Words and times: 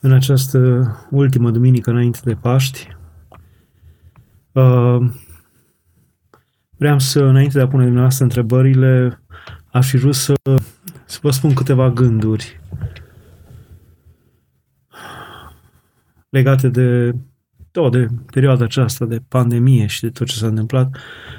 în 0.00 0.12
această 0.12 0.90
ultimă 1.10 1.50
duminică 1.50 1.90
înainte 1.90 2.18
de 2.24 2.34
Paști. 2.34 2.96
Uh, 4.52 5.10
vreau 6.76 6.98
să, 6.98 7.24
înainte 7.24 7.58
de 7.58 7.64
a 7.64 7.68
pune 7.68 7.82
dumneavoastră 7.82 8.24
întrebările, 8.24 9.22
aș 9.72 9.88
fi 9.88 9.96
vrut 9.96 10.14
să, 10.14 10.34
să 11.04 11.18
vă 11.22 11.30
spun 11.30 11.54
câteva 11.54 11.90
gânduri 11.90 12.60
legate 16.30 16.68
de 16.68 17.14
tot 17.70 17.92
de 17.92 18.06
perioada 18.32 18.64
aceasta 18.64 19.04
de 19.04 19.22
pandemie 19.28 19.86
și 19.86 20.00
de 20.00 20.10
tot 20.10 20.26
ce 20.26 20.36
s-a 20.36 20.46
întâmplat. 20.46 20.96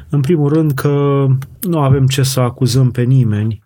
În 0.09 0.21
primul 0.21 0.53
rând 0.53 0.71
că 0.71 1.25
nu 1.61 1.79
avem 1.79 2.07
ce 2.07 2.23
să 2.23 2.39
acuzăm 2.39 2.91
pe 2.91 3.01
nimeni 3.01 3.63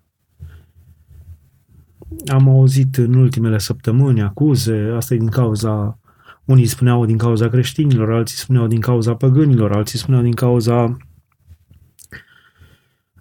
am 2.28 2.50
auzit 2.50 2.98
în 2.98 3.14
ultimele 3.14 3.58
săptămâni 3.58 4.22
acuze, 4.22 4.92
asta 4.96 5.14
e 5.14 5.18
din 5.18 5.30
cauza, 5.30 6.00
unii 6.46 6.66
spuneau 6.66 7.06
din 7.06 7.18
cauza 7.18 7.50
creștinilor, 7.50 8.12
alții 8.12 8.38
spuneau 8.38 8.68
din 8.68 8.80
cauza 8.80 9.16
păgânilor, 9.16 9.72
alții 9.72 10.00
spuneau 10.00 10.24
din 10.24 10.34
cauza 10.34 10.98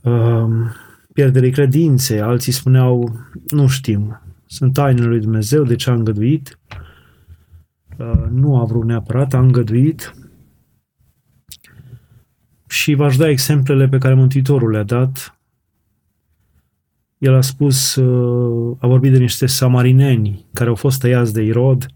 uh, 0.03 0.49
pierderii 1.13 1.51
credinței, 1.51 2.21
alții 2.21 2.53
spuneau, 2.53 3.19
nu 3.49 3.67
știm, 3.67 4.21
sunt 4.47 4.73
tainele 4.73 5.07
lui 5.07 5.21
Dumnezeu, 5.21 5.65
de 5.65 5.75
ce 5.75 5.91
a 5.91 5.95
îngăduit, 5.95 6.59
uh, 7.99 8.25
nu 8.31 8.61
a 8.61 8.65
vrut 8.65 8.85
neapărat, 8.85 9.35
a 9.35 9.39
îngăduit, 9.39 10.15
și 12.75 12.95
v-aș 12.95 13.17
da 13.17 13.29
exemplele 13.29 13.89
pe 13.89 13.99
care 13.99 14.15
Mântuitorul 14.15 14.71
le-a 14.71 14.83
dat 14.83 15.34
el 17.25 17.35
a 17.35 17.41
spus, 17.41 17.95
uh, 17.95 18.77
a 18.81 18.87
vorbit 18.87 19.13
de 19.13 19.19
niște 19.19 19.47
samarineni 19.47 20.47
care 20.53 20.69
au 20.69 20.75
fost 20.75 21.01
tăiați 21.01 21.33
de 21.33 21.43
Irod 21.43 21.87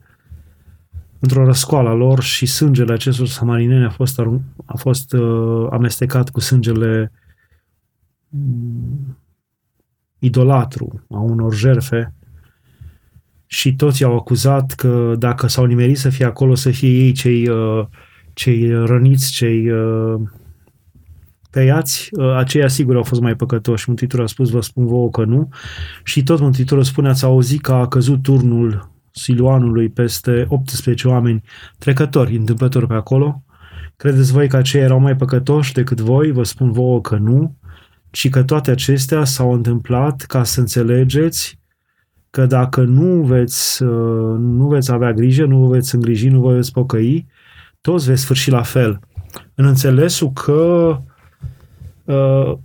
într-o 1.19 1.45
răscoală 1.45 1.93
lor 1.93 2.23
și 2.23 2.47
sângele 2.47 2.93
acestor 2.93 3.27
samarineni 3.27 3.85
a 3.85 3.91
fost, 3.91 4.19
a 4.65 4.77
fost 4.77 5.13
uh, 5.13 5.67
amestecat 5.71 6.31
cu 6.31 6.41
sângele 6.41 7.13
mm, 8.29 9.19
idolatru 10.19 11.05
a 11.11 11.19
unor 11.19 11.55
jerfe 11.55 12.15
și 13.47 13.75
toți 13.75 14.05
au 14.05 14.17
acuzat 14.17 14.73
că 14.73 15.15
dacă 15.19 15.47
s-au 15.47 15.65
nimerit 15.65 15.99
să 15.99 16.11
fie 16.11 16.25
acolo, 16.25 16.55
să 16.55 16.71
fie 16.71 16.89
ei 16.89 17.13
cei, 17.13 17.49
uh, 17.49 17.87
cei 18.33 18.85
răniți, 18.85 19.33
cei 19.33 19.71
tăiați, 21.51 22.09
ă, 22.19 22.37
aceia 22.37 22.69
sigur 22.69 22.97
au 22.97 23.03
fost 23.03 23.21
mai 23.21 23.35
păcătoși. 23.35 23.85
Mântuitorul 23.87 24.25
a 24.25 24.29
spus, 24.29 24.51
vă 24.51 24.61
spun 24.61 24.87
vouă 24.87 25.11
că 25.11 25.25
nu. 25.25 25.49
Și 26.05 26.23
tot 26.23 26.41
Mântuitorul 26.41 26.85
spune, 26.85 27.09
ați 27.09 27.25
auzit 27.25 27.61
că 27.61 27.73
a 27.73 27.89
căzut 27.89 28.23
turnul 28.23 28.91
Siluanului 29.11 29.89
peste 29.89 30.47
18 30.49 31.09
oameni 31.09 31.43
trecători, 31.79 32.37
întâmplători 32.37 32.87
pe 32.87 32.95
acolo. 32.95 33.43
Credeți 33.97 34.33
voi 34.33 34.49
că 34.49 34.57
aceia 34.57 34.83
erau 34.83 34.99
mai 34.99 35.17
păcătoși 35.17 35.73
decât 35.73 36.01
voi? 36.01 36.31
Vă 36.31 36.43
spun 36.43 36.73
vouă 36.73 37.01
că 37.01 37.17
nu. 37.17 37.57
Și 38.11 38.29
că 38.29 38.43
toate 38.43 38.71
acestea 38.71 39.25
s-au 39.25 39.53
întâmplat 39.53 40.21
ca 40.21 40.45
să 40.45 40.61
înțelegeți 40.61 41.59
că 42.31 42.47
dacă 42.47 42.81
nu 42.81 43.23
veți, 43.23 43.85
ă, 43.85 43.89
nu 44.41 44.67
veți 44.67 44.93
avea 44.93 45.13
grijă, 45.13 45.45
nu 45.45 45.59
vă 45.59 45.73
veți 45.73 45.95
îngriji, 45.95 46.29
nu 46.29 46.41
vă 46.41 46.55
veți 46.55 46.73
pocăi, 46.73 47.27
toți 47.81 48.07
veți 48.07 48.21
sfârși 48.21 48.51
la 48.51 48.63
fel. 48.63 49.01
În 49.55 49.65
înțelesul 49.65 50.33
că 50.33 50.97
uh, 52.09 52.59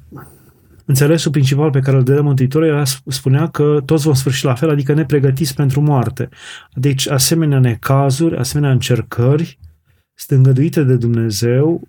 înțelesul 0.86 1.32
principal 1.32 1.70
pe 1.70 1.80
care 1.80 1.98
îl 1.98 2.04
dădea 2.04 2.22
Mântuitorul 2.22 2.68
era, 2.68 2.84
spunea 3.08 3.48
că 3.48 3.82
toți 3.86 4.04
vom 4.04 4.14
sfârși 4.14 4.46
la 4.46 4.54
fel, 4.54 4.70
adică 4.70 4.94
ne 4.94 5.06
pregătiți 5.06 5.56
pentru 5.56 5.82
moarte. 5.82 6.30
Deci, 6.74 7.10
asemenea 7.10 7.60
necazuri, 7.60 8.38
asemenea 8.38 8.72
încercări 8.72 9.60
sunt 10.14 10.38
îngăduite 10.38 10.84
de 10.84 10.96
Dumnezeu 10.96 11.82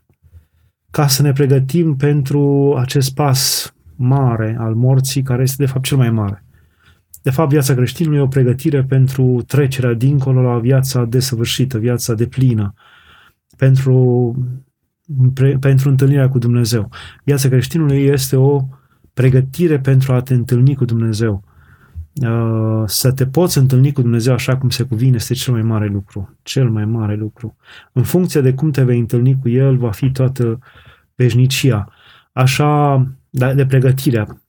ca 0.90 1.06
să 1.06 1.22
ne 1.22 1.32
pregătim 1.32 1.96
pentru 1.96 2.74
acest 2.78 3.14
pas 3.14 3.72
mare 3.96 4.56
al 4.58 4.74
morții, 4.74 5.22
care 5.22 5.42
este 5.42 5.64
de 5.64 5.70
fapt 5.70 5.84
cel 5.84 5.96
mai 5.96 6.10
mare. 6.10 6.44
De 7.22 7.30
fapt, 7.30 7.50
viața 7.50 7.74
creștinului 7.74 8.18
e 8.18 8.22
o 8.22 8.26
pregătire 8.26 8.82
pentru 8.82 9.42
trecerea 9.46 9.92
dincolo 9.92 10.42
la 10.42 10.58
viața 10.58 11.04
desăvârșită, 11.04 11.78
viața 11.78 12.14
deplină, 12.14 12.74
pentru 13.56 14.34
pentru 15.60 15.88
întâlnirea 15.88 16.28
cu 16.28 16.38
Dumnezeu. 16.38 16.90
Viața 17.24 17.48
creștinului 17.48 18.04
este 18.04 18.36
o 18.36 18.60
pregătire 19.14 19.80
pentru 19.80 20.12
a 20.12 20.20
te 20.20 20.34
întâlni 20.34 20.74
cu 20.74 20.84
Dumnezeu. 20.84 21.44
Uh, 22.14 22.82
să 22.86 23.12
te 23.12 23.26
poți 23.26 23.58
întâlni 23.58 23.92
cu 23.92 24.00
Dumnezeu 24.00 24.34
așa 24.34 24.56
cum 24.56 24.68
se 24.68 24.82
cuvine 24.82 25.16
este 25.16 25.34
cel 25.34 25.52
mai 25.52 25.62
mare 25.62 25.86
lucru. 25.86 26.36
Cel 26.42 26.70
mai 26.70 26.84
mare 26.84 27.14
lucru. 27.14 27.56
În 27.92 28.02
funcție 28.02 28.40
de 28.40 28.54
cum 28.54 28.70
te 28.70 28.82
vei 28.82 28.98
întâlni 28.98 29.38
cu 29.40 29.48
El, 29.48 29.76
va 29.76 29.90
fi 29.90 30.10
toată 30.10 30.58
veșnicia. 31.14 31.92
Așa, 32.32 32.96
da, 33.30 33.54
de 33.54 33.66
pregătirea, 33.66 34.42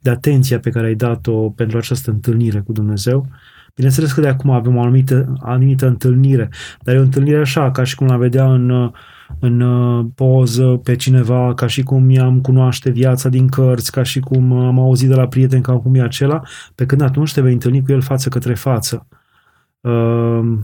de 0.00 0.10
atenția 0.10 0.58
pe 0.58 0.70
care 0.70 0.86
ai 0.86 0.94
dat-o 0.94 1.50
pentru 1.50 1.78
această 1.78 2.10
întâlnire 2.10 2.60
cu 2.60 2.72
Dumnezeu, 2.72 3.28
Bineînțeles 3.74 4.12
că 4.12 4.20
de 4.20 4.28
acum 4.28 4.50
avem 4.50 4.76
o 4.76 4.80
anumită, 4.80 5.32
anumită 5.40 5.86
întâlnire, 5.86 6.48
dar 6.82 6.94
e 6.94 6.98
o 6.98 7.02
întâlnire 7.02 7.38
așa, 7.38 7.70
ca 7.70 7.84
și 7.84 7.94
cum 7.94 8.06
la 8.06 8.16
vedea 8.16 8.52
în, 8.52 8.92
în 9.38 9.60
uh, 9.60 10.06
poză 10.14 10.80
pe 10.82 10.96
cineva, 10.96 11.54
ca 11.54 11.66
și 11.66 11.82
cum 11.82 12.10
i-am 12.10 12.40
cunoaște 12.40 12.90
viața 12.90 13.28
din 13.28 13.48
cărți, 13.48 13.92
ca 13.92 14.02
și 14.02 14.20
cum 14.20 14.52
am 14.52 14.78
auzit 14.78 15.08
de 15.08 15.14
la 15.14 15.28
prieteni 15.28 15.62
ca 15.62 15.78
cum 15.78 15.94
e 15.94 16.02
acela, 16.02 16.42
pe 16.74 16.86
când 16.86 17.00
atunci 17.00 17.32
te 17.32 17.40
vei 17.40 17.52
întâlni 17.52 17.82
cu 17.82 17.92
el 17.92 18.00
față 18.00 18.28
către 18.28 18.54
față. 18.54 19.06
Uh, 19.80 20.58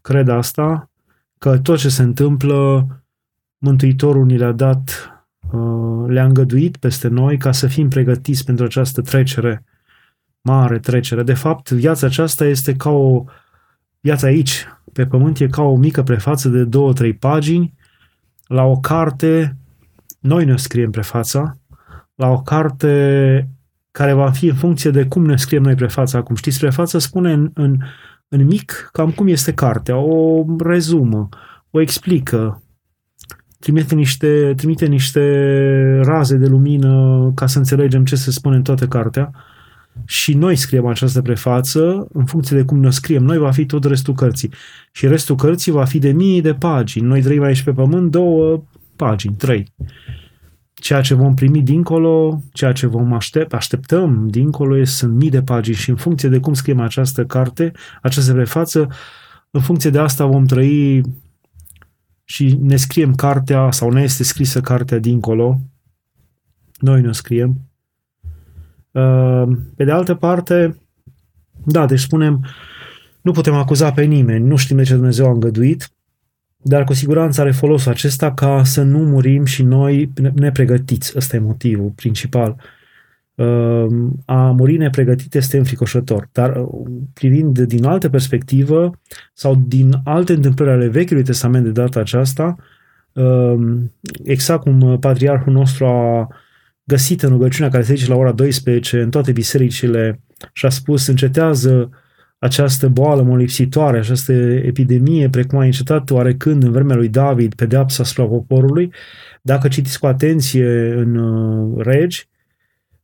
cred 0.00 0.28
asta, 0.28 0.90
că 1.38 1.58
tot 1.58 1.78
ce 1.78 1.88
se 1.88 2.02
întâmplă, 2.02 2.86
Mântuitorul 3.58 4.24
ni 4.24 4.36
le-a 4.36 4.52
dat, 4.52 5.10
uh, 5.52 6.04
le-a 6.06 6.24
îngăduit 6.24 6.76
peste 6.76 7.08
noi 7.08 7.38
ca 7.38 7.52
să 7.52 7.66
fim 7.66 7.88
pregătiți 7.88 8.44
pentru 8.44 8.64
această 8.64 9.00
trecere 9.00 9.64
mare 10.40 10.78
trecere. 10.78 11.22
De 11.22 11.34
fapt, 11.34 11.70
viața 11.70 12.06
aceasta 12.06 12.44
este 12.44 12.74
ca 12.74 12.90
o... 12.90 13.24
Viața 14.00 14.26
aici, 14.26 14.66
pe 14.94 15.06
pământ, 15.06 15.38
e 15.38 15.46
ca 15.46 15.62
o 15.62 15.76
mică 15.76 16.02
prefață 16.02 16.48
de 16.48 16.64
două, 16.64 16.92
trei 16.92 17.14
pagini. 17.14 17.74
La 18.46 18.62
o 18.62 18.76
carte, 18.76 19.56
noi 20.20 20.44
ne 20.44 20.56
scriem 20.56 20.90
prefața. 20.90 21.58
La 22.14 22.28
o 22.28 22.42
carte 22.42 23.48
care 23.90 24.12
va 24.12 24.30
fi 24.30 24.46
în 24.46 24.54
funcție 24.54 24.90
de 24.90 25.06
cum 25.06 25.24
ne 25.24 25.36
scriem 25.36 25.62
noi 25.62 25.74
prefața. 25.74 26.18
Acum 26.18 26.34
știți, 26.34 26.58
prefața 26.58 26.98
spune 26.98 27.32
în, 27.32 27.50
în, 27.54 27.76
în 28.28 28.46
mic 28.46 28.88
cam 28.92 29.10
cum 29.10 29.26
este 29.26 29.52
cartea, 29.52 29.96
o 29.96 30.44
rezumă, 30.58 31.28
o 31.70 31.80
explică, 31.80 32.62
trimite 33.58 33.94
niște, 33.94 34.52
trimite 34.56 34.86
niște 34.86 36.00
raze 36.02 36.36
de 36.36 36.46
lumină 36.46 37.32
ca 37.34 37.46
să 37.46 37.58
înțelegem 37.58 38.04
ce 38.04 38.16
se 38.16 38.30
spune 38.30 38.56
în 38.56 38.62
toată 38.62 38.86
cartea 38.86 39.30
și 40.04 40.34
noi 40.34 40.56
scriem 40.56 40.86
această 40.86 41.22
prefață, 41.22 42.06
în 42.12 42.24
funcție 42.24 42.56
de 42.56 42.64
cum 42.64 42.78
ne 42.78 42.90
scriem 42.90 43.22
noi, 43.22 43.38
va 43.38 43.50
fi 43.50 43.66
tot 43.66 43.84
restul 43.84 44.14
cărții. 44.14 44.52
Și 44.92 45.06
restul 45.06 45.36
cărții 45.36 45.72
va 45.72 45.84
fi 45.84 45.98
de 45.98 46.12
mii 46.12 46.40
de 46.40 46.54
pagini. 46.54 47.06
Noi 47.06 47.22
trăim 47.22 47.42
aici 47.42 47.62
pe 47.62 47.72
pământ 47.72 48.10
două 48.10 48.62
pagini, 48.96 49.34
trei. 49.34 49.72
Ceea 50.74 51.00
ce 51.00 51.14
vom 51.14 51.34
primi 51.34 51.62
dincolo, 51.62 52.42
ceea 52.52 52.72
ce 52.72 52.86
vom 52.86 53.12
aștept, 53.12 53.54
așteptăm 53.54 54.28
dincolo, 54.28 54.84
sunt 54.84 55.14
mii 55.14 55.30
de 55.30 55.42
pagini 55.42 55.76
și 55.76 55.90
în 55.90 55.96
funcție 55.96 56.28
de 56.28 56.38
cum 56.38 56.54
scriem 56.54 56.80
această 56.80 57.24
carte, 57.24 57.72
această 58.02 58.32
prefață, 58.32 58.88
în 59.50 59.60
funcție 59.60 59.90
de 59.90 59.98
asta 59.98 60.26
vom 60.26 60.44
trăi 60.44 61.00
și 62.24 62.58
ne 62.60 62.76
scriem 62.76 63.14
cartea 63.14 63.70
sau 63.70 63.90
ne 63.90 64.02
este 64.02 64.22
scrisă 64.22 64.60
cartea 64.60 64.98
dincolo, 64.98 65.60
noi 66.78 67.00
ne 67.00 67.12
scriem 67.12 67.44
Ehm, 67.44 67.73
pe 69.76 69.84
de 69.84 69.90
altă 69.90 70.14
parte, 70.14 70.78
da, 71.64 71.86
deci 71.86 71.98
spunem, 71.98 72.44
nu 73.20 73.32
putem 73.32 73.54
acuza 73.54 73.92
pe 73.92 74.02
nimeni, 74.02 74.46
nu 74.46 74.56
știm 74.56 74.76
de 74.76 74.82
ce 74.82 74.94
Dumnezeu 74.94 75.26
a 75.26 75.30
îngăduit, 75.30 75.90
dar 76.56 76.84
cu 76.84 76.92
siguranță 76.92 77.40
are 77.40 77.50
folosul 77.50 77.90
acesta 77.90 78.34
ca 78.34 78.64
să 78.64 78.82
nu 78.82 78.98
murim 78.98 79.44
și 79.44 79.62
noi 79.62 80.12
nepregătiți. 80.34 81.12
Ăsta 81.16 81.36
e 81.36 81.38
motivul 81.38 81.92
principal. 81.94 82.56
Ehm, 83.34 84.22
a 84.24 84.50
muri 84.50 84.76
nepregătit 84.76 85.34
este 85.34 85.56
înfricoșător, 85.56 86.28
dar 86.32 86.56
uh, 86.56 86.86
privind 87.12 87.58
din 87.58 87.84
altă 87.84 88.08
perspectivă 88.08 88.90
sau 89.32 89.62
din 89.66 89.92
alte 90.04 90.32
întâmplări 90.32 90.70
ale 90.70 90.88
Vechiului 90.88 91.24
Testament 91.24 91.64
de 91.64 91.70
data 91.70 92.00
aceasta, 92.00 92.56
ehm, 93.12 93.92
exact 94.24 94.62
cum 94.62 94.98
patriarhul 94.98 95.52
nostru 95.52 95.84
a 95.86 96.28
găsit 96.84 97.22
în 97.22 97.28
rugăciunea 97.28 97.70
care 97.70 97.82
se 97.82 97.94
zice 97.94 98.10
la 98.10 98.16
ora 98.16 98.32
12 98.32 99.00
în 99.00 99.10
toate 99.10 99.32
bisericile 99.32 100.20
și 100.52 100.66
a 100.66 100.68
spus 100.68 101.06
încetează 101.06 101.90
această 102.38 102.88
boală 102.88 103.22
molipsitoare, 103.22 103.98
această 103.98 104.32
epidemie, 104.32 105.28
precum 105.28 105.58
a 105.58 105.64
încetat 105.64 106.10
oarecând 106.10 106.62
în 106.62 106.72
vremea 106.72 106.96
lui 106.96 107.08
David 107.08 107.54
pedeapsa 107.54 108.02
asupra 108.02 108.24
poporului, 108.24 108.92
dacă 109.42 109.68
citiți 109.68 109.98
cu 109.98 110.06
atenție 110.06 110.92
în 110.92 111.16
uh, 111.16 111.84
regi, 111.84 112.28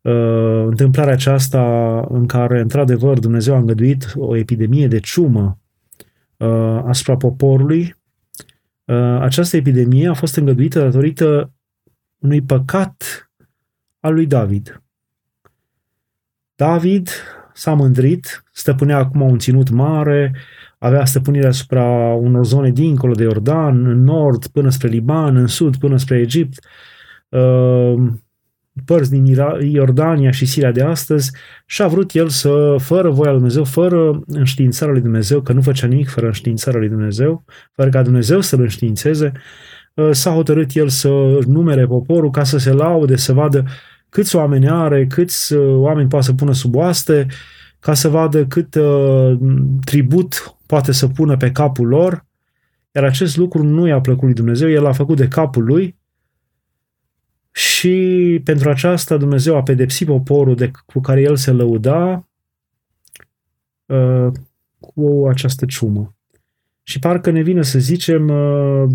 uh, 0.01 0.65
întâmplarea 0.67 1.13
aceasta 1.13 1.63
în 2.09 2.27
care, 2.27 2.61
într-adevăr, 2.61 3.19
Dumnezeu 3.19 3.55
a 3.55 3.59
îngăduit 3.59 4.13
o 4.17 4.37
epidemie 4.37 4.87
de 4.87 5.01
ciumă 5.01 5.59
uh, 6.37 6.83
asupra 6.87 7.17
poporului, 7.17 7.97
uh, 8.85 9.19
această 9.21 9.57
epidemie 9.57 10.09
a 10.09 10.15
fost 10.15 10.37
îngăduită 10.37 10.81
datorită 10.81 11.53
unui 12.19 12.43
păcat 12.43 13.30
al 14.01 14.15
lui 14.15 14.27
David. 14.27 14.83
David 16.55 17.09
s-a 17.53 17.73
mândrit, 17.75 18.45
stăpânea 18.53 18.97
acum 18.97 19.21
un 19.21 19.39
ținut 19.39 19.71
mare, 19.71 20.35
avea 20.79 21.05
stăpânire 21.05 21.47
asupra 21.47 21.85
unor 22.15 22.45
zone 22.45 22.71
dincolo 22.71 23.13
de 23.13 23.23
Iordan, 23.23 23.87
în 23.87 24.05
nord 24.05 24.47
până 24.47 24.71
spre 24.71 24.89
Liban, 24.89 25.37
în 25.37 25.47
sud 25.47 25.77
până 25.77 25.97
spre 25.97 26.19
Egipt, 26.19 26.65
uh, 27.29 27.95
părți 28.85 29.11
din 29.11 29.25
Iordania 29.61 30.31
și 30.31 30.47
Siria 30.47 30.73
de 30.73 30.83
astăzi 30.83 31.33
și 31.67 31.83
a 31.83 31.87
vrut 31.87 32.15
el 32.15 32.29
să, 32.29 32.77
fără 32.79 33.11
voia 33.11 33.31
lui 33.31 33.39
Dumnezeu, 33.39 33.65
fără 33.65 34.21
înștiințarea 34.27 34.93
lui 34.93 35.03
Dumnezeu, 35.03 35.41
că 35.41 35.53
nu 35.53 35.63
făcea 35.63 35.87
nimic 35.87 36.09
fără 36.09 36.27
înștiințarea 36.27 36.81
lui 36.81 36.89
Dumnezeu, 36.89 37.45
fără 37.73 37.89
ca 37.89 38.03
Dumnezeu 38.03 38.41
să-l 38.41 38.61
înștiințeze, 38.61 39.33
uh, 39.35 39.41
s-a 40.11 40.31
hotărât 40.31 40.75
el 40.75 40.89
să 40.89 41.09
numere 41.47 41.87
poporul 41.87 42.31
ca 42.31 42.45
să 42.45 42.59
se 42.59 42.73
laude, 42.73 43.17
să 43.17 43.33
vadă 43.33 43.65
câți 44.11 44.37
oameni 44.37 44.69
are, 44.69 45.07
câți 45.07 45.53
uh, 45.53 45.77
oameni 45.77 46.09
poate 46.09 46.25
să 46.25 46.33
pună 46.33 46.53
sub 46.53 46.75
oaste, 46.75 47.27
ca 47.79 47.95
să 47.95 48.09
vadă 48.09 48.47
cât 48.47 48.75
uh, 48.75 49.39
tribut 49.85 50.57
poate 50.67 50.93
să 50.93 51.09
pună 51.09 51.37
pe 51.37 51.51
capul 51.51 51.87
lor, 51.87 52.27
iar 52.93 53.05
acest 53.05 53.37
lucru 53.37 53.63
nu 53.63 53.87
i-a 53.87 54.01
plăcut 54.01 54.25
lui 54.25 54.35
Dumnezeu, 54.35 54.71
el 54.71 54.87
a 54.87 54.93
făcut 54.93 55.17
de 55.17 55.29
capul 55.29 55.65
lui 55.65 55.99
și 57.51 58.41
pentru 58.45 58.71
aceasta 58.71 59.17
Dumnezeu 59.17 59.57
a 59.57 59.63
pedepsit 59.63 60.07
poporul 60.07 60.55
de, 60.55 60.71
cu 60.87 61.01
care 61.01 61.21
el 61.21 61.37
se 61.37 61.51
lăuda 61.51 62.29
uh, 63.87 64.27
cu 64.81 65.27
această 65.29 65.65
ciumă. 65.65 66.15
Și 66.83 66.99
parcă 66.99 67.31
ne 67.31 67.43
vine 67.43 67.63
să 67.63 67.79
zicem 67.79 68.29
uh, 68.29 68.91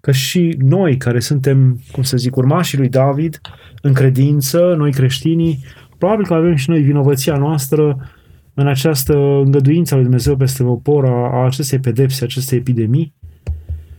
că 0.00 0.12
și 0.12 0.56
noi 0.58 0.96
care 0.96 1.20
suntem, 1.20 1.80
cum 1.92 2.02
să 2.02 2.16
zic, 2.16 2.36
urmașii 2.36 2.78
lui 2.78 2.88
David, 2.88 3.40
în 3.82 3.92
credință, 3.92 4.74
noi 4.76 4.92
creștinii, 4.92 5.64
probabil 5.98 6.26
că 6.26 6.34
avem 6.34 6.54
și 6.54 6.70
noi 6.70 6.82
vinovăția 6.82 7.36
noastră 7.36 8.10
în 8.54 8.66
această 8.66 9.14
îngăduință 9.44 9.92
a 9.92 9.96
lui 9.96 10.04
Dumnezeu 10.04 10.36
peste 10.36 10.62
popor 10.62 11.04
a, 11.04 11.40
a 11.40 11.44
acestei 11.44 11.78
pedepse, 11.78 12.24
acestei 12.24 12.58
epidemii. 12.58 13.14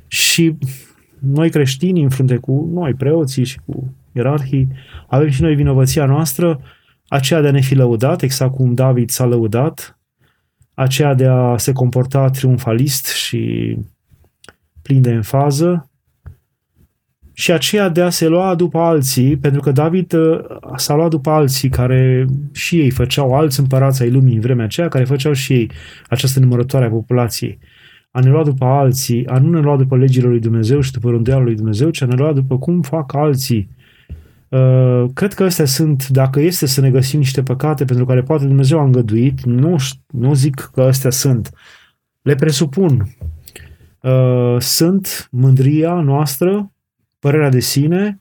Și 0.07 0.57
noi 1.19 1.49
creștini 1.49 2.03
în 2.03 2.09
frunte 2.09 2.35
cu 2.35 2.69
noi, 2.73 2.93
preoții 2.93 3.43
și 3.43 3.59
cu 3.65 3.95
ierarhii, 4.11 4.67
avem 5.07 5.29
și 5.29 5.41
noi 5.41 5.55
vinovăția 5.55 6.05
noastră, 6.05 6.61
aceea 7.07 7.41
de 7.41 7.47
a 7.47 7.51
ne 7.51 7.61
fi 7.61 7.75
lăudat, 7.75 8.21
exact 8.21 8.55
cum 8.55 8.73
David 8.73 9.09
s-a 9.09 9.25
lăudat, 9.25 9.99
aceea 10.73 11.13
de 11.13 11.25
a 11.25 11.57
se 11.57 11.71
comporta 11.71 12.29
triumfalist 12.29 13.07
și 13.07 13.75
plin 14.81 15.01
de 15.01 15.09
enfază, 15.09 15.88
și 17.39 17.51
aceea 17.51 17.89
de 17.89 18.01
a 18.01 18.09
se 18.09 18.27
lua 18.27 18.55
după 18.55 18.77
alții, 18.77 19.37
pentru 19.37 19.61
că 19.61 19.71
David 19.71 20.13
uh, 20.13 20.39
s-a 20.75 20.95
luat 20.95 21.09
după 21.09 21.29
alții 21.29 21.69
care 21.69 22.25
și 22.51 22.79
ei 22.79 22.89
făceau 22.89 23.35
alți 23.35 23.59
împărați 23.59 24.01
ai 24.01 24.09
lumii 24.09 24.35
în 24.35 24.39
vremea 24.39 24.65
aceea, 24.65 24.87
care 24.87 25.03
făceau 25.03 25.33
și 25.33 25.53
ei 25.53 25.71
această 26.07 26.39
numărătoare 26.39 26.85
a 26.85 26.89
populației. 26.89 27.59
A 28.11 28.19
ne 28.19 28.29
lua 28.29 28.43
după 28.43 28.65
alții, 28.65 29.27
a 29.27 29.37
nu 29.37 29.49
ne 29.49 29.59
lua 29.59 29.77
după 29.77 29.97
legile 29.97 30.27
lui 30.27 30.39
Dumnezeu 30.39 30.79
și 30.79 30.91
după 30.91 31.09
rânduiala 31.09 31.43
lui 31.43 31.55
Dumnezeu, 31.55 31.89
ci 31.89 32.01
a 32.01 32.05
ne 32.05 32.15
lua 32.15 32.33
după 32.33 32.57
cum 32.57 32.81
fac 32.81 33.13
alții. 33.13 33.69
Uh, 34.49 35.05
cred 35.13 35.33
că 35.33 35.43
astea 35.43 35.65
sunt, 35.65 36.07
dacă 36.07 36.39
este 36.39 36.65
să 36.65 36.81
ne 36.81 36.89
găsim 36.89 37.19
niște 37.19 37.43
păcate 37.43 37.85
pentru 37.85 38.05
care 38.05 38.21
poate 38.21 38.45
Dumnezeu 38.45 38.79
a 38.79 38.83
îngăduit, 38.83 39.43
nu, 39.43 39.75
nu 40.07 40.33
zic 40.33 40.69
că 40.73 40.81
astea 40.81 41.09
sunt. 41.09 41.49
Le 42.21 42.35
presupun. 42.35 43.07
Uh, 44.01 44.55
sunt 44.59 45.27
mândria 45.31 45.93
noastră, 45.93 46.71
părerea 47.19 47.49
de 47.49 47.59
sine, 47.59 48.19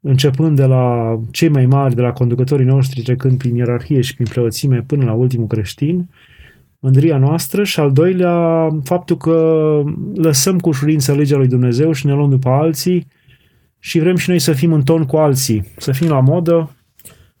începând 0.00 0.56
de 0.56 0.64
la 0.64 1.18
cei 1.30 1.48
mai 1.48 1.66
mari, 1.66 1.94
de 1.94 2.00
la 2.00 2.12
conducătorii 2.12 2.66
noștri, 2.66 3.02
trecând 3.02 3.38
prin 3.38 3.54
ierarhie 3.54 4.00
și 4.00 4.14
prin 4.14 4.26
preoțime 4.26 4.82
până 4.86 5.04
la 5.04 5.12
ultimul 5.12 5.46
creștin, 5.46 6.08
mândria 6.78 7.18
noastră 7.18 7.64
și 7.64 7.80
al 7.80 7.92
doilea, 7.92 8.68
faptul 8.84 9.16
că 9.16 9.82
lăsăm 10.14 10.58
cu 10.58 10.68
ușurință 10.68 11.14
legea 11.14 11.36
lui 11.36 11.48
Dumnezeu 11.48 11.92
și 11.92 12.06
ne 12.06 12.12
luăm 12.12 12.30
după 12.30 12.48
alții 12.48 13.06
și 13.78 13.98
vrem 13.98 14.16
și 14.16 14.28
noi 14.28 14.38
să 14.38 14.52
fim 14.52 14.72
în 14.72 14.82
ton 14.82 15.04
cu 15.04 15.16
alții, 15.16 15.72
să 15.76 15.92
fim 15.92 16.08
la 16.08 16.20
modă. 16.20 16.76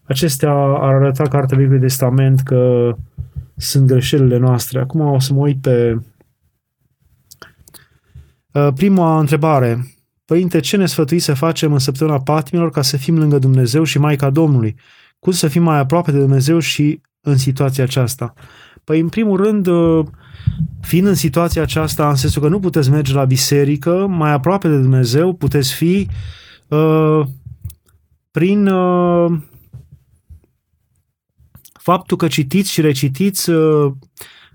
Acestea 0.02 0.52
ar 0.52 0.94
arăta 0.94 1.22
Cartea 1.22 1.56
Vechiului 1.56 1.80
Testament 1.80 2.40
că 2.40 2.92
sunt 3.56 3.86
greșelile 3.86 4.36
noastre. 4.36 4.80
Acum 4.80 5.00
o 5.00 5.18
să 5.18 5.32
mă 5.32 5.40
uit 5.40 5.60
pe 5.60 5.98
uh, 8.52 8.68
prima 8.74 9.18
întrebare. 9.18 9.97
Părinte, 10.28 10.60
ce 10.60 10.76
ne 10.76 10.86
sfătui 10.86 11.18
să 11.18 11.34
facem 11.34 11.72
în 11.72 11.78
săptămâna 11.78 12.20
patimilor 12.20 12.70
ca 12.70 12.82
să 12.82 12.96
fim 12.96 13.18
lângă 13.18 13.38
Dumnezeu 13.38 13.84
și 13.84 13.98
Maica 13.98 14.30
Domnului? 14.30 14.76
Cum 15.18 15.32
să 15.32 15.48
fim 15.48 15.62
mai 15.62 15.78
aproape 15.78 16.10
de 16.10 16.18
Dumnezeu 16.18 16.58
și 16.58 17.00
în 17.20 17.36
situația 17.36 17.84
aceasta? 17.84 18.34
Păi, 18.84 19.00
în 19.00 19.08
primul 19.08 19.36
rând, 19.36 19.66
uh, 19.66 20.06
fiind 20.80 21.06
în 21.06 21.14
situația 21.14 21.62
aceasta, 21.62 22.08
în 22.08 22.14
sensul 22.14 22.42
că 22.42 22.48
nu 22.48 22.60
puteți 22.60 22.90
merge 22.90 23.12
la 23.12 23.24
biserică, 23.24 24.06
mai 24.06 24.32
aproape 24.32 24.68
de 24.68 24.76
Dumnezeu 24.76 25.32
puteți 25.32 25.74
fi 25.74 26.08
uh, 26.68 27.20
prin 28.30 28.66
uh, 28.66 29.38
faptul 31.72 32.16
că 32.16 32.26
citiți 32.26 32.70
și 32.70 32.80
recitiți 32.80 33.50
uh, 33.50 33.92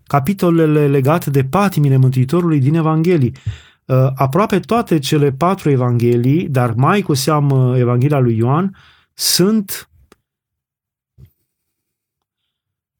capitolele 0.04 0.88
legate 0.88 1.30
de 1.30 1.44
patimile 1.44 1.98
Mântuitorului 1.98 2.60
din 2.60 2.76
Evanghelii. 2.76 3.34
Uh, 3.86 4.08
aproape 4.16 4.60
toate 4.60 5.00
cele 5.00 5.32
patru 5.32 5.70
evanghelii, 5.70 6.50
dar 6.50 6.74
mai 6.74 7.02
cu 7.02 7.14
seamă 7.14 7.78
Evanghelia 7.78 8.20
lui 8.20 8.38
Ioan, 8.38 8.76
sunt 9.14 9.90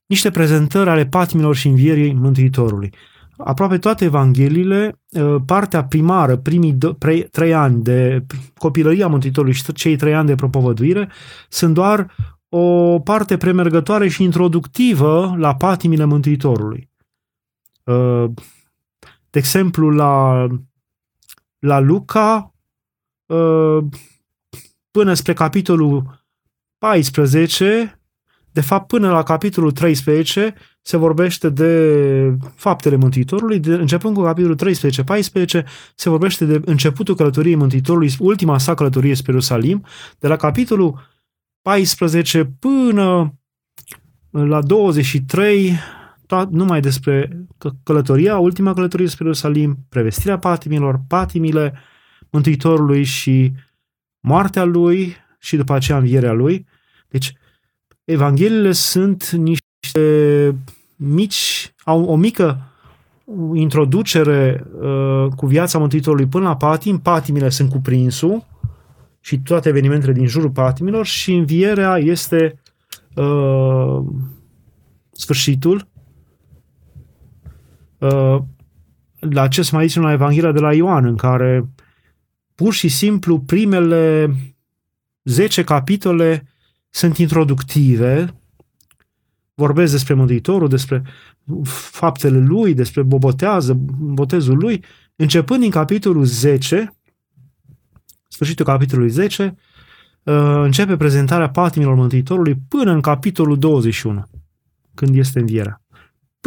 niște 0.06 0.32
prezentări 0.32 0.90
ale 0.90 1.06
patimilor 1.06 1.56
și 1.56 1.68
învierii 1.68 2.14
Mântuitorului. 2.14 2.94
Aproape 3.38 3.78
toate 3.78 4.06
evangheliile, 4.06 5.00
uh, 5.10 5.36
partea 5.46 5.84
primară, 5.84 6.38
primii 6.38 6.78
trei 7.32 7.54
ani 7.54 7.84
de 7.84 8.26
copilăria 8.58 9.08
Mântuitorului 9.08 9.56
și 9.56 9.74
cei 9.74 9.96
trei 9.96 10.16
ani 10.16 10.28
de 10.28 10.36
propovăduire, 10.36 11.10
sunt 11.50 11.74
doar 11.74 12.16
o 12.50 13.00
parte 13.00 13.38
premergătoare 13.38 14.08
și 14.08 14.24
introductivă 14.24 15.36
la 15.38 15.56
patimile 15.56 16.06
Mântuitorului. 16.06 16.90
Uh, 17.84 18.26
de 19.30 19.40
exemplu, 19.40 19.90
la 19.90 20.48
la 21.64 21.80
Luca 21.80 22.54
uh, 23.26 23.84
până 24.92 25.14
spre 25.14 25.34
capitolul 25.34 26.26
14, 26.78 28.00
de 28.52 28.62
fapt 28.62 28.88
până 28.88 29.12
la 29.12 29.24
capitolul 29.24 29.72
13 29.72 30.56
se 30.82 30.98
vorbește 30.98 31.50
de 31.50 32.38
faptele 32.56 32.96
Mântuitorului, 32.96 33.60
de, 33.60 33.74
începând 33.74 34.16
cu 34.16 34.22
capitolul 34.22 34.58
13-14 34.58 35.66
se 35.96 36.10
vorbește 36.10 36.46
de 36.46 36.62
începutul 36.66 37.16
călătoriei 37.16 37.56
Mântuitorului, 37.56 38.12
ultima 38.20 38.58
sa 38.58 38.74
călătorie 38.74 39.16
spre 39.16 39.32
Ierusalim, 39.32 39.86
de 40.20 40.28
la 40.28 40.36
capitolul 40.36 41.00
14 41.62 42.46
până 42.60 43.34
la 44.30 44.62
23 44.62 45.74
numai 46.42 46.80
despre 46.80 47.46
călătoria, 47.84 48.38
ultima 48.38 48.74
călătorie 48.74 49.08
spre 49.08 49.24
Ierusalim, 49.24 49.78
prevestirea 49.90 50.38
patimilor, 50.38 51.02
patimile 51.08 51.74
Mântuitorului 52.30 53.04
și 53.04 53.54
moartea 54.20 54.64
lui 54.64 55.16
și 55.40 55.56
după 55.56 55.74
aceea 55.74 55.98
învierea 55.98 56.32
lui. 56.32 56.66
Deci, 57.10 57.34
Evangheliile 58.04 58.72
sunt 58.72 59.30
niște 59.30 60.56
mici, 60.96 61.74
au 61.84 62.04
o 62.04 62.16
mică 62.16 62.62
introducere 63.54 64.66
uh, 64.80 65.28
cu 65.36 65.46
viața 65.46 65.78
Mântuitorului 65.80 66.26
până 66.26 66.44
la 66.44 66.56
patim, 66.56 67.00
patimile 67.00 67.50
sunt 67.50 67.70
cuprinsul 67.70 68.46
și 69.20 69.40
toate 69.40 69.70
evenimentele 69.70 70.12
din 70.14 70.28
jurul 70.28 70.52
patimilor 70.52 71.06
și 71.06 71.34
învierea 71.34 71.98
este 71.98 72.62
uh, 73.16 74.00
sfârșitul 75.12 75.76
Uh, 75.76 75.93
la 79.20 79.48
ce 79.48 79.70
mai 79.72 79.88
zis 79.88 79.96
la 79.96 80.12
Evanghelia 80.12 80.52
de 80.52 80.60
la 80.60 80.74
Ioan, 80.74 81.06
în 81.06 81.16
care 81.16 81.70
pur 82.56 82.74
și 82.74 82.88
simplu 82.88 83.40
primele 83.40 84.34
10 85.24 85.64
capitole 85.64 86.48
sunt 86.90 87.18
introductive, 87.18 88.36
vorbesc 89.54 89.92
despre 89.92 90.14
Mântuitorul, 90.14 90.70
despre 90.70 91.04
faptele 91.92 92.38
lui, 92.38 92.74
despre 92.74 93.02
bobotează, 93.02 93.74
botezul 94.00 94.58
lui, 94.58 94.84
începând 95.16 95.60
din 95.60 95.70
capitolul 95.70 96.26
10, 96.26 96.96
sfârșitul 98.28 98.66
capitolului 98.66 99.10
10, 99.10 99.56
începe 100.24 100.98
prezentarea 100.98 101.50
patimilor 101.50 101.96
Mântuitorului 101.96 102.56
până 102.68 102.92
în 102.92 103.02
capitolul 103.02 103.60
21, 103.60 104.30
când 104.94 105.16
este 105.16 105.40
învierea. 105.40 105.83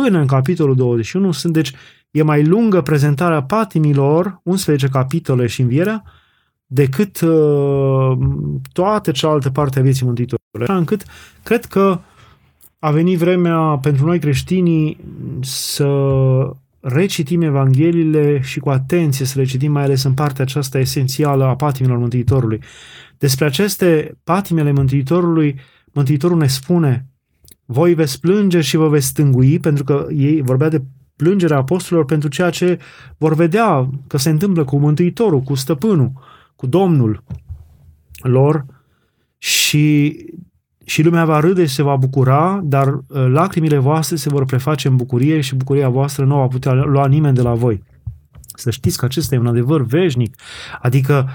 Până 0.03 0.19
în 0.19 0.27
capitolul 0.27 0.75
21 0.75 1.33
sunt, 1.33 1.53
deci, 1.53 1.73
e 2.11 2.23
mai 2.23 2.45
lungă 2.45 2.81
prezentarea 2.81 3.43
patimilor, 3.43 4.41
11 4.43 4.89
capitole 4.89 5.47
și 5.47 5.61
învierea, 5.61 6.03
decât 6.67 7.21
uh, 7.21 8.19
toate 8.73 9.11
cealaltă 9.11 9.51
parte 9.51 9.79
a 9.79 9.83
vieții 9.83 10.07
Mântuitorului. 10.07 10.63
Așa 10.63 10.77
încât 10.77 11.05
cred 11.43 11.65
că 11.65 12.01
a 12.79 12.91
venit 12.91 13.19
vremea 13.19 13.79
pentru 13.83 14.07
noi 14.07 14.19
creștinii 14.19 14.99
să 15.41 15.89
recitim 16.81 17.43
Evangheliile 17.43 18.41
și 18.41 18.59
cu 18.59 18.71
atenție 18.71 19.25
să 19.25 19.39
le 19.39 19.45
citim, 19.45 19.73
mai 19.73 19.83
ales 19.83 20.03
în 20.03 20.15
partea 20.15 20.45
aceasta 20.45 20.79
esențială 20.79 21.45
a 21.45 21.57
patimilor 21.57 21.99
Mântuitorului. 21.99 22.61
Despre 23.19 23.45
aceste 23.45 24.19
patimele 24.25 24.73
Mântuitorului, 24.73 25.61
Mântuitorul 25.93 26.37
ne 26.37 26.47
spune 26.47 27.07
voi 27.67 27.95
veți 27.95 28.21
plânge 28.21 28.61
și 28.61 28.77
vă 28.77 28.89
veți 28.89 29.07
stângui, 29.07 29.59
pentru 29.59 29.85
că 29.85 30.07
ei 30.11 30.43
vorbea 30.43 30.69
de 30.69 30.83
plângerea 31.17 31.57
apostolilor 31.57 32.05
pentru 32.05 32.29
ceea 32.29 32.51
ce 32.51 32.79
vor 33.19 33.35
vedea 33.35 33.91
că 34.07 34.19
se 34.19 34.31
întâmplă 34.31 34.65
cu 34.65 34.79
Mântuitorul, 34.79 35.41
cu 35.41 35.55
Stăpânul, 35.55 36.13
cu 36.57 36.67
Domnul 36.67 37.23
lor 38.23 38.65
și, 39.39 40.17
și 40.85 41.03
lumea 41.03 41.25
va 41.25 41.41
râde 41.41 41.67
și 41.67 41.75
se 41.75 41.83
va 41.83 41.97
bucura, 41.97 42.61
dar 42.65 42.89
uh, 42.89 43.03
lacrimile 43.09 43.79
voastre 43.79 44.17
se 44.17 44.29
vor 44.29 44.45
preface 44.45 44.89
în 44.89 44.97
bucurie 44.97 45.41
și 45.41 45.55
bucuria 45.55 45.89
voastră 45.89 46.25
nu 46.25 46.37
va 46.37 46.47
putea 46.47 46.73
lua 46.73 47.07
nimeni 47.07 47.35
de 47.35 47.43
la 47.43 47.55
voi. 47.55 47.83
Să 48.55 48.71
știți 48.71 48.99
că 48.99 49.05
acesta 49.05 49.35
e 49.35 49.39
un 49.39 49.47
adevăr 49.47 49.83
veșnic, 49.83 50.37
adică 50.81 51.29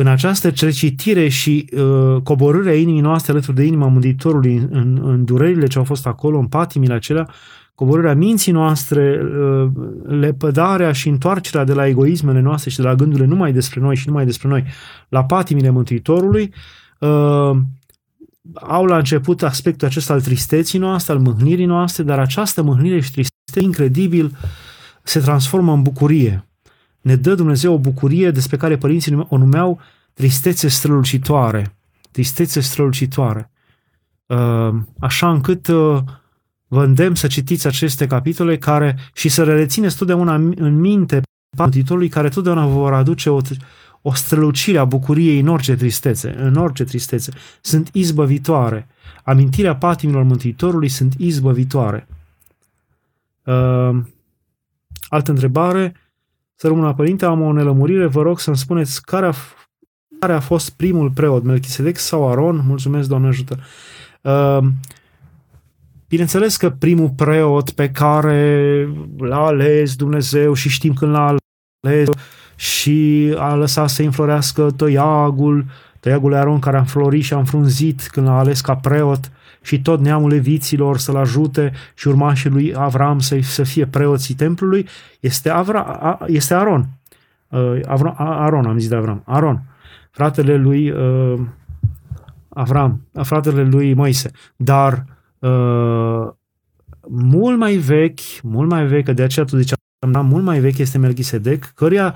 în 0.00 0.06
această 0.06 0.52
recitire 0.60 1.28
și 1.28 1.68
uh, 1.72 2.22
coborârea 2.22 2.74
inimii 2.74 3.00
noastre 3.00 3.32
alături 3.32 3.56
de 3.56 3.64
inima 3.64 3.86
Mântuitorului 3.86 4.56
în, 4.56 4.68
în, 4.70 5.00
în 5.02 5.24
durerile 5.24 5.66
ce 5.66 5.78
au 5.78 5.84
fost 5.84 6.06
acolo, 6.06 6.38
în 6.38 6.46
patimile 6.46 6.94
acelea, 6.94 7.28
coborârea 7.74 8.14
minții 8.14 8.52
noastre, 8.52 9.20
uh, 9.22 9.70
lepădarea 10.06 10.92
și 10.92 11.08
întoarcerea 11.08 11.64
de 11.64 11.72
la 11.72 11.86
egoismele 11.86 12.40
noastre 12.40 12.70
și 12.70 12.76
de 12.76 12.82
la 12.82 12.94
gândurile 12.94 13.26
numai 13.26 13.52
despre 13.52 13.80
noi 13.80 13.96
și 13.96 14.08
numai 14.08 14.24
despre 14.24 14.48
noi 14.48 14.64
la 15.08 15.24
patimile 15.24 15.70
Mântuitorului, 15.70 16.52
uh, 16.98 17.56
au 18.54 18.84
la 18.84 18.96
început 18.96 19.42
aspectul 19.42 19.86
acesta 19.86 20.12
al 20.12 20.20
tristeții 20.20 20.78
noastre, 20.78 21.12
al 21.12 21.18
mâhnirii 21.18 21.64
noastre, 21.64 22.02
dar 22.02 22.18
această 22.18 22.62
mâhnire 22.62 23.00
și 23.00 23.10
tristețe 23.10 23.60
incredibil 23.60 24.36
se 25.02 25.20
transformă 25.20 25.72
în 25.72 25.82
bucurie. 25.82 26.47
Ne 27.08 27.16
dă 27.16 27.34
Dumnezeu 27.34 27.72
o 27.72 27.78
bucurie 27.78 28.30
despre 28.30 28.56
care 28.56 28.76
părinții 28.76 29.26
o 29.28 29.36
numeau 29.36 29.80
tristețe 30.12 30.68
strălucitoare. 30.68 31.76
Tristețe 32.10 32.60
strălucitoare. 32.60 33.50
Uh, 34.26 34.74
așa 34.98 35.30
încât 35.30 35.66
vă 36.66 36.84
îndemn 36.84 37.14
să 37.14 37.26
citiți 37.26 37.66
aceste 37.66 38.06
capitole 38.06 38.58
care 38.58 38.98
și 39.14 39.28
să 39.28 39.44
le 39.44 39.54
rețineți 39.54 39.96
totdeauna 39.96 40.34
în 40.34 40.80
minte 40.80 41.22
Mântuitorului 41.58 42.08
care 42.08 42.28
totdeauna 42.28 42.66
vă 42.66 42.72
vor 42.72 42.92
aduce 42.92 43.30
o, 43.30 43.40
o 44.02 44.14
strălucire 44.14 44.78
a 44.78 44.84
bucuriei 44.84 45.40
în 45.40 45.48
orice 45.48 45.74
tristețe, 45.74 46.34
în 46.38 46.54
orice 46.54 46.84
tristețe. 46.84 47.32
Sunt 47.60 47.88
izbăvitoare. 47.92 48.88
Amintirea 49.24 49.76
patimilor 49.76 50.22
Mântuitorului 50.22 50.88
sunt 50.88 51.14
izbăvitoare. 51.18 52.08
Uh, 53.44 53.98
altă 55.08 55.30
întrebare. 55.30 55.94
Să 56.60 56.66
rămână 56.66 56.94
părinte, 56.94 57.24
am 57.24 57.40
o 57.40 57.52
nelămurire, 57.52 58.06
vă 58.06 58.22
rog 58.22 58.40
să-mi 58.40 58.56
spuneți 58.56 59.02
care 59.02 59.26
a, 59.26 59.32
care 60.18 60.32
a 60.32 60.40
fost 60.40 60.70
primul 60.70 61.10
preot, 61.10 61.42
Melchisedec 61.42 61.96
sau 61.96 62.30
Aron? 62.30 62.62
Mulțumesc, 62.66 63.08
Doamne 63.08 63.28
ajută. 63.28 63.58
Uh, 64.22 64.58
Bineînțeles 66.08 66.56
că 66.56 66.70
primul 66.70 67.08
preot 67.08 67.70
pe 67.70 67.90
care 67.90 68.88
l-a 69.18 69.46
ales 69.46 69.96
Dumnezeu 69.96 70.54
și 70.54 70.68
știm 70.68 70.94
când 70.94 71.12
l-a 71.12 71.26
ales 71.80 72.08
și 72.56 73.34
a 73.36 73.54
lăsat 73.54 73.88
să 73.88 74.02
înflorească 74.02 74.70
tăiagul, 74.76 75.64
tăiagul 76.00 76.34
Aron 76.34 76.58
care 76.58 76.76
a 76.76 76.80
înflorit 76.80 77.22
și 77.22 77.34
a 77.34 77.38
înfrunzit 77.38 78.00
când 78.00 78.26
l-a 78.26 78.38
ales 78.38 78.60
ca 78.60 78.76
preot 78.76 79.30
și 79.62 79.82
tot 79.82 80.00
neamul 80.00 80.30
leviților 80.30 80.98
să-l 80.98 81.16
ajute 81.16 81.72
și 81.94 82.08
urmașii 82.08 82.50
lui 82.50 82.74
Avram 82.76 83.18
să, 83.18 83.38
să 83.40 83.62
fie 83.62 83.86
preoții 83.86 84.34
templului, 84.34 84.86
este, 85.20 85.50
Avra, 85.50 86.18
este 86.26 86.54
Aron. 86.54 86.88
Uh, 87.48 87.80
Avram, 87.86 88.14
Aron, 88.18 88.66
am 88.66 88.78
zis 88.78 88.88
de 88.88 88.96
Avram. 88.96 89.22
Aron, 89.26 89.62
fratele 90.10 90.56
lui 90.56 90.90
uh, 90.90 91.40
Avram, 92.48 93.00
fratele 93.22 93.62
lui 93.62 93.94
Moise. 93.94 94.30
Dar 94.56 95.04
uh, 95.38 96.28
mult 97.08 97.58
mai 97.58 97.76
vechi, 97.76 98.20
mult 98.42 98.70
mai 98.70 98.86
vechi, 98.86 99.08
de 99.08 99.22
aceea 99.22 99.44
tu 99.44 99.56
ziceam, 99.56 99.78
da, 100.10 100.20
mult 100.20 100.44
mai 100.44 100.60
vechi 100.60 100.78
este 100.78 100.98
Melchisedec, 100.98 101.64
căruia 101.74 102.14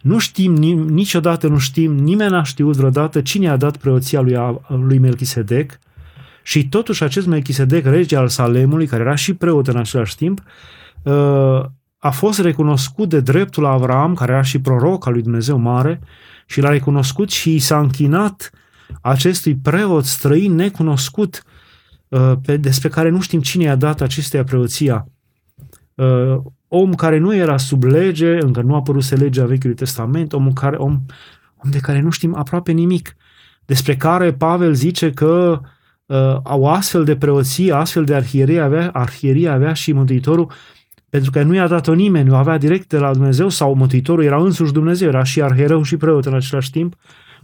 nu 0.00 0.18
știm, 0.18 0.52
niciodată 0.84 1.48
nu 1.48 1.58
știm, 1.58 1.94
nimeni 1.94 2.30
n-a 2.30 2.42
știut 2.42 2.76
vreodată 2.76 3.20
cine 3.20 3.48
a 3.48 3.56
dat 3.56 3.76
preoția 3.76 4.20
lui, 4.20 4.36
lui 4.68 4.98
Melchisedec 4.98 5.78
și 6.44 6.68
totuși 6.68 7.02
acest 7.02 7.26
Melchisedec, 7.26 7.84
rege 7.84 8.16
al 8.16 8.28
Salemului, 8.28 8.86
care 8.86 9.02
era 9.02 9.14
și 9.14 9.34
preot 9.34 9.66
în 9.66 9.76
același 9.76 10.16
timp, 10.16 10.42
uh, 11.02 11.64
a 11.98 12.10
fost 12.10 12.40
recunoscut 12.40 13.08
de 13.08 13.20
dreptul 13.20 13.66
Avram, 13.66 14.14
care 14.14 14.32
era 14.32 14.42
și 14.42 14.60
proroc 14.60 15.06
al 15.06 15.12
lui 15.12 15.22
Dumnezeu 15.22 15.58
Mare, 15.58 16.00
și 16.46 16.60
l-a 16.60 16.68
recunoscut 16.68 17.30
și 17.30 17.58
s-a 17.58 17.78
închinat 17.78 18.50
acestui 19.00 19.56
preot 19.56 20.04
străin 20.04 20.54
necunoscut 20.54 21.42
Uh, 22.14 22.32
pe, 22.42 22.56
despre 22.56 22.88
care 22.88 23.08
nu 23.08 23.20
știm 23.20 23.40
cine 23.40 23.64
i-a 23.64 23.76
dat 23.76 24.00
acestea 24.00 24.44
preoția. 24.44 25.08
Uh, 25.94 26.36
om 26.68 26.94
care 26.94 27.18
nu 27.18 27.34
era 27.34 27.56
sub 27.56 27.82
lege, 27.82 28.38
încă 28.40 28.60
nu 28.60 28.72
a 28.72 28.76
apărut 28.76 29.18
legea 29.18 29.44
Vechiului 29.44 29.76
Testament, 29.76 30.32
om, 30.32 30.52
care, 30.52 30.76
om, 30.76 31.00
om 31.64 31.70
de 31.70 31.78
care 31.78 32.00
nu 32.00 32.10
știm 32.10 32.34
aproape 32.34 32.72
nimic, 32.72 33.16
despre 33.64 33.96
care 33.96 34.32
Pavel 34.32 34.74
zice 34.74 35.10
că 35.10 35.60
uh, 35.62 35.68
au 36.42 36.66
astfel 36.66 37.04
de 37.04 37.16
preoție, 37.16 37.72
astfel 37.72 38.04
de 38.04 38.14
arhierie 38.14 38.60
avea, 38.60 38.90
arhierie 38.92 39.48
avea 39.48 39.72
și 39.72 39.92
Mântuitorul, 39.92 40.50
pentru 41.08 41.30
că 41.30 41.42
nu 41.42 41.54
i-a 41.54 41.68
dat-o 41.68 41.94
nimeni, 41.94 42.30
o 42.30 42.34
avea 42.34 42.58
direct 42.58 42.88
de 42.88 42.98
la 42.98 43.12
Dumnezeu 43.12 43.48
sau 43.48 43.74
Mântuitorul 43.74 44.24
era 44.24 44.42
însuși 44.42 44.72
Dumnezeu, 44.72 45.08
era 45.08 45.22
și 45.22 45.42
arhiereu 45.42 45.82
și 45.82 45.96
preot 45.96 46.24
în 46.24 46.34
același 46.34 46.70
timp, 46.70 46.94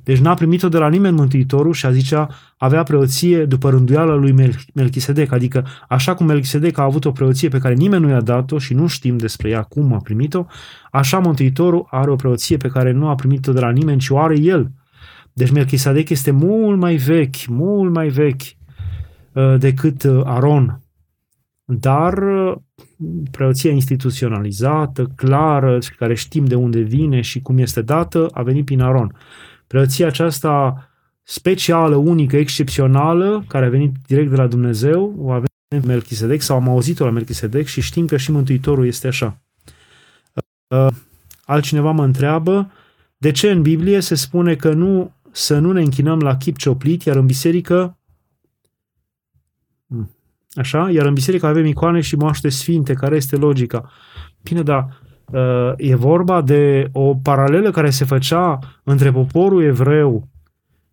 deci 0.05 0.19
n-a 0.19 0.35
primit-o 0.35 0.69
de 0.69 0.79
la 0.79 0.88
nimeni 0.88 1.17
Mântuitorul 1.17 1.73
și 1.73 1.87
a 1.87 1.93
zicea 1.93 2.29
avea 2.57 2.83
preoție 2.83 3.45
după 3.45 3.71
rânduiala 3.71 4.14
lui 4.14 4.55
Melchisedec, 4.75 5.33
adică 5.33 5.67
așa 5.88 6.14
cum 6.14 6.26
Melchisedec 6.26 6.79
a 6.79 6.83
avut 6.83 7.05
o 7.05 7.11
preoție 7.11 7.49
pe 7.49 7.59
care 7.59 7.75
nimeni 7.75 8.02
nu 8.02 8.09
i-a 8.09 8.21
dat-o 8.21 8.59
și 8.59 8.75
nu 8.75 8.87
știm 8.87 9.17
despre 9.17 9.49
ea 9.49 9.62
cum 9.62 9.93
a 9.93 9.99
primit-o, 9.99 10.47
așa 10.90 11.19
Mântuitorul 11.19 11.87
are 11.90 12.11
o 12.11 12.17
preoție 12.17 12.57
pe 12.57 12.69
care 12.69 12.93
nu 12.93 13.09
a 13.09 13.14
primit-o 13.14 13.52
de 13.52 13.61
la 13.61 13.71
nimeni, 13.71 14.00
ci 14.00 14.09
o 14.09 14.19
are 14.19 14.38
el. 14.38 14.71
Deci 15.40 15.50
Melchisedec 15.50 16.09
este 16.09 16.30
mult 16.30 16.78
mai 16.78 16.97
vechi, 16.97 17.47
mult 17.47 17.92
mai 17.92 18.09
vechi 18.09 18.42
uh, 19.32 19.54
decât 19.59 20.02
uh, 20.02 20.23
Aron. 20.25 20.80
Dar 21.64 22.18
uh, 22.18 22.56
preoția 23.30 23.70
instituționalizată, 23.70 25.12
clară, 25.16 25.78
care 25.97 26.14
știm 26.14 26.44
de 26.44 26.54
unde 26.54 26.80
vine 26.80 27.20
și 27.20 27.40
cum 27.40 27.59
este 27.59 27.82
dată, 27.82 28.28
a 28.32 28.42
venit 28.42 28.64
prin 28.64 28.80
Aron. 28.80 29.16
Preoția 29.66 30.06
aceasta 30.06 30.88
specială, 31.23 31.97
unică, 31.97 32.37
excepțională, 32.37 33.44
care 33.49 33.66
a 33.66 33.70
venit 33.70 33.94
direct 34.06 34.30
de 34.30 34.37
la 34.37 34.47
Dumnezeu, 34.47 35.14
o 35.18 35.30
avem 35.30 35.87
Melchisedec 35.87 36.40
sau 36.40 36.56
am 36.56 36.68
auzit-o 36.68 37.04
la 37.04 37.11
Melchisedec 37.11 37.66
și 37.66 37.80
știm 37.80 38.06
că 38.06 38.16
și 38.16 38.30
Mântuitorul 38.30 38.87
este 38.87 39.06
așa. 39.06 39.40
Uh, 40.75 40.87
altcineva 41.44 41.90
mă 41.90 42.04
întreabă 42.04 42.70
de 43.16 43.30
ce 43.30 43.50
în 43.50 43.62
Biblie 43.62 44.00
se 44.00 44.14
spune 44.14 44.54
că 44.54 44.73
nu 44.73 45.12
să 45.31 45.59
nu 45.59 45.73
ne 45.73 45.81
închinăm 45.81 46.19
la 46.19 46.37
chip 46.37 46.57
cioplit, 46.57 47.03
iar 47.03 47.17
în 47.17 47.27
biserică 47.27 47.99
hmm, 49.89 50.11
Așa? 50.55 50.91
Iar 50.91 51.07
în 51.07 51.15
biserică 51.15 51.47
avem 51.47 51.67
icoane 51.67 52.01
și 52.01 52.17
moaște 52.17 52.49
sfinte, 52.49 52.93
care 52.93 53.17
este 53.17 53.37
logica. 53.37 53.91
Bine, 54.43 54.63
dar 54.63 55.01
Uh, 55.33 55.73
e 55.77 55.95
vorba 55.95 56.41
de 56.41 56.89
o 56.93 57.15
paralelă 57.15 57.71
care 57.71 57.91
se 57.91 58.05
făcea 58.05 58.59
între 58.85 59.13
poporul 59.13 59.63
evreu 59.63 60.29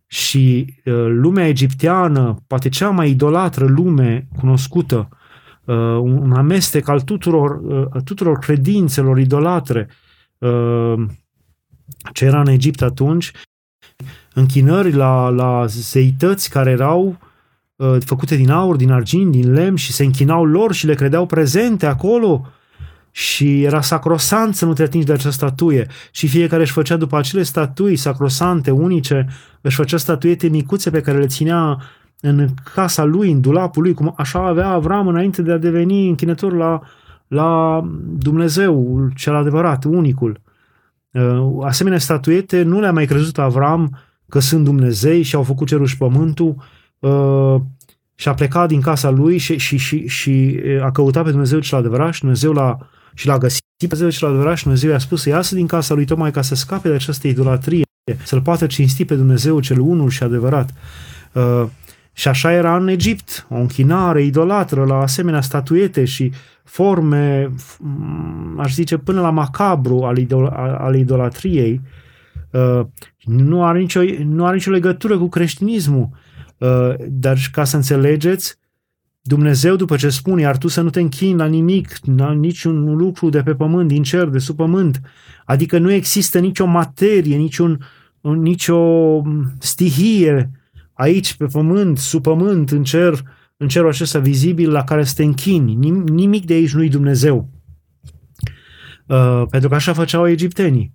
și 0.06 0.74
uh, 0.84 1.06
lumea 1.08 1.48
egipteană, 1.48 2.36
poate 2.46 2.68
cea 2.68 2.90
mai 2.90 3.10
idolatră 3.10 3.66
lume 3.66 4.28
cunoscută, 4.36 5.08
uh, 5.64 5.76
un 6.00 6.32
amestec 6.32 6.88
al 6.88 7.00
tuturor, 7.00 7.60
tuturor 8.04 8.38
credințelor 8.38 9.18
idolatre 9.18 9.88
ce 12.12 12.24
era 12.24 12.40
în 12.40 12.48
Egipt 12.48 12.82
atunci, 12.82 13.32
închinări 14.38 14.92
la, 14.92 15.28
la 15.28 15.66
zeități 15.66 16.50
care 16.50 16.70
erau 16.70 17.18
făcute 18.04 18.36
din 18.36 18.50
aur, 18.50 18.76
din 18.76 18.90
argint, 18.90 19.30
din 19.30 19.52
lemn 19.52 19.76
și 19.76 19.92
se 19.92 20.04
închinau 20.04 20.44
lor 20.44 20.72
și 20.72 20.86
le 20.86 20.94
credeau 20.94 21.26
prezente 21.26 21.86
acolo 21.86 22.46
și 23.10 23.62
era 23.62 23.80
sacrosant 23.80 24.54
să 24.54 24.64
nu 24.64 24.72
te 24.72 24.82
atingi 24.82 25.06
de 25.06 25.12
această 25.12 25.46
statuie 25.46 25.86
și 26.10 26.28
fiecare 26.28 26.62
își 26.62 26.72
făcea 26.72 26.96
după 26.96 27.16
acele 27.16 27.42
statui 27.42 27.96
sacrosante, 27.96 28.70
unice, 28.70 29.26
își 29.60 29.76
făcea 29.76 29.96
statuete 29.96 30.48
micuțe 30.48 30.90
pe 30.90 31.00
care 31.00 31.18
le 31.18 31.26
ținea 31.26 31.82
în 32.20 32.48
casa 32.74 33.04
lui, 33.04 33.30
în 33.30 33.40
dulapul 33.40 33.82
lui, 33.82 33.94
cum 33.94 34.14
așa 34.16 34.46
avea 34.46 34.68
Avram 34.68 35.08
înainte 35.08 35.42
de 35.42 35.52
a 35.52 35.58
deveni 35.58 36.08
închinător 36.08 36.52
la, 36.52 36.80
la 37.28 37.80
Dumnezeu, 38.18 38.98
cel 39.14 39.34
adevărat, 39.34 39.84
unicul. 39.84 40.40
Uh, 41.10 41.64
asemenea 41.64 41.98
statuete 41.98 42.62
nu 42.62 42.80
le-a 42.80 42.92
mai 42.92 43.06
crezut 43.06 43.38
Avram 43.38 43.98
că 44.28 44.38
sunt 44.38 44.64
Dumnezei 44.64 45.22
și 45.22 45.34
au 45.34 45.42
făcut 45.42 45.66
cerul 45.66 45.86
și 45.86 45.96
pământul 45.96 46.54
uh, 46.98 47.60
și 48.14 48.28
a 48.28 48.34
plecat 48.34 48.68
din 48.68 48.80
casa 48.80 49.10
lui 49.10 49.38
și, 49.38 49.56
și, 49.56 49.76
și, 49.76 50.06
și 50.06 50.60
uh, 50.64 50.82
a 50.82 50.90
căutat 50.90 51.24
pe 51.24 51.30
Dumnezeu 51.30 51.58
cel 51.58 51.78
adevărat 51.78 52.12
și 52.12 52.20
Dumnezeu 52.20 52.52
l-a, 52.52 52.78
și 53.14 53.26
l-a 53.26 53.38
găsit 53.38 53.62
pe 53.78 53.86
Dumnezeu 53.86 54.10
cel 54.10 54.28
adevărat 54.28 54.56
și 54.56 54.62
Dumnezeu 54.62 54.90
i-a 54.90 54.98
spus 54.98 55.22
să 55.22 55.28
iasă 55.28 55.54
din 55.54 55.66
casa 55.66 55.94
lui 55.94 56.04
tocmai 56.04 56.30
ca 56.30 56.42
să 56.42 56.54
scape 56.54 56.88
de 56.88 56.94
această 56.94 57.28
idolatrie, 57.28 57.82
să-L 58.24 58.40
poată 58.40 58.66
cinsti 58.66 59.04
pe 59.04 59.14
Dumnezeu 59.14 59.60
cel 59.60 59.80
unul 59.80 60.10
și 60.10 60.22
adevărat. 60.22 60.74
Și 62.12 62.28
așa 62.28 62.52
era 62.52 62.76
în 62.76 62.88
Egipt, 62.88 63.46
o 63.48 63.56
închinare 63.56 64.22
idolatră 64.22 64.84
la 64.84 64.94
asemenea 64.94 65.40
statuete 65.40 66.04
și 66.04 66.32
forme, 66.64 67.52
aș 68.56 68.74
zice, 68.74 68.96
până 68.96 69.20
la 69.20 69.30
macabru 69.30 70.02
al, 70.02 70.18
idol- 70.18 70.76
al 70.78 70.94
idolatriei, 70.94 71.80
uh, 71.84 71.90
nu 73.24 73.64
are, 73.64 73.78
nicio, 73.78 74.00
nu 74.24 74.46
are 74.46 74.54
nicio 74.54 74.70
legătură 74.70 75.18
cu 75.18 75.28
creștinismul. 75.28 76.08
Uh, 76.58 76.94
dar 77.08 77.38
ca 77.52 77.64
să 77.64 77.76
înțelegeți, 77.76 78.58
Dumnezeu 79.20 79.76
după 79.76 79.96
ce 79.96 80.08
spune, 80.08 80.40
iar 80.40 80.58
tu 80.58 80.68
să 80.68 80.80
nu 80.80 80.90
te 80.90 81.00
închini 81.00 81.38
la 81.38 81.46
nimic, 81.46 81.88
la 82.16 82.32
niciun 82.32 82.96
lucru 82.96 83.28
de 83.28 83.42
pe 83.42 83.54
pământ, 83.54 83.88
din 83.88 84.02
cer, 84.02 84.24
de 84.24 84.38
sub 84.38 84.56
pământ, 84.56 85.00
adică 85.44 85.78
nu 85.78 85.90
există 85.90 86.38
nicio 86.38 86.66
materie, 86.66 87.36
niciun, 87.36 87.86
nicio 88.20 89.22
stihie 89.58 90.50
aici, 90.92 91.34
pe 91.34 91.44
pământ, 91.44 91.98
sub 91.98 92.22
pământ, 92.22 92.70
în 92.70 92.84
cer, 92.84 93.22
în 93.56 93.68
cerul 93.68 93.88
acesta 93.88 94.18
vizibil 94.18 94.70
la 94.70 94.84
care 94.84 95.04
să 95.04 95.14
te 95.16 95.22
închini. 95.22 95.74
Nimic 96.04 96.44
de 96.44 96.52
aici 96.54 96.74
nu-i 96.74 96.88
Dumnezeu. 96.88 97.48
Uh, 99.06 99.42
pentru 99.50 99.68
că 99.68 99.74
așa 99.74 99.92
făceau 99.92 100.28
egiptenii. 100.28 100.92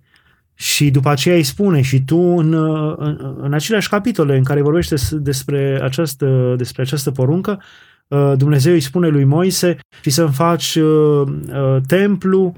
Și 0.54 0.90
după 0.90 1.08
aceea 1.08 1.36
îi 1.36 1.42
spune 1.42 1.80
și 1.80 2.02
tu 2.02 2.18
în, 2.18 2.52
în, 2.96 3.36
în 3.38 3.52
aceleași 3.52 3.88
capitole 3.88 4.36
în 4.36 4.44
care 4.44 4.62
vorbește 4.62 4.94
despre 5.12 5.80
această, 5.82 6.54
despre 6.56 6.82
această 6.82 7.10
poruncă, 7.10 7.62
uh, 8.08 8.32
Dumnezeu 8.36 8.72
îi 8.72 8.80
spune 8.80 9.08
lui 9.08 9.24
Moise 9.24 9.78
și 10.00 10.10
să-mi 10.10 10.32
faci 10.32 10.74
uh, 10.74 11.26
uh, 11.26 11.76
templu 11.86 12.54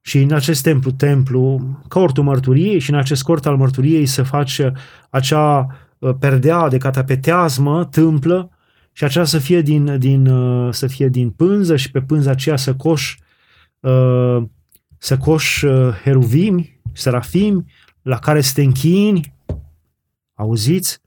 și 0.00 0.18
în 0.18 0.32
acest 0.32 0.62
templu, 0.62 0.90
templu, 0.90 1.60
cortul 1.88 2.24
mărturiei 2.24 2.78
și 2.78 2.90
în 2.90 2.96
acest 2.96 3.22
cort 3.22 3.46
al 3.46 3.56
mărturiei 3.56 4.06
să 4.06 4.22
faci 4.22 4.60
acea 5.10 5.66
perdea 6.18 6.68
de 6.68 6.78
catapeteazmă, 6.78 7.84
tâmplă, 7.84 8.48
și 8.96 9.04
aceea 9.04 9.24
să 9.24 9.38
fie 9.38 9.60
din, 9.60 9.98
din, 9.98 10.26
uh, 10.26 10.72
să 10.72 10.86
fie 10.86 11.08
din 11.08 11.30
pânză 11.30 11.76
și 11.76 11.90
pe 11.90 12.00
pânza 12.00 12.30
aceea 12.30 12.56
să 12.56 12.74
coș, 12.74 13.16
uh, 13.80 14.42
să 14.98 15.16
coș 15.16 15.62
uh, 15.62 15.94
heruvimi, 16.02 16.73
serafimi, 16.94 17.64
la 18.02 18.18
care 18.18 18.40
să 18.40 18.52
te 18.54 18.62
închini, 18.62 19.34
auziți? 20.34 21.02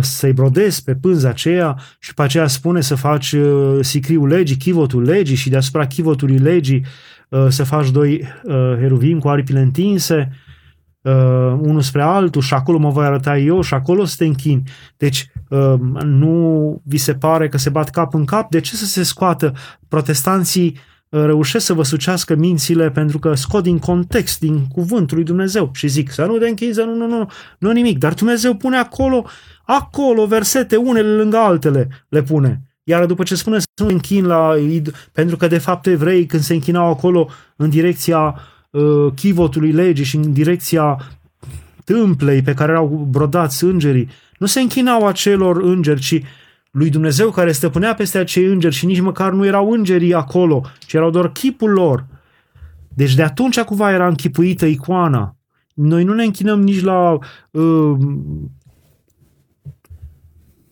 Să-i 0.00 0.32
brodezi 0.32 0.82
pe 0.82 0.94
pânza 0.94 1.28
aceea 1.28 1.78
și 1.98 2.14
pe 2.14 2.22
aceea 2.22 2.46
spune 2.46 2.80
să 2.80 2.94
faci 2.94 3.34
sicriul 3.80 4.28
legii, 4.28 4.56
chivotul 4.56 5.02
legii 5.02 5.36
și 5.36 5.50
deasupra 5.50 5.86
chivotului 5.86 6.38
legii 6.38 6.84
să 7.48 7.64
faci 7.64 7.90
doi 7.90 8.24
heruvimi 8.80 9.20
cu 9.20 9.28
aripile 9.28 9.60
întinse, 9.60 10.30
uh, 11.04 11.12
unul 11.60 11.80
spre 11.80 12.02
altul 12.02 12.42
și 12.42 12.54
acolo 12.54 12.78
mă 12.78 12.90
voi 12.90 13.04
arăta 13.04 13.38
eu 13.38 13.60
și 13.60 13.74
acolo 13.74 14.04
să 14.04 14.14
te 14.18 14.24
închini. 14.24 14.62
Deci 14.96 15.30
uh, 15.48 15.74
nu 16.04 16.82
vi 16.84 16.96
se 16.96 17.14
pare 17.14 17.48
că 17.48 17.58
se 17.58 17.70
bat 17.70 17.90
cap 17.90 18.14
în 18.14 18.24
cap? 18.24 18.50
De 18.50 18.60
ce 18.60 18.76
să 18.76 18.84
se 18.84 19.02
scoată 19.02 19.54
protestanții 19.88 20.68
uh, 20.68 20.93
reușesc 21.22 21.64
să 21.64 21.72
vă 21.72 21.82
sucească 21.82 22.34
mințile 22.34 22.90
pentru 22.90 23.18
că 23.18 23.34
scot 23.34 23.62
din 23.62 23.78
context, 23.78 24.40
din 24.40 24.66
cuvântul 24.72 25.16
lui 25.16 25.26
Dumnezeu 25.26 25.70
și 25.74 25.88
zic 25.88 26.10
să 26.10 26.24
nu 26.24 26.38
te 26.38 26.48
închizi, 26.48 26.78
nu, 26.78 26.94
nu, 26.94 27.06
nu, 27.06 27.30
nu 27.58 27.70
nimic. 27.70 27.98
Dar 27.98 28.14
Dumnezeu 28.14 28.54
pune 28.54 28.76
acolo, 28.76 29.26
acolo 29.64 30.26
versete, 30.26 30.76
unele 30.76 31.08
lângă 31.08 31.36
altele 31.36 31.88
le 32.08 32.22
pune. 32.22 32.60
Iar 32.82 33.06
după 33.06 33.22
ce 33.22 33.34
spune 33.34 33.58
să 33.58 33.66
nu 33.82 33.86
închin 33.86 34.26
la... 34.26 34.54
Pentru 35.12 35.36
că 35.36 35.46
de 35.46 35.58
fapt 35.58 35.86
evrei 35.86 36.26
când 36.26 36.42
se 36.42 36.54
închinau 36.54 36.90
acolo 36.90 37.28
în 37.56 37.70
direcția 37.70 38.40
uh, 38.70 39.12
chivotului 39.14 39.72
legii 39.72 40.04
și 40.04 40.16
în 40.16 40.32
direcția 40.32 40.98
tâmplei 41.84 42.42
pe 42.42 42.54
care 42.54 42.72
erau 42.72 43.06
brodați 43.10 43.64
îngerii, 43.64 44.08
nu 44.38 44.46
se 44.46 44.60
închinau 44.60 45.06
acelor 45.06 45.62
îngeri, 45.62 46.00
ci 46.00 46.22
lui 46.74 46.90
Dumnezeu 46.90 47.30
care 47.30 47.52
stăpânea 47.52 47.94
peste 47.94 48.18
acei 48.18 48.44
îngeri 48.44 48.74
și 48.74 48.86
nici 48.86 49.00
măcar 49.00 49.32
nu 49.32 49.46
erau 49.46 49.70
îngerii 49.70 50.14
acolo, 50.14 50.62
ci 50.86 50.92
erau 50.92 51.10
doar 51.10 51.32
chipul 51.32 51.70
lor. 51.70 52.06
Deci 52.88 53.14
de 53.14 53.22
atunci 53.22 53.60
cumva 53.60 53.92
era 53.92 54.08
închipuită 54.08 54.66
icoana. 54.66 55.36
Noi 55.74 56.04
nu 56.04 56.14
ne 56.14 56.24
închinăm 56.24 56.62
nici 56.62 56.82
la 56.82 57.18
uh, 57.50 57.96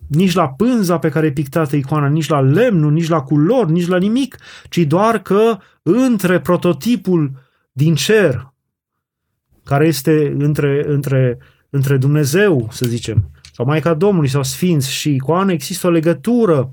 nici 0.07 0.33
la 0.33 0.49
pânza 0.49 0.99
pe 0.99 1.09
care 1.09 1.27
e 1.27 1.33
pictată 1.33 1.77
icoana, 1.77 2.09
nici 2.09 2.29
la 2.29 2.41
lemnul, 2.41 2.93
nici 2.93 3.09
la 3.09 3.21
culori, 3.21 3.73
nici 3.73 3.88
la 3.88 3.99
nimic, 3.99 4.37
ci 4.69 4.79
doar 4.79 5.19
că 5.19 5.59
între 5.83 6.41
prototipul 6.41 7.31
din 7.73 7.95
cer, 7.95 8.53
care 9.65 9.87
este 9.87 10.35
între, 10.38 10.85
între, 10.87 11.38
între 11.71 11.97
Dumnezeu, 11.97 12.69
să 12.71 12.87
zicem, 12.87 13.31
sau 13.53 13.67
Maica 13.67 13.95
Domnului 13.95 14.29
sau 14.29 14.43
Sfinți 14.43 14.93
și 14.93 15.15
icoană, 15.15 15.53
există 15.53 15.87
o 15.87 15.91
legătură, 15.91 16.73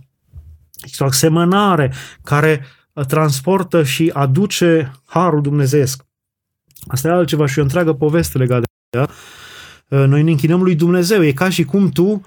există 0.82 1.04
o 1.04 1.08
asemănare 1.08 1.94
care 2.24 2.66
transportă 3.08 3.84
și 3.84 4.12
aduce 4.14 4.92
harul 5.06 5.42
dumnezeesc. 5.42 6.06
Asta 6.88 7.08
e 7.08 7.12
altceva 7.12 7.46
și 7.46 7.60
o 7.60 7.62
întreagă 7.62 7.94
poveste 7.94 8.38
legată 8.38 8.64
de 8.90 8.98
ea. 8.98 9.10
Noi 10.06 10.24
ne 10.24 10.32
închinăm 10.32 10.62
lui 10.62 10.76
Dumnezeu. 10.76 11.24
E 11.24 11.32
ca 11.32 11.50
și 11.50 11.64
cum 11.64 11.90
tu 11.90 12.26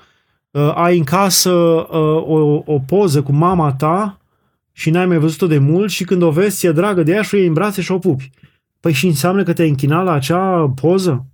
uh, 0.51 0.73
ai 0.75 0.99
în 0.99 1.05
casă 1.05 1.51
uh, 1.51 2.23
o, 2.27 2.62
o 2.65 2.79
poză 2.79 3.23
cu 3.23 3.33
mama 3.33 3.73
ta 3.73 4.21
și 4.73 4.91
n-ai 4.91 5.07
mai 5.07 5.19
văzut-o 5.19 5.47
de 5.47 5.59
mult 5.59 5.91
și 5.91 6.05
când 6.05 6.23
o 6.23 6.31
vezi, 6.31 6.57
ți-e 6.57 6.73
dragă 6.73 7.03
de 7.03 7.12
ea 7.12 7.23
și 7.23 7.35
o 7.35 7.38
iei 7.38 7.47
în 7.47 7.53
brațe 7.53 7.83
și 7.83 7.93
o 7.93 7.99
pupi. 7.99 8.31
Păi 8.81 8.93
și 8.93 9.07
înseamnă 9.07 9.43
că 9.43 9.53
te-ai 9.53 9.69
închinat 9.69 10.05
la 10.05 10.12
acea 10.12 10.73
poză? 10.81 11.27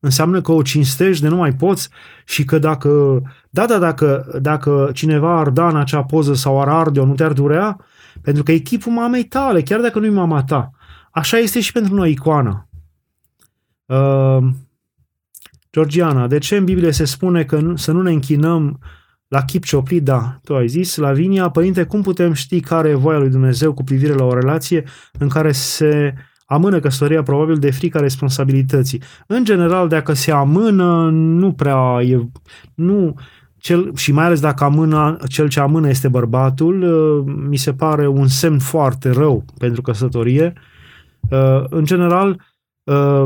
Înseamnă 0.00 0.40
că 0.40 0.52
o 0.52 0.62
cinstești 0.62 1.22
de 1.22 1.28
nu 1.28 1.36
mai 1.36 1.52
poți 1.52 1.88
și 2.24 2.44
că 2.44 2.58
dacă, 2.58 3.22
da, 3.50 3.66
da, 3.66 3.78
dacă, 3.78 4.38
dacă 4.40 4.90
cineva 4.94 5.38
ar 5.38 5.50
da 5.50 5.68
în 5.68 5.76
acea 5.76 6.04
poză 6.04 6.34
sau 6.34 6.60
ar 6.60 6.68
arde-o, 6.68 7.04
nu 7.04 7.14
te-ar 7.14 7.32
durea? 7.32 7.76
Pentru 8.22 8.42
că 8.42 8.52
e 8.52 8.58
chipul 8.58 8.92
mamei 8.92 9.24
tale, 9.24 9.62
chiar 9.62 9.80
dacă 9.80 9.98
nu-i 9.98 10.10
mama 10.10 10.44
ta. 10.44 10.70
Așa 11.10 11.36
este 11.36 11.60
și 11.60 11.72
pentru 11.72 11.94
noi 11.94 12.10
icoana. 12.10 12.68
Uh, 13.86 14.48
Georgiana, 15.72 16.26
de 16.26 16.38
ce 16.38 16.56
în 16.56 16.64
Biblie 16.64 16.90
se 16.90 17.04
spune 17.04 17.44
că 17.44 17.60
nu, 17.60 17.76
să 17.76 17.92
nu 17.92 18.02
ne 18.02 18.12
închinăm 18.12 18.78
la 19.28 19.44
chip 19.44 19.64
cioplit? 19.64 20.04
Da, 20.04 20.38
tu 20.44 20.56
ai 20.56 20.68
zis. 20.68 20.96
La 20.96 21.12
Vinia, 21.12 21.48
părinte, 21.48 21.84
cum 21.84 22.02
putem 22.02 22.32
ști 22.32 22.60
care 22.60 22.88
e 22.88 22.94
voia 22.94 23.18
lui 23.18 23.30
Dumnezeu 23.30 23.74
cu 23.74 23.84
privire 23.84 24.12
la 24.12 24.24
o 24.24 24.34
relație 24.34 24.84
în 25.18 25.28
care 25.28 25.52
se 25.52 26.14
amână 26.48 26.80
căsătoria 26.80 27.22
probabil 27.22 27.56
de 27.56 27.70
frica 27.70 28.00
responsabilității. 28.00 29.02
În 29.26 29.44
general, 29.44 29.88
dacă 29.88 30.12
se 30.12 30.32
amână, 30.32 31.10
nu 31.10 31.52
prea 31.52 32.02
e... 32.02 32.28
Nu, 32.74 33.14
cel, 33.56 33.94
și 33.96 34.12
mai 34.12 34.24
ales 34.24 34.40
dacă 34.40 34.64
amână, 34.64 35.16
cel 35.26 35.48
ce 35.48 35.60
amână 35.60 35.88
este 35.88 36.08
bărbatul, 36.08 36.82
uh, 36.82 37.34
mi 37.48 37.56
se 37.56 37.72
pare 37.72 38.06
un 38.06 38.26
semn 38.26 38.58
foarte 38.58 39.10
rău 39.10 39.44
pentru 39.58 39.82
căsătorie. 39.82 40.52
Uh, 41.30 41.64
în 41.68 41.84
general, 41.84 42.40
uh, 42.84 43.24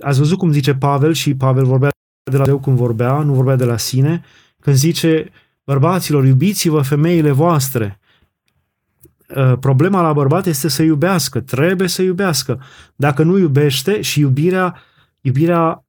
ați 0.00 0.18
văzut 0.18 0.38
cum 0.38 0.52
zice 0.52 0.74
Pavel 0.74 1.12
și 1.12 1.34
Pavel 1.34 1.64
vorbea 1.64 1.90
de 2.30 2.36
la 2.36 2.44
Dumnezeu 2.44 2.58
cum 2.58 2.74
vorbea, 2.74 3.18
nu 3.18 3.32
vorbea 3.32 3.56
de 3.56 3.64
la 3.64 3.76
sine, 3.76 4.22
când 4.60 4.76
zice, 4.76 5.30
bărbaților, 5.64 6.24
iubiți-vă 6.24 6.80
femeile 6.80 7.30
voastre, 7.30 7.98
Uh, 8.00 8.05
problema 9.60 10.00
la 10.00 10.12
bărbat 10.12 10.46
este 10.46 10.68
să 10.68 10.82
iubească, 10.82 11.40
trebuie 11.40 11.88
să 11.88 12.02
iubească. 12.02 12.60
Dacă 12.96 13.22
nu 13.22 13.38
iubește 13.38 14.00
și 14.00 14.20
iubirea, 14.20 14.82
iubirea 15.20 15.84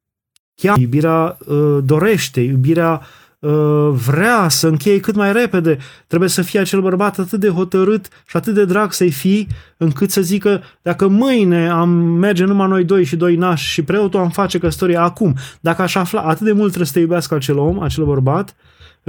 chiar, 0.61 0.77
iubirea 0.77 1.37
uh, 1.45 1.77
dorește, 1.83 2.41
iubirea 2.41 3.01
uh, 3.39 3.89
vrea 4.05 4.49
să 4.49 4.67
încheie 4.67 4.99
cât 4.99 5.15
mai 5.15 5.33
repede, 5.33 5.77
trebuie 6.07 6.29
să 6.29 6.41
fie 6.41 6.59
acel 6.59 6.81
bărbat 6.81 7.19
atât 7.19 7.39
de 7.39 7.49
hotărât 7.49 8.07
și 8.27 8.37
atât 8.37 8.53
de 8.53 8.65
drag 8.65 8.91
să-i 8.91 9.11
fii, 9.11 9.47
încât 9.77 10.11
să 10.11 10.21
zică, 10.21 10.61
dacă 10.81 11.07
mâine 11.07 11.69
am 11.69 11.89
merge 11.99 12.43
numai 12.43 12.67
noi 12.67 12.83
doi 12.83 13.03
și 13.03 13.15
doi 13.15 13.35
nași 13.35 13.69
și 13.71 13.81
preotul 13.81 14.19
am 14.19 14.29
face 14.29 14.57
căsătoria 14.57 15.01
acum, 15.01 15.35
dacă 15.59 15.81
aș 15.81 15.95
afla, 15.95 16.21
atât 16.21 16.45
de 16.45 16.51
mult 16.51 16.67
trebuie 16.67 16.87
să 16.87 16.93
te 16.93 16.99
iubească 16.99 17.35
acel 17.35 17.57
om, 17.57 17.81
acel 17.81 18.05
bărbat, 18.05 18.55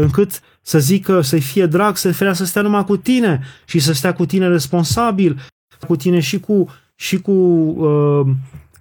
încât 0.00 0.40
să 0.62 0.78
zică, 0.78 1.20
să-i 1.20 1.40
fie 1.40 1.66
drag, 1.66 1.96
să 1.96 2.10
vrea 2.10 2.32
să 2.32 2.44
stea 2.44 2.62
numai 2.62 2.84
cu 2.84 2.96
tine 2.96 3.40
și 3.64 3.78
să 3.78 3.92
stea 3.92 4.12
cu 4.12 4.26
tine 4.26 4.48
responsabil 4.48 5.40
cu 5.86 5.96
tine 5.96 6.20
și 6.20 6.40
cu, 6.40 6.68
și 6.94 7.20
cu 7.20 7.30
uh, 7.30 8.26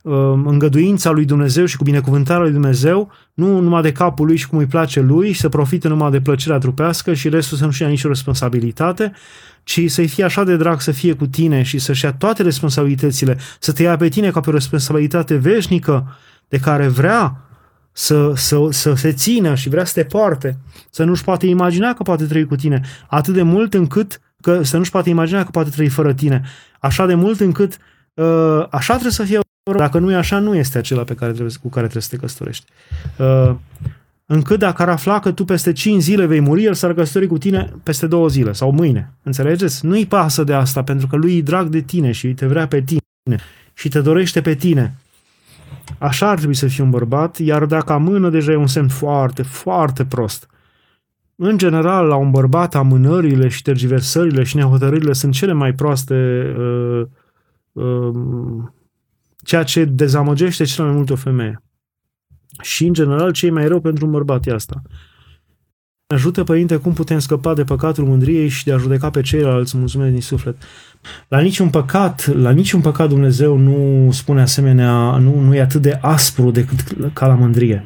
uh, 0.02 0.42
îngăduința 0.46 1.10
lui 1.10 1.26
Dumnezeu 1.26 1.66
și 1.66 1.78
cu 1.78 1.84
binecuvântarea 1.84 2.42
lui 2.42 2.52
Dumnezeu, 2.52 3.12
nu 3.34 3.60
numai 3.60 3.82
de 3.82 3.92
capul 3.92 4.26
lui 4.26 4.36
și 4.36 4.48
cum 4.48 4.58
îi 4.58 4.66
place 4.66 5.02
lui, 5.02 5.34
să 5.34 5.50
profite 5.50 5.88
numai 5.88 6.12
de 6.12 6.22
plăcerea 6.22 6.58
trupească 6.58 7.14
și 7.14 7.30
restul 7.30 7.58
să 7.58 7.66
nu-și 7.66 7.82
ia 7.82 7.88
nicio 7.88 8.08
responsabilitate, 8.08 9.12
ci 9.64 9.82
să-i 9.92 10.08
fie 10.08 10.24
așa 10.24 10.44
de 10.44 10.56
drag 10.56 10.82
să 10.82 10.92
fie 10.92 11.14
cu 11.14 11.28
tine 11.28 11.62
și 11.62 11.78
să-și 11.80 12.06
ia 12.06 12.14
toate 12.14 12.44
responsabilitățile, 12.44 13.38
să 13.60 13.72
te 13.72 13.84
ia 13.84 13.96
pe 13.96 14.10
tine 14.10 14.32
ca 14.32 14.40
pe 14.40 14.50
o 14.50 14.54
responsabilitate 14.54 15.36
veșnică 15.36 16.18
de 16.48 16.58
care 16.58 16.88
vrea 16.88 17.47
să, 17.98 18.34
să, 18.36 18.68
să 18.70 18.94
se 18.94 19.12
țină 19.14 19.56
și 19.56 19.70
vrea 19.70 19.86
să 19.86 19.94
te 19.94 20.04
poarte, 20.04 20.58
să 20.90 21.04
nu-și 21.04 21.24
poate 21.24 21.48
imagina 21.48 21.94
că 21.94 22.04
poate 22.04 22.26
trăi 22.26 22.46
cu 22.46 22.56
tine, 22.56 22.82
atât 23.08 23.34
de 23.34 23.42
mult 23.42 23.74
încât 23.74 24.22
că 24.42 24.64
să 24.64 24.78
nu-și 24.78 24.92
poate 24.92 25.10
imagina 25.10 25.44
că 25.44 25.50
poate 25.52 25.70
trăi 25.70 25.90
fără 25.90 26.14
tine, 26.14 26.42
așa 26.80 27.06
de 27.06 27.14
mult 27.14 27.40
încât 27.40 27.78
uh, 28.14 28.66
așa 28.70 28.94
trebuie 28.94 29.12
să 29.12 29.24
fie 29.24 29.40
dacă 29.78 30.00
nu 30.00 30.12
e 30.12 30.16
așa, 30.16 30.40
nu 30.40 30.56
este 30.56 30.78
acela 30.78 31.04
pe 31.04 31.14
care 31.14 31.32
trebuie, 31.32 31.56
cu 31.62 31.70
care 31.70 31.82
trebuie 31.88 32.04
să 32.04 32.10
te 32.10 32.18
căsătorești. 32.18 32.66
Uh, 33.18 33.56
încât 34.26 34.60
dacă 34.60 34.82
ar 34.82 34.90
afla 34.90 35.20
că 35.20 35.32
tu 35.32 35.46
peste 35.46 35.72
5 35.72 36.02
zile 36.02 36.26
vei 36.26 36.40
muri, 36.40 36.64
el 36.64 36.74
s-ar 36.74 36.94
căsători 36.94 37.28
cu 37.28 37.38
tine 37.38 37.74
peste 37.84 38.08
2 38.08 38.30
zile 38.30 38.52
sau 38.52 38.72
mâine. 38.72 39.14
Înțelegeți? 39.24 39.86
Nu-i 39.86 40.06
pasă 40.06 40.44
de 40.44 40.54
asta, 40.54 40.84
pentru 40.84 41.08
că 41.08 41.16
lui 41.16 41.38
e 41.38 41.42
drag 41.42 41.68
de 41.68 41.82
tine 41.82 42.12
și 42.12 42.28
te 42.28 42.46
vrea 42.46 42.68
pe 42.68 42.82
tine 42.82 43.40
și 43.74 43.90
te 43.90 44.02
dorește 44.02 44.42
pe 44.42 44.56
tine. 44.56 44.96
Așa 46.00 46.30
ar 46.30 46.38
trebui 46.38 46.56
să 46.56 46.68
fii 46.68 46.84
un 46.84 46.90
bărbat, 46.90 47.38
iar 47.38 47.66
dacă 47.66 47.94
amână, 47.94 48.30
deja 48.30 48.52
e 48.52 48.56
un 48.56 48.68
semn 48.68 48.88
foarte, 48.88 49.42
foarte 49.42 50.06
prost. 50.06 50.50
În 51.36 51.58
general, 51.58 52.06
la 52.06 52.16
un 52.16 52.32
bărbat, 52.32 52.76
amânările 52.76 53.48
și 53.48 53.62
tergiversările 53.62 54.44
și 54.44 54.56
nehotărârile 54.56 55.14
sunt 55.14 55.34
cele 55.34 55.54
mai 55.54 55.74
proaste, 55.74 56.16
uh, 56.58 57.06
uh, 57.72 58.64
ceea 59.44 59.64
ce 59.64 59.86
dezamăgește 59.86 60.64
cel 60.64 60.86
mai 60.86 60.94
mult 60.94 61.10
o 61.10 61.16
femeie. 61.16 61.64
Și, 62.62 62.86
în 62.86 62.94
general, 62.94 63.32
ce 63.32 63.46
e 63.46 63.52
mai 63.52 63.68
rău 63.68 63.80
pentru 63.80 64.06
un 64.06 64.12
bărbat 64.12 64.46
e 64.46 64.54
asta. 64.54 64.82
Ajută, 66.14 66.44
Părinte, 66.44 66.76
cum 66.76 66.94
putem 66.94 67.20
scăpa 67.20 67.54
de 67.54 67.64
păcatul 67.64 68.06
mândriei 68.06 68.48
și 68.48 68.64
de 68.64 68.74
a 68.74 68.78
judeca 68.78 69.10
pe 69.10 69.22
ceilalți. 69.22 69.78
Mulțumesc 69.78 70.12
din 70.12 70.22
suflet. 70.22 70.56
La 71.28 71.40
niciun 71.40 71.70
păcat, 71.70 72.36
la 72.36 72.52
niciun 72.52 72.82
păcat 72.82 73.10
Dumnezeu 73.10 73.58
nu 73.58 74.10
spune 74.12 74.42
asemenea, 74.42 75.18
nu, 75.18 75.40
nu 75.40 75.56
e 75.56 75.62
atât 75.62 75.82
de 75.82 76.00
aspru 76.02 76.52
decât 76.52 77.14
ca 77.14 77.28
la 77.28 77.34
mândrie. 77.34 77.84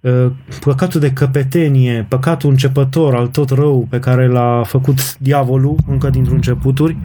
Uh, 0.00 0.26
păcatul 0.60 1.00
de 1.00 1.12
căpetenie, 1.12 2.06
păcatul 2.08 2.50
începător 2.50 3.14
al 3.14 3.26
tot 3.26 3.50
rău 3.50 3.86
pe 3.90 3.98
care 3.98 4.28
l-a 4.28 4.62
făcut 4.66 5.18
diavolul 5.18 5.76
încă 5.86 6.10
dintr-un 6.10 6.36
începuturi, 6.36 6.96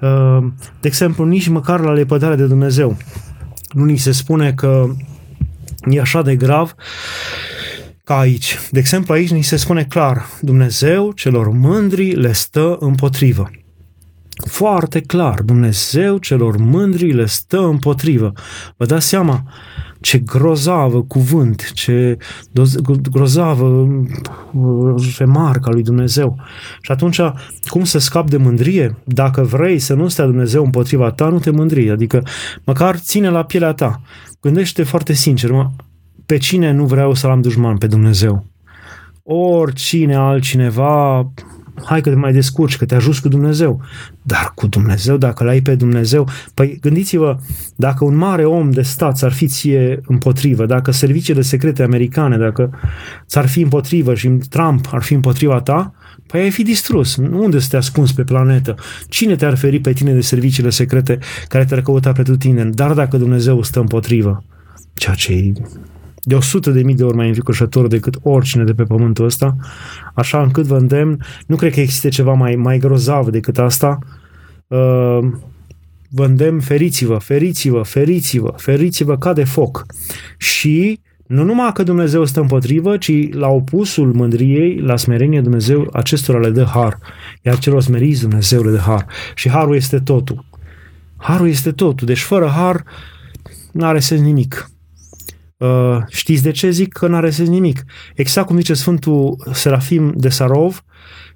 uh, 0.00 0.46
de 0.80 0.88
exemplu, 0.88 1.24
nici 1.24 1.48
măcar 1.48 1.80
la 1.80 1.92
lepădarea 1.92 2.36
de 2.36 2.46
Dumnezeu. 2.46 2.96
Nu 3.72 3.84
ni 3.84 3.96
se 3.96 4.12
spune 4.12 4.52
că 4.52 4.86
e 5.90 6.00
așa 6.00 6.22
de 6.22 6.36
grav 6.36 6.74
ca 8.04 8.18
aici. 8.18 8.58
De 8.70 8.78
exemplu, 8.78 9.14
aici 9.14 9.30
ni 9.30 9.42
se 9.42 9.56
spune 9.56 9.84
clar, 9.84 10.26
Dumnezeu 10.40 11.12
celor 11.12 11.50
mândri 11.50 12.14
le 12.14 12.32
stă 12.32 12.76
împotrivă. 12.80 13.50
Foarte 14.46 15.00
clar, 15.00 15.42
Dumnezeu 15.42 16.18
celor 16.18 16.56
mândri 16.56 17.12
le 17.12 17.26
stă 17.26 17.58
împotrivă. 17.58 18.32
Vă 18.76 18.86
dați 18.86 19.06
seama 19.06 19.42
ce 20.00 20.18
grozavă 20.18 21.02
cuvânt, 21.02 21.72
ce 21.72 22.16
grozavă 23.10 23.66
uh, 24.52 25.14
remarca 25.18 25.70
lui 25.70 25.82
Dumnezeu. 25.82 26.38
Și 26.80 26.90
atunci, 26.90 27.20
cum 27.66 27.84
să 27.84 27.98
scap 27.98 28.30
de 28.30 28.36
mândrie? 28.36 28.96
Dacă 29.04 29.42
vrei 29.42 29.78
să 29.78 29.94
nu 29.94 30.08
stea 30.08 30.24
Dumnezeu 30.24 30.64
împotriva 30.64 31.10
ta, 31.10 31.28
nu 31.28 31.38
te 31.38 31.50
mândri. 31.50 31.90
Adică, 31.90 32.22
măcar 32.64 32.96
ține 32.96 33.28
la 33.28 33.44
pielea 33.44 33.72
ta. 33.72 34.00
Gândește 34.40 34.82
foarte 34.82 35.12
sincer, 35.12 35.50
mă, 35.50 35.70
pe 36.26 36.36
cine 36.36 36.72
nu 36.72 36.84
vreau 36.84 37.14
să-l 37.14 37.30
am 37.30 37.40
dușman? 37.40 37.76
Pe 37.76 37.86
Dumnezeu. 37.86 38.46
Oricine 39.22 40.14
altcineva, 40.14 41.30
hai 41.84 42.00
că 42.00 42.08
te 42.08 42.14
mai 42.14 42.32
descurci, 42.32 42.76
că 42.76 42.84
te 42.84 42.94
ajuți 42.94 43.22
cu 43.22 43.28
Dumnezeu. 43.28 43.80
Dar 44.22 44.52
cu 44.54 44.66
Dumnezeu, 44.66 45.16
dacă 45.16 45.44
l-ai 45.44 45.60
pe 45.60 45.74
Dumnezeu, 45.74 46.28
păi 46.54 46.78
gândiți-vă, 46.80 47.36
dacă 47.76 48.04
un 48.04 48.16
mare 48.16 48.44
om 48.44 48.70
de 48.70 48.82
stat 48.82 49.16
s-ar 49.16 49.32
fi 49.32 49.46
ție 49.46 50.00
împotrivă, 50.06 50.66
dacă 50.66 50.90
serviciile 50.90 51.40
secrete 51.40 51.82
americane, 51.82 52.36
dacă 52.36 52.70
ți-ar 53.26 53.48
fi 53.48 53.60
împotrivă 53.60 54.14
și 54.14 54.28
Trump 54.28 54.88
ar 54.92 55.02
fi 55.02 55.14
împotriva 55.14 55.60
ta, 55.60 55.94
păi 56.26 56.40
ai 56.40 56.50
fi 56.50 56.62
distrus. 56.62 57.16
Unde 57.16 57.58
să 57.58 57.68
te 57.70 57.76
ascunzi 57.76 58.14
pe 58.14 58.24
planetă? 58.24 58.74
Cine 59.08 59.36
te-ar 59.36 59.56
feri 59.56 59.80
pe 59.80 59.92
tine 59.92 60.12
de 60.12 60.20
serviciile 60.20 60.70
secrete 60.70 61.18
care 61.48 61.64
te-ar 61.64 61.82
căuta 61.82 62.12
pretutindeni? 62.12 62.74
Dar 62.74 62.92
dacă 62.92 63.16
Dumnezeu 63.16 63.62
stă 63.62 63.80
împotrivă, 63.80 64.44
ceea 64.94 65.14
ce 65.14 65.32
e 65.32 65.52
de 66.24 66.34
100 66.34 66.70
de 66.70 66.82
mii 66.82 66.94
de 66.94 67.04
ori 67.04 67.16
mai 67.16 67.26
învicoșător 67.26 67.86
decât 67.86 68.16
oricine 68.22 68.64
de 68.64 68.74
pe 68.74 68.82
pământul 68.82 69.24
ăsta, 69.24 69.56
așa 70.14 70.42
încât 70.42 70.64
vă 70.64 70.76
îndemn, 70.76 71.24
nu 71.46 71.56
cred 71.56 71.72
că 71.72 71.80
există 71.80 72.08
ceva 72.08 72.32
mai, 72.32 72.56
mai 72.56 72.78
grozav 72.78 73.28
decât 73.28 73.58
asta, 73.58 73.98
uh, 74.66 75.18
vă 76.10 76.24
îndemn, 76.24 76.60
feriți-vă, 76.60 77.18
feriți-vă, 77.18 77.82
feriți-vă, 77.82 78.54
feriți-vă 78.56 79.18
ca 79.18 79.32
de 79.32 79.44
foc. 79.44 79.86
Și 80.38 81.00
nu 81.26 81.44
numai 81.44 81.72
că 81.72 81.82
Dumnezeu 81.82 82.24
stă 82.24 82.40
împotrivă, 82.40 82.96
ci 82.96 83.32
la 83.32 83.48
opusul 83.48 84.12
mândriei, 84.12 84.78
la 84.78 84.96
smerenie 84.96 85.40
Dumnezeu 85.40 85.88
acestora 85.92 86.38
le 86.38 86.50
dă 86.50 86.64
har, 86.64 86.98
iar 87.42 87.58
celor 87.58 87.82
smeriți 87.82 88.20
Dumnezeu 88.20 88.62
le 88.62 88.70
dă 88.70 88.78
har. 88.78 89.06
Și 89.34 89.48
harul 89.48 89.74
este 89.74 89.98
totul. 89.98 90.44
Harul 91.16 91.48
este 91.48 91.72
totul. 91.72 92.06
Deci 92.06 92.20
fără 92.20 92.46
har 92.46 92.84
nu 93.72 93.84
are 93.86 93.98
sens 93.98 94.20
nimic. 94.20 94.70
Uh, 95.56 95.98
știți 96.08 96.42
de 96.42 96.50
ce 96.50 96.70
zic 96.70 96.92
că 96.92 97.06
n-are 97.06 97.30
sens 97.30 97.48
nimic? 97.48 97.84
Exact 98.14 98.46
cum 98.46 98.56
zice 98.56 98.74
Sfântul 98.74 99.36
Serafim 99.52 100.12
de 100.16 100.28
Sarov, 100.28 100.84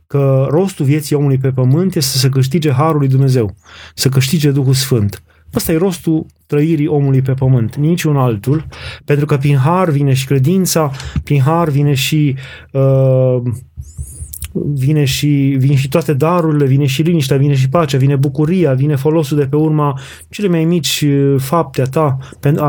că 0.07 0.47
rostul 0.51 0.85
vieții 0.85 1.17
omului 1.17 1.39
pe 1.39 1.51
pământ 1.51 1.95
este 1.95 2.19
să 2.19 2.29
câștige 2.29 2.73
Harul 2.73 2.99
lui 2.99 3.09
Dumnezeu, 3.09 3.55
să 3.95 4.09
câștige 4.09 4.51
Duhul 4.51 4.75
Sfânt. 4.75 5.23
Ăsta 5.55 5.73
e 5.73 5.77
rostul 5.77 6.27
trăirii 6.47 6.87
omului 6.87 7.23
pe 7.23 7.33
pământ, 7.33 7.77
niciun 7.77 8.17
altul, 8.17 8.67
pentru 9.05 9.27
că 9.27 9.37
prin 9.37 9.57
har 9.57 9.91
vine 9.91 10.13
și 10.13 10.27
credința, 10.27 10.91
prin 11.25 11.41
har 11.41 11.69
vine 11.69 11.95
și 11.95 12.37
uh, 12.73 13.43
vine 14.65 15.05
și, 15.05 15.57
vin 15.59 15.77
și 15.77 15.89
toate 15.89 16.13
darurile, 16.13 16.67
vine 16.67 16.87
și 16.87 17.03
liniștea, 17.03 17.37
vine 17.37 17.55
și 17.55 17.69
pacea, 17.69 17.99
vine 17.99 18.17
bucuria, 18.17 18.75
vine 18.75 18.97
folosul 18.97 19.37
de 19.37 19.47
pe 19.47 19.57
urma 19.57 20.01
cele 20.29 20.49
mai 20.49 20.65
mici 20.65 21.05
uh, 21.07 21.35
fapte 21.39 21.83
a 21.83 21.85
ta, 21.85 22.19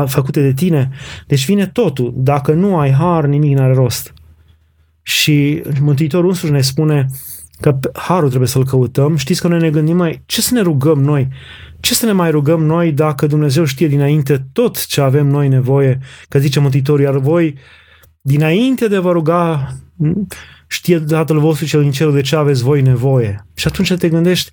făcute 0.06 0.42
de 0.42 0.52
tine. 0.52 0.90
Deci 1.26 1.46
vine 1.46 1.66
totul. 1.66 2.12
Dacă 2.16 2.52
nu 2.52 2.78
ai 2.78 2.90
har, 2.90 3.26
nimic 3.26 3.56
n-are 3.56 3.74
rost. 3.74 4.14
Și 5.02 5.62
Mântuitorul 5.80 6.28
însuși 6.28 6.52
ne 6.52 6.60
spune 6.60 7.06
că 7.60 7.78
harul 7.92 8.28
trebuie 8.28 8.48
să-l 8.48 8.64
căutăm. 8.64 9.16
Știți 9.16 9.40
că 9.40 9.48
noi 9.48 9.58
ne 9.58 9.70
gândim, 9.70 9.96
mai 9.96 10.22
ce 10.26 10.40
să 10.40 10.54
ne 10.54 10.60
rugăm 10.60 11.00
noi? 11.02 11.28
Ce 11.80 11.94
să 11.94 12.06
ne 12.06 12.12
mai 12.12 12.30
rugăm 12.30 12.64
noi 12.64 12.92
dacă 12.92 13.26
Dumnezeu 13.26 13.64
știe 13.64 13.88
dinainte 13.88 14.46
tot 14.52 14.86
ce 14.86 15.00
avem 15.00 15.26
noi 15.26 15.48
nevoie? 15.48 15.98
Că 16.28 16.38
zice 16.38 16.60
Mântuitorul, 16.60 17.04
iar 17.04 17.18
voi 17.18 17.54
dinainte 18.20 18.88
de 18.88 18.98
vă 18.98 19.12
ruga 19.12 19.72
știe 20.72 21.00
Tatăl 21.00 21.38
vostru 21.38 21.66
cel 21.66 21.82
din 21.82 21.90
cerul 21.90 22.12
de 22.12 22.20
ce 22.20 22.36
aveți 22.36 22.62
voi 22.62 22.82
nevoie. 22.82 23.46
Și 23.54 23.66
atunci 23.66 23.94
te 23.94 24.08
gândești, 24.08 24.50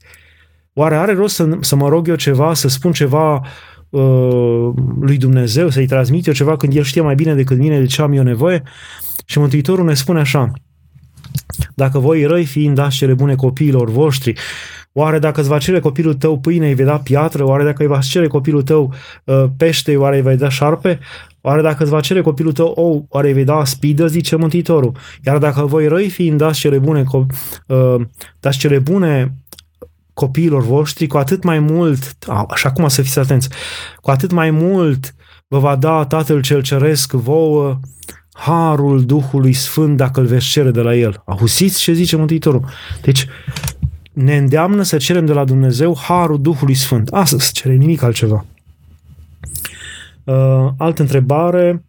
oare 0.74 0.96
are 0.96 1.14
rost 1.14 1.36
să, 1.36 1.58
să 1.60 1.76
mă 1.76 1.90
rog 1.90 2.08
eu 2.08 2.16
ceva, 2.16 2.54
să 2.54 2.68
spun 2.68 2.92
ceva 2.92 3.42
uh, 3.90 4.70
lui 5.00 5.18
Dumnezeu, 5.18 5.70
să-i 5.70 5.88
transmit 5.88 6.28
eu 6.28 6.34
ceva 6.34 6.58
când 6.58 6.76
El 6.76 6.84
știe 6.84 7.02
mai 7.02 7.16
bine 7.16 7.34
decât 7.34 7.58
mine 7.58 7.80
de 7.80 7.86
ce 7.86 8.02
am 8.02 8.14
eu 8.14 8.24
nevoie? 8.24 8.64
Și 9.26 9.40
Mântuitorul 9.40 9.86
ne 9.86 9.94
spune 9.94 10.20
așa, 10.20 10.52
dacă 11.76 12.00
voi 12.00 12.26
răi 12.26 12.46
fiind 12.46 12.76
dați 12.76 12.96
cele 12.96 13.14
bune 13.14 13.36
copiilor 13.36 13.90
voștri, 13.90 14.34
Oare 15.00 15.20
dacă 15.20 15.40
îți 15.40 15.50
va 15.50 15.58
cere 15.58 15.80
copilul 15.80 16.14
tău 16.14 16.40
pâine, 16.40 16.68
îi 16.68 16.74
vei 16.74 16.86
da 16.86 16.98
piatră? 16.98 17.44
Oare 17.46 17.64
dacă 17.64 17.82
îi 17.82 17.88
va 17.88 18.00
cere 18.00 18.28
copilul 18.28 18.62
tău 18.62 18.94
uh, 19.24 19.44
pește, 19.58 19.98
oare 19.98 20.16
îi 20.16 20.22
vei 20.22 20.38
da 20.38 20.50
șarpe? 20.50 21.00
Oare 21.42 21.62
dacă 21.62 21.84
îți 21.84 21.92
va 21.92 22.00
cere 22.00 22.22
copilul 22.22 22.52
tău 22.52 22.68
ou, 22.68 23.06
oare 23.10 23.28
îi 23.28 23.34
vei 23.34 23.44
da 23.44 23.66
spidă, 23.66 24.08
zice 24.08 24.36
Mântuitorul. 24.36 24.92
Iar 25.26 25.38
dacă 25.38 25.66
voi 25.66 25.88
răi 25.88 26.10
fiind 26.10 26.38
dați 26.38 26.60
cele 26.60 26.78
bune, 26.78 27.04
uh, 27.68 28.02
dați 28.40 28.58
cele 28.58 28.80
bune 28.80 29.34
copiilor 30.14 30.62
voștri, 30.62 31.08
cu 31.08 31.18
atât 31.18 31.44
mai 31.44 31.60
mult, 31.60 32.18
așa 32.48 32.70
acum 32.70 32.88
să 32.88 33.02
fiți 33.02 33.20
atenți, 33.20 33.50
cu 34.02 34.12
atât 34.12 34.32
mai 34.32 34.52
mult 34.52 35.16
vă 35.48 35.60
va 35.60 35.76
da 35.76 36.06
Tatăl 36.06 36.42
cel 36.42 36.62
Ceresc 36.62 37.12
vouă 37.12 37.80
harul 38.32 39.06
Duhului 39.06 39.54
Sfânt 39.54 39.98
dacă 39.98 40.20
îl 40.20 40.26
veți 40.26 40.46
cere 40.46 40.72
de 40.72 40.82
la 40.82 40.96
El. 40.96 41.22
Auziți 41.26 41.80
ce 41.80 41.94
zice 41.94 42.16
Mântuitorul? 42.16 42.66
Deci, 43.02 43.28
ne 44.18 44.38
îndeamnă 44.38 44.82
să 44.82 44.98
cerem 44.98 45.26
de 45.26 45.34
la 45.34 45.46
Dumnezeu 45.46 45.98
harul 45.98 46.42
Duhului 46.42 46.74
Sfânt. 46.74 47.08
Asta 47.08 47.38
să 47.40 47.50
cerem, 47.54 47.78
nimic 47.78 48.02
altceva. 48.02 48.46
Uh, 50.24 50.70
altă 50.78 51.02
întrebare. 51.02 51.84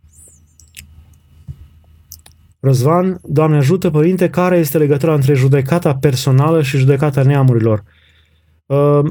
Răzvan, 2.60 3.20
Doamne 3.22 3.56
ajută, 3.56 3.90
Părinte, 3.90 4.30
care 4.30 4.56
este 4.56 4.78
legătura 4.78 5.14
între 5.14 5.34
judecata 5.34 5.94
personală 5.96 6.62
și 6.62 6.76
judecata 6.76 7.22
neamurilor? 7.22 7.82
Uh, 8.66 9.10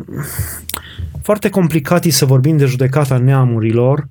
foarte 1.22 1.50
complicat 1.50 2.06
e 2.06 2.10
să 2.10 2.26
vorbim 2.26 2.58
de 2.58 2.66
judecata 2.66 3.18
neamurilor. 3.18 4.08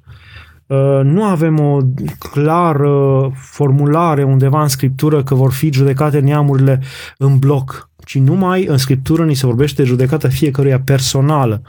Uh, 0.66 1.00
nu 1.02 1.24
avem 1.24 1.60
o 1.60 1.78
clară 2.18 3.32
formulare 3.34 4.22
undeva 4.22 4.62
în 4.62 4.68
scriptură 4.68 5.22
că 5.22 5.34
vor 5.34 5.52
fi 5.52 5.72
judecate 5.72 6.18
neamurile 6.18 6.82
în 7.18 7.38
bloc 7.38 7.90
ci 8.06 8.18
numai 8.18 8.64
în 8.66 8.76
Scriptură 8.76 9.24
ni 9.24 9.34
se 9.34 9.46
vorbește 9.46 9.82
de 9.82 9.88
judecata 9.88 10.28
fiecăruia 10.28 10.80
personală. 10.80 11.62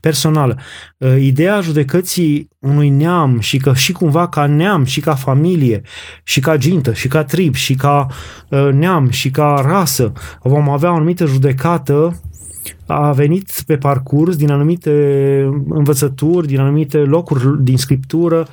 Personală. 0.00 0.58
Uh, 0.98 1.16
ideea 1.20 1.60
judecății 1.60 2.48
unui 2.58 2.88
neam 2.88 3.40
și 3.40 3.58
că 3.58 3.74
și 3.74 3.92
cumva 3.92 4.28
ca 4.28 4.46
neam 4.46 4.84
și 4.84 5.00
ca 5.00 5.14
familie 5.14 5.82
și 6.22 6.40
ca 6.40 6.56
gintă 6.56 6.92
și 6.92 7.08
ca 7.08 7.24
trib 7.24 7.54
și 7.54 7.74
ca 7.74 8.06
uh, 8.48 8.68
neam 8.72 9.10
și 9.10 9.30
ca 9.30 9.64
rasă 9.66 10.12
vom 10.42 10.68
avea 10.68 10.90
o 10.90 10.94
anumită 10.94 11.26
judecată 11.26 12.20
a 12.86 13.12
venit 13.12 13.62
pe 13.66 13.76
parcurs 13.76 14.36
din 14.36 14.50
anumite 14.50 14.90
învățături, 15.68 16.46
din 16.46 16.58
anumite 16.58 16.98
locuri 16.98 17.62
din 17.62 17.76
scriptură, 17.76 18.48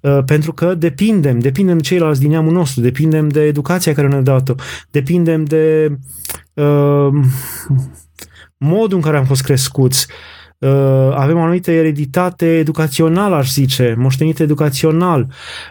uh, 0.00 0.18
pentru 0.26 0.52
că 0.52 0.74
depindem, 0.74 1.38
depindem 1.38 1.76
de 1.76 1.82
ceilalți 1.82 2.20
din 2.20 2.30
neamul 2.30 2.52
nostru, 2.52 2.80
depindem 2.80 3.28
de 3.28 3.40
educația 3.40 3.94
care 3.94 4.08
ne-a 4.08 4.20
dat-o, 4.20 4.54
depindem 4.90 5.44
de 5.44 5.96
uh, 6.56 7.08
modul 8.58 8.96
în 8.96 9.02
care 9.02 9.16
am 9.16 9.24
fost 9.24 9.42
crescuți, 9.42 10.06
uh, 10.58 10.70
avem 11.14 11.36
o 11.36 11.40
anumită 11.40 11.70
ereditate 11.70 12.58
educațională, 12.58 13.34
aș 13.34 13.52
zice, 13.52 13.94
moștenit 13.98 14.40
educațional, 14.40 15.26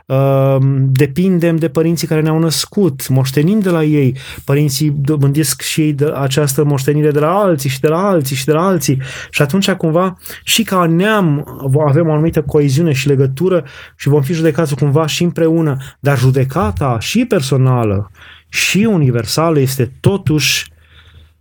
uh, 0.05 0.57
depindem 0.91 1.55
de 1.55 1.69
părinții 1.69 2.07
care 2.07 2.21
ne-au 2.21 2.39
născut, 2.39 3.07
moștenim 3.07 3.59
de 3.59 3.69
la 3.69 3.83
ei, 3.83 4.17
părinții 4.43 4.89
dobândesc 4.89 5.61
și 5.61 5.81
ei 5.81 5.93
de 5.93 6.11
această 6.15 6.63
moștenire 6.63 7.11
de 7.11 7.19
la 7.19 7.39
alții 7.39 7.69
și 7.69 7.79
de 7.79 7.87
la 7.87 8.07
alții 8.07 8.35
și 8.35 8.45
de 8.45 8.51
la 8.51 8.65
alții. 8.65 9.01
Și 9.29 9.41
atunci 9.41 9.71
cumva 9.71 10.17
și 10.43 10.63
ca 10.63 10.85
neam 10.85 11.45
avem 11.87 12.07
o 12.07 12.11
anumită 12.11 12.41
coeziune 12.41 12.91
și 12.91 13.07
legătură 13.07 13.63
și 13.95 14.07
vom 14.07 14.21
fi 14.21 14.33
judecați 14.33 14.75
cumva 14.75 15.05
și 15.05 15.23
împreună, 15.23 15.77
dar 15.99 16.17
judecata 16.17 16.97
și 16.99 17.25
personală 17.25 18.11
și 18.49 18.77
universală 18.77 19.59
este 19.59 19.91
totuși 19.99 20.73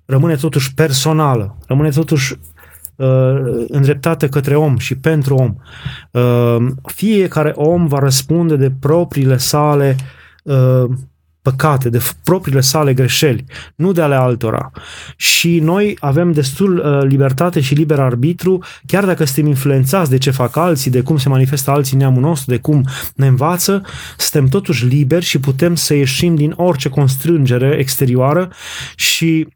rămâne 0.04 0.34
totuși 0.34 0.74
personală, 0.74 1.56
rămâne 1.66 1.88
totuși 1.88 2.34
uh, 2.96 3.36
îndreptată 3.68 4.28
către 4.28 4.56
om 4.56 4.78
și 4.78 4.94
pentru 4.94 5.34
om. 5.34 5.54
Uh, 6.10 6.66
fiecare 6.84 7.52
om 7.54 7.86
va 7.86 7.98
răspunde 7.98 8.56
de 8.56 8.70
propriile 8.80 9.36
sale 9.36 9.96
uh, 10.42 10.84
păcate, 11.44 11.88
de 11.88 12.00
propriile 12.22 12.60
sale 12.60 12.94
greșeli, 12.94 13.44
nu 13.74 13.92
de 13.92 14.02
ale 14.02 14.14
altora. 14.14 14.70
Și 15.16 15.58
noi 15.58 15.96
avem 16.00 16.32
destul 16.32 16.78
uh, 16.78 17.08
libertate 17.08 17.60
și 17.60 17.74
liber 17.74 18.00
arbitru, 18.00 18.62
chiar 18.86 19.04
dacă 19.04 19.24
suntem 19.24 19.46
influențați 19.46 20.10
de 20.10 20.18
ce 20.18 20.30
fac 20.30 20.56
alții, 20.56 20.90
de 20.90 21.00
cum 21.00 21.16
se 21.16 21.28
manifestă 21.28 21.70
alții 21.70 21.92
în 21.92 21.98
neamul 21.98 22.22
nostru, 22.22 22.50
de 22.50 22.58
cum 22.58 22.84
ne 23.14 23.26
învață, 23.26 23.82
suntem 24.16 24.48
totuși 24.48 24.86
liberi 24.86 25.24
și 25.24 25.40
putem 25.40 25.74
să 25.74 25.94
ieșim 25.94 26.34
din 26.34 26.54
orice 26.56 26.88
constrângere 26.88 27.76
exterioară 27.78 28.50
și 28.96 29.48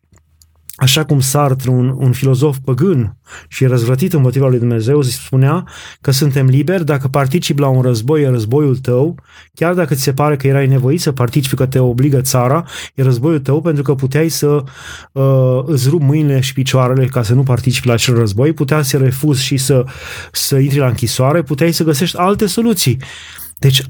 Așa 0.81 1.05
cum 1.05 1.21
Sartre, 1.21 1.71
un, 1.71 1.95
un 1.97 2.13
filozof 2.13 2.57
păgân 2.65 3.17
și 3.49 3.67
răzvrătit 3.67 4.13
împotriva 4.13 4.49
lui 4.49 4.59
Dumnezeu, 4.59 5.03
spunea 5.03 5.65
că 6.01 6.11
suntem 6.11 6.47
liberi 6.47 6.85
dacă 6.85 7.09
participi 7.09 7.61
la 7.61 7.69
un 7.69 7.83
război, 7.83 8.23
e 8.23 8.29
războiul 8.29 8.77
tău, 8.77 9.15
chiar 9.55 9.75
dacă 9.75 9.95
ți 9.95 10.03
se 10.03 10.13
pare 10.13 10.37
că 10.37 10.47
erai 10.47 10.67
nevoit 10.67 11.01
să 11.01 11.13
participi, 11.13 11.57
că 11.57 11.67
te 11.67 11.79
obligă 11.79 12.21
țara, 12.21 12.65
e 12.95 13.03
războiul 13.03 13.39
tău 13.39 13.61
pentru 13.61 13.83
că 13.83 13.95
puteai 13.95 14.29
să 14.29 14.63
uh, 15.13 15.63
îți 15.65 15.89
rup 15.89 16.03
mâinile 16.03 16.41
și 16.41 16.53
picioarele 16.53 17.07
ca 17.07 17.23
să 17.23 17.35
nu 17.35 17.43
participi 17.43 17.87
la 17.87 17.93
acel 17.93 18.15
război, 18.15 18.53
puteai 18.53 18.85
să 18.85 18.97
refuzi 18.97 19.45
și 19.45 19.57
să, 19.57 19.85
să 20.33 20.57
intri 20.57 20.79
la 20.79 20.87
închisoare, 20.87 21.43
puteai 21.43 21.73
să 21.73 21.85
găsești 21.85 22.17
alte 22.17 22.47
soluții. 22.47 22.99
Deci, 23.59 23.83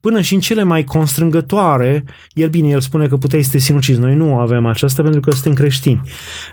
până 0.00 0.20
și 0.20 0.34
în 0.34 0.40
cele 0.40 0.62
mai 0.62 0.84
constrângătoare, 0.84 2.04
el 2.32 2.48
bine, 2.48 2.68
el 2.68 2.80
spune 2.80 3.06
că 3.06 3.16
puteai 3.16 3.42
să 3.42 3.50
te 3.50 3.58
sinucizi. 3.58 4.00
Noi 4.00 4.14
nu 4.14 4.38
avem 4.38 4.66
aceasta 4.66 5.02
pentru 5.02 5.20
că 5.20 5.30
suntem 5.30 5.52
creștini. 5.52 6.00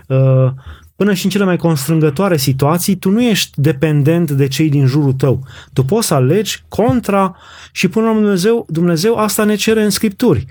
Uh, 0.08 0.52
până 0.96 1.14
și 1.14 1.24
în 1.24 1.30
cele 1.30 1.44
mai 1.44 1.56
constrângătoare 1.56 2.36
situații, 2.36 2.96
tu 2.96 3.10
nu 3.10 3.22
ești 3.22 3.60
dependent 3.60 4.30
de 4.30 4.48
cei 4.48 4.68
din 4.68 4.86
jurul 4.86 5.12
tău. 5.12 5.46
Tu 5.72 5.84
poți 5.84 6.06
să 6.06 6.14
alegi 6.14 6.62
contra 6.68 7.36
și 7.72 7.88
până 7.88 8.06
la 8.06 8.12
Dumnezeu, 8.12 8.66
Dumnezeu 8.68 9.16
asta 9.16 9.44
ne 9.44 9.54
cere 9.54 9.82
în 9.82 9.90
Scripturi 9.90 10.46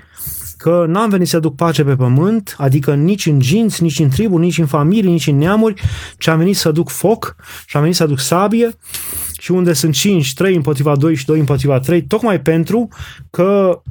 că 0.57 0.86
n-am 0.88 1.09
venit 1.09 1.27
să 1.27 1.36
aduc 1.36 1.55
pace 1.55 1.83
pe 1.83 1.95
pământ, 1.95 2.55
adică 2.57 2.93
nici 2.93 3.25
în 3.25 3.39
ginți, 3.39 3.83
nici 3.83 3.99
în 3.99 4.09
triburi, 4.09 4.43
nici 4.43 4.57
în 4.57 4.65
familie, 4.65 5.09
nici 5.09 5.27
în 5.27 5.38
neamuri, 5.38 5.81
ci 6.17 6.27
am 6.27 6.38
venit 6.38 6.55
să 6.55 6.67
aduc 6.67 6.89
foc 6.89 7.36
și 7.65 7.75
am 7.75 7.81
venit 7.81 7.97
să 7.97 8.03
aduc 8.03 8.19
sabie 8.19 8.69
și 9.43 9.51
unde 9.51 9.73
sunt 9.73 9.93
5, 9.93 10.34
3 10.34 10.56
împotriva 10.56 10.95
2 10.95 11.15
și 11.15 11.25
2 11.25 11.39
împotriva 11.39 11.79
3, 11.79 12.03
tocmai 12.03 12.41
pentru 12.41 12.88
că 13.29 13.82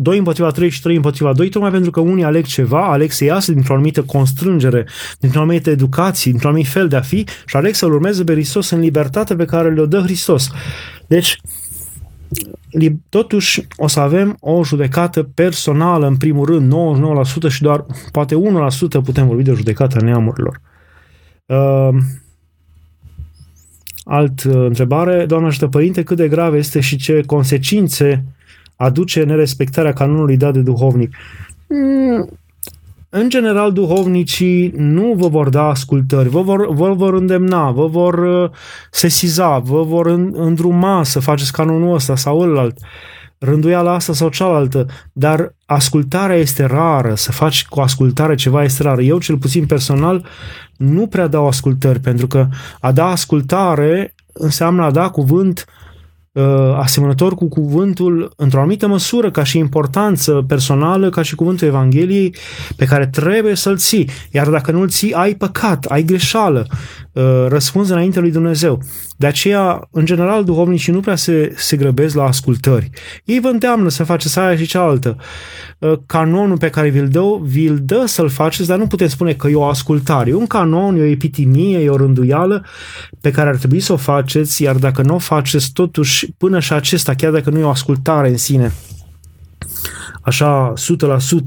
2 0.00 0.18
împotriva 0.18 0.50
3 0.50 0.68
și 0.68 0.82
3 0.82 0.96
împotriva 0.96 1.32
2, 1.32 1.48
tocmai 1.48 1.70
pentru 1.70 1.90
că 1.90 2.00
unii 2.00 2.24
aleg 2.24 2.44
ceva, 2.44 2.90
aleg 2.90 3.10
să 3.10 3.24
iasă 3.24 3.52
dintr-o 3.52 3.74
anumită 3.74 4.02
constrângere, 4.02 4.86
dintr-o 5.20 5.40
anumită 5.40 5.70
educație, 5.70 6.30
dintr-un 6.30 6.50
anumit 6.50 6.70
fel 6.70 6.88
de 6.88 6.96
a 6.96 7.00
fi 7.00 7.26
și 7.46 7.56
aleg 7.56 7.74
să-L 7.74 7.92
urmeze 7.92 8.24
pe 8.24 8.32
Hristos 8.32 8.70
în 8.70 8.80
libertate 8.80 9.36
pe 9.36 9.44
care 9.44 9.72
le-o 9.72 9.86
dă 9.86 10.00
Hristos. 10.00 10.50
Deci, 11.06 11.36
totuși 13.08 13.66
o 13.76 13.86
să 13.86 14.00
avem 14.00 14.36
o 14.40 14.64
judecată 14.64 15.22
personală, 15.22 16.06
în 16.06 16.16
primul 16.16 16.46
rând, 16.46 16.72
99% 17.46 17.48
și 17.48 17.62
doar 17.62 17.86
poate 18.12 18.34
1% 18.34 18.38
putem 19.04 19.26
vorbi 19.26 19.42
de 19.42 19.52
judecata 19.52 20.00
neamurilor. 20.00 20.60
Uh, 21.46 21.96
Alt 24.04 24.42
uh, 24.44 24.54
întrebare, 24.54 25.26
doamna 25.26 25.46
ajută 25.46 25.66
părinte, 25.66 26.02
cât 26.02 26.16
de 26.16 26.28
grav 26.28 26.54
este 26.54 26.80
și 26.80 26.96
ce 26.96 27.22
consecințe 27.26 28.24
aduce 28.76 29.22
nerespectarea 29.22 29.92
canonului 29.92 30.36
dat 30.36 30.52
de 30.52 30.60
duhovnic? 30.60 31.14
Mm, 31.66 32.28
în 33.08 33.28
general, 33.28 33.72
duhovnicii 33.72 34.72
nu 34.76 35.12
vă 35.16 35.28
vor 35.28 35.48
da 35.48 35.62
ascultări, 35.62 36.28
vă 36.28 36.42
vor, 36.42 36.74
vă 36.74 36.92
vor 36.92 37.14
îndemna, 37.14 37.70
vă 37.70 37.86
vor 37.86 38.18
uh, 38.18 38.50
sesiza, 38.90 39.58
vă 39.58 39.82
vor 39.82 40.06
îndruma 40.32 41.02
să 41.02 41.20
faceți 41.20 41.52
canonul 41.52 41.94
ăsta 41.94 42.16
sau 42.16 42.38
ălalt, 42.38 42.78
rânduiala 43.44 43.94
asta 43.94 44.12
sau 44.12 44.28
cealaltă, 44.28 44.86
dar 45.12 45.54
ascultarea 45.66 46.36
este 46.36 46.64
rară, 46.64 47.14
să 47.14 47.32
faci 47.32 47.66
cu 47.66 47.80
ascultare 47.80 48.34
ceva 48.34 48.62
este 48.64 48.82
rar. 48.82 48.98
Eu, 48.98 49.18
cel 49.18 49.36
puțin 49.36 49.66
personal, 49.66 50.26
nu 50.76 51.06
prea 51.06 51.26
dau 51.26 51.46
ascultări, 51.46 52.00
pentru 52.00 52.26
că 52.26 52.48
a 52.80 52.92
da 52.92 53.06
ascultare 53.06 54.14
înseamnă 54.32 54.82
a 54.82 54.90
da 54.90 55.08
cuvânt 55.08 55.64
uh, 56.32 56.76
asemănător 56.76 57.34
cu 57.34 57.48
cuvântul 57.48 58.32
într-o 58.36 58.58
anumită 58.58 58.86
măsură, 58.86 59.30
ca 59.30 59.42
și 59.42 59.58
importanță 59.58 60.44
personală, 60.48 61.10
ca 61.10 61.22
și 61.22 61.34
cuvântul 61.34 61.66
Evangheliei, 61.66 62.34
pe 62.76 62.84
care 62.84 63.06
trebuie 63.06 63.54
să-l 63.54 63.76
ții. 63.76 64.08
Iar 64.30 64.48
dacă 64.48 64.70
nu-l 64.70 64.88
ții, 64.88 65.12
ai 65.12 65.34
păcat, 65.34 65.84
ai 65.84 66.02
greșeală, 66.02 66.66
uh, 67.12 67.46
răspunzi 67.48 67.92
înainte 67.92 68.20
lui 68.20 68.30
Dumnezeu. 68.30 68.82
De 69.16 69.26
aceea, 69.26 69.88
în 69.90 70.04
general, 70.04 70.44
duhovnicii 70.44 70.92
nu 70.92 71.00
prea 71.00 71.16
se, 71.16 71.54
se 71.56 71.76
grăbesc 71.76 72.14
la 72.14 72.24
ascultări. 72.24 72.90
Ei 73.24 73.40
vă 73.40 73.48
îndeamnă 73.48 73.88
să 73.88 74.04
faceți 74.04 74.38
aia 74.38 74.56
și 74.56 74.66
cealaltă. 74.66 75.16
Uh, 75.78 75.92
canonul 76.06 76.58
pe 76.58 76.68
care 76.68 76.88
vi-l 76.88 77.08
dă, 77.08 77.38
vi-l 77.42 77.78
dă 77.82 78.02
să-l 78.06 78.28
faceți, 78.28 78.68
dar 78.68 78.78
nu 78.78 78.86
putem 78.86 79.08
spune 79.08 79.32
că 79.32 79.48
e 79.48 79.54
o 79.54 79.64
ascultare. 79.64 80.30
E 80.30 80.34
un 80.34 80.46
canon, 80.46 80.96
e 80.96 81.00
o 81.00 81.04
epitimie, 81.04 81.78
e 81.78 81.88
o 81.88 81.96
rânduială 81.96 82.64
pe 83.20 83.30
care 83.30 83.48
ar 83.48 83.56
trebui 83.56 83.80
să 83.80 83.92
o 83.92 83.96
faceți, 83.96 84.62
iar 84.62 84.76
dacă 84.76 85.02
nu 85.02 85.14
o 85.14 85.18
faceți, 85.18 85.72
totuși, 85.72 86.32
până 86.38 86.60
și 86.60 86.72
acesta, 86.72 87.14
chiar 87.14 87.32
dacă 87.32 87.50
nu 87.50 87.58
e 87.58 87.62
o 87.64 87.68
ascultare 87.68 88.28
în 88.28 88.36
sine, 88.36 88.72
așa 90.22 90.72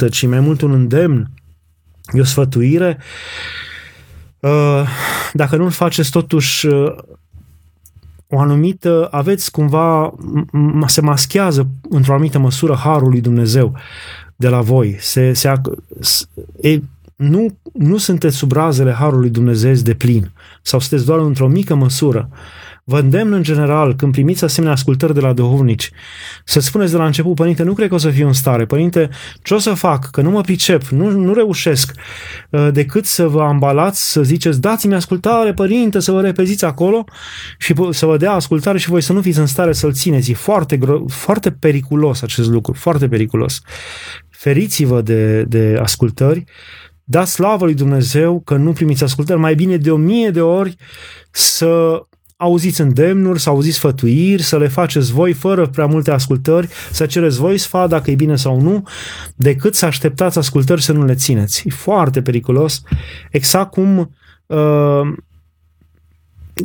100%, 0.08 0.10
ci 0.10 0.28
mai 0.28 0.39
mult 0.39 0.62
un 0.62 0.71
îndemn, 0.71 1.32
e 2.13 2.19
o 2.19 2.23
sfătuire, 2.23 2.97
uh, 2.99 3.04
dacă 5.34 5.55
nu-l 5.55 5.69
faceți 5.69 6.12
totuși 6.12 6.67
uh, 6.67 6.95
o 8.29 8.39
anumită, 8.39 9.08
aveți 9.12 9.51
cumva, 9.51 10.13
se 10.86 11.01
maschează 11.01 11.67
într-o 11.89 12.13
anumită 12.13 12.39
măsură 12.39 12.73
harul 12.73 13.10
lui 13.10 13.21
Dumnezeu 13.21 13.75
de 14.36 14.49
la 14.49 14.62
voi. 14.62 14.97
Se, 14.99 15.34
se, 15.34 15.53
e, 16.62 16.79
nu, 17.15 17.58
nu 17.73 17.97
sunteți 17.97 18.36
sub 18.36 18.51
razele 18.51 18.91
harului 18.91 19.29
Dumnezeu 19.29 19.73
de 19.73 19.93
plin 19.93 20.31
sau 20.62 20.79
sunteți 20.79 21.05
doar 21.05 21.19
într-o 21.19 21.47
mică 21.47 21.75
măsură. 21.75 22.29
Vă 22.87 22.99
îndemn 22.99 23.33
în 23.33 23.43
general, 23.43 23.95
când 23.95 24.11
primiți 24.11 24.43
asemenea 24.43 24.75
ascultări 24.75 25.13
de 25.13 25.19
la 25.19 25.33
duhovnici, 25.33 25.91
să 26.43 26.59
spuneți 26.59 26.91
de 26.91 26.97
la 26.97 27.05
început, 27.05 27.35
părinte, 27.35 27.63
nu 27.63 27.73
cred 27.73 27.89
că 27.89 27.93
o 27.93 27.97
să 27.97 28.09
fiu 28.09 28.27
în 28.27 28.33
stare, 28.33 28.65
părinte, 28.65 29.09
ce 29.43 29.53
o 29.53 29.57
să 29.57 29.73
fac, 29.73 30.09
că 30.09 30.21
nu 30.21 30.29
mă 30.29 30.41
pricep, 30.41 30.83
nu, 30.83 31.09
nu 31.09 31.33
reușesc, 31.33 31.93
uh, 32.49 32.67
decât 32.71 33.05
să 33.05 33.27
vă 33.27 33.41
ambalați, 33.41 34.11
să 34.11 34.23
ziceți, 34.23 34.61
dați-mi 34.61 34.95
ascultare, 34.95 35.53
părinte, 35.53 35.99
să 35.99 36.11
vă 36.11 36.21
repeziți 36.21 36.65
acolo 36.65 37.03
și 37.57 37.73
să 37.89 38.05
vă 38.05 38.17
dea 38.17 38.31
ascultare 38.31 38.77
și 38.77 38.89
voi 38.89 39.01
să 39.01 39.13
nu 39.13 39.21
fiți 39.21 39.39
în 39.39 39.45
stare 39.45 39.73
să-l 39.73 39.93
țineți. 39.93 40.31
E 40.31 40.33
foarte, 40.33 40.79
foarte 41.07 41.51
periculos 41.51 42.21
acest 42.21 42.49
lucru, 42.49 42.73
foarte 42.73 43.07
periculos. 43.07 43.61
Feriți-vă 44.29 45.01
de, 45.01 45.43
de 45.43 45.77
ascultări, 45.81 46.43
da 47.03 47.25
slavă 47.25 47.65
lui 47.65 47.73
Dumnezeu 47.73 48.41
că 48.41 48.55
nu 48.55 48.71
primiți 48.71 49.03
ascultări, 49.03 49.39
mai 49.39 49.55
bine 49.55 49.77
de 49.77 49.91
o 49.91 49.95
mie 49.95 50.29
de 50.29 50.41
ori 50.41 50.75
să 51.31 52.01
auziți 52.37 52.81
îndemnuri, 52.81 53.39
să 53.39 53.49
auziți 53.49 53.75
sfătuiri, 53.75 54.41
să 54.41 54.57
le 54.57 54.67
faceți 54.67 55.11
voi 55.11 55.33
fără 55.33 55.67
prea 55.67 55.85
multe 55.85 56.11
ascultări, 56.11 56.67
să 56.91 57.05
cereți 57.05 57.37
voi 57.37 57.57
sfat 57.57 57.89
dacă 57.89 58.11
e 58.11 58.15
bine 58.15 58.35
sau 58.35 58.61
nu, 58.61 58.87
decât 59.35 59.75
să 59.75 59.85
așteptați 59.85 60.37
ascultări 60.37 60.81
să 60.81 60.91
nu 60.91 61.05
le 61.05 61.15
țineți. 61.15 61.63
E 61.67 61.71
foarte 61.71 62.21
periculos. 62.21 62.81
Exact 63.31 63.71
cum 63.71 64.15
uh, 64.45 65.13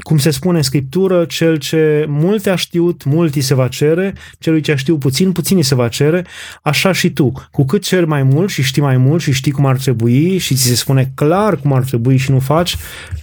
cum 0.03 0.19
se 0.19 0.31
spune 0.31 0.57
în 0.57 0.63
Scriptură, 0.63 1.25
cel 1.25 1.57
ce 1.57 2.05
multe 2.09 2.51
a 2.51 2.55
știut, 2.55 3.05
mult 3.05 3.35
îi 3.35 3.41
se 3.41 3.55
va 3.55 3.69
cere, 3.69 4.15
celui 4.39 4.61
ce 4.61 4.73
a 4.73 4.77
știut 4.77 4.99
puțin, 4.99 5.33
puțin 5.33 5.57
îi 5.57 5.63
se 5.63 5.75
va 5.75 5.89
cere, 5.89 6.27
așa 6.63 6.93
și 6.93 7.11
tu. 7.11 7.33
Cu 7.51 7.65
cât 7.65 7.83
ceri 7.83 8.07
mai 8.07 8.23
mult 8.23 8.51
și 8.51 8.63
știi 8.63 8.83
mai 8.83 8.97
mult 8.97 9.23
și 9.23 9.33
știi 9.33 9.53
cum 9.53 9.67
ar 9.67 9.77
trebui 9.77 10.39
și 10.39 10.55
ți 10.55 10.63
se 10.63 10.75
spune 10.75 11.13
clar 11.15 11.57
cum 11.57 11.73
ar 11.73 11.83
trebui 11.83 12.17
și 12.17 12.31
nu 12.31 12.39
faci, 12.39 12.77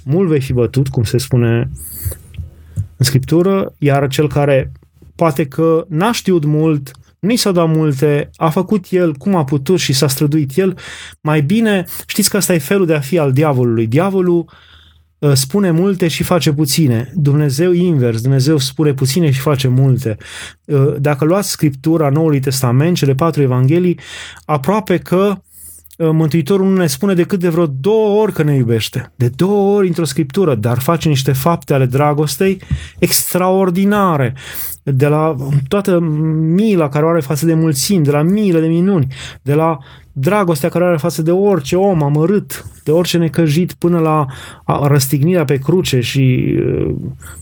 mult 0.03 0.27
vei 0.27 0.41
fi 0.41 0.53
bătut, 0.53 0.87
cum 0.87 1.03
se 1.03 1.17
spune 1.17 1.69
în 2.97 3.05
Scriptură, 3.05 3.73
iar 3.77 4.07
cel 4.07 4.27
care 4.27 4.71
poate 5.15 5.45
că 5.45 5.85
n-a 5.89 6.11
știut 6.11 6.45
mult, 6.45 6.91
nu 7.19 7.31
i 7.31 7.35
s-au 7.35 7.51
dat 7.51 7.67
multe, 7.67 8.29
a 8.35 8.49
făcut 8.49 8.85
el 8.89 9.13
cum 9.13 9.35
a 9.35 9.43
putut 9.43 9.79
și 9.79 9.93
s-a 9.93 10.07
străduit 10.07 10.57
el, 10.57 10.77
mai 11.21 11.41
bine, 11.41 11.85
știți 12.05 12.29
că 12.29 12.37
asta 12.37 12.53
e 12.53 12.57
felul 12.57 12.85
de 12.85 12.93
a 12.93 12.99
fi 12.99 13.17
al 13.17 13.31
diavolului. 13.31 13.87
Diavolul 13.87 14.45
uh, 15.19 15.33
spune 15.33 15.71
multe 15.71 16.07
și 16.07 16.23
face 16.23 16.53
puține. 16.53 17.11
Dumnezeu 17.15 17.71
invers, 17.71 18.21
Dumnezeu 18.21 18.57
spune 18.57 18.93
puține 18.93 19.31
și 19.31 19.39
face 19.39 19.67
multe. 19.67 20.17
Uh, 20.65 20.95
dacă 20.99 21.25
luați 21.25 21.49
Scriptura 21.49 22.09
Noului 22.09 22.39
Testament, 22.39 22.97
cele 22.97 23.13
patru 23.13 23.41
evanghelii, 23.41 23.99
aproape 24.45 24.97
că 24.97 25.31
Uh, 25.31 25.46
Mântuitorul 25.97 26.67
nu 26.67 26.75
ne 26.75 26.87
spune 26.87 27.13
decât 27.13 27.39
de 27.39 27.49
vreo 27.49 27.65
două 27.65 28.21
ori 28.21 28.33
că 28.33 28.43
ne 28.43 28.55
iubește. 28.55 29.11
De 29.15 29.29
două 29.35 29.75
ori 29.77 29.87
într-o 29.87 30.05
scriptură, 30.05 30.55
dar 30.55 30.79
face 30.79 31.09
niște 31.09 31.31
fapte 31.31 31.73
ale 31.73 31.85
dragostei 31.85 32.61
extraordinare. 32.99 34.33
De 34.83 35.07
la 35.07 35.35
toată 35.67 35.99
mila 35.99 36.89
care 36.89 37.05
o 37.05 37.09
are 37.09 37.19
față 37.19 37.45
de 37.45 37.53
mulțimi, 37.53 38.03
de 38.03 38.11
la 38.11 38.21
miile 38.21 38.59
de 38.59 38.67
minuni, 38.67 39.07
de 39.41 39.53
la 39.53 39.77
dragostea 40.11 40.69
care 40.69 40.83
o 40.83 40.87
are 40.87 40.97
față 40.97 41.21
de 41.21 41.31
orice 41.31 41.75
om 41.75 42.03
amărât, 42.03 42.65
de 42.83 42.91
orice 42.91 43.17
necăjit, 43.17 43.73
până 43.73 43.99
la 43.99 44.25
răstignirea 44.87 45.45
pe 45.45 45.57
cruce 45.57 45.99
și 45.99 46.55
uh, 46.59 46.95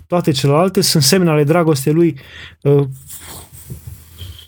toate 0.07 0.31
celelalte 0.31 0.81
sunt 0.81 1.03
semne 1.03 1.29
ale 1.29 1.43
dragostei 1.43 1.93
lui 1.93 2.19
uh, 2.61 2.83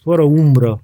fără 0.04 0.22
umbră. 0.22 0.82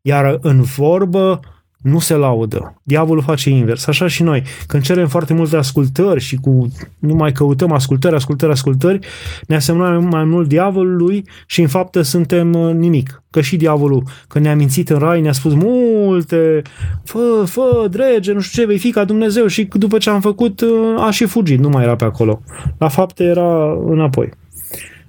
Iar 0.00 0.38
în 0.40 0.62
vorbă, 0.62 1.40
nu 1.84 1.98
se 1.98 2.14
laudă. 2.14 2.80
Diavolul 2.82 3.22
face 3.22 3.50
invers. 3.50 3.86
Așa 3.86 4.06
și 4.06 4.22
noi. 4.22 4.42
Când 4.66 4.82
cerem 4.82 5.08
foarte 5.08 5.34
multe 5.34 5.56
ascultări 5.56 6.20
și 6.20 6.36
cu 6.36 6.72
nu 6.98 7.14
mai 7.14 7.32
căutăm 7.32 7.72
ascultări, 7.72 8.14
ascultări, 8.14 8.52
ascultări, 8.52 8.98
ne 9.46 9.54
asemănăm 9.54 10.04
mai 10.04 10.24
mult 10.24 10.48
diavolului 10.48 11.28
și 11.46 11.60
în 11.60 11.66
fapt 11.66 11.98
suntem 12.02 12.54
uh, 12.54 12.74
nimic. 12.74 13.22
Că 13.30 13.40
și 13.40 13.56
diavolul, 13.56 14.02
când 14.28 14.44
ne-a 14.44 14.56
mințit 14.56 14.90
în 14.90 14.98
rai, 14.98 15.20
ne-a 15.20 15.32
spus 15.32 15.54
multe, 15.54 16.62
fă, 17.04 17.44
fă, 17.46 17.86
drege, 17.90 18.32
nu 18.32 18.40
știu 18.40 18.62
ce, 18.62 18.68
vei 18.68 18.78
fi 18.78 18.90
ca 18.90 19.04
Dumnezeu 19.04 19.46
și 19.46 19.68
după 19.72 19.98
ce 19.98 20.10
am 20.10 20.20
făcut, 20.20 20.60
uh, 20.60 20.68
a 20.98 21.10
și 21.10 21.24
fugit, 21.24 21.58
nu 21.58 21.68
mai 21.68 21.82
era 21.82 21.96
pe 21.96 22.04
acolo. 22.04 22.42
La 22.78 22.88
fapte 22.88 23.24
era 23.24 23.78
înapoi. 23.86 24.28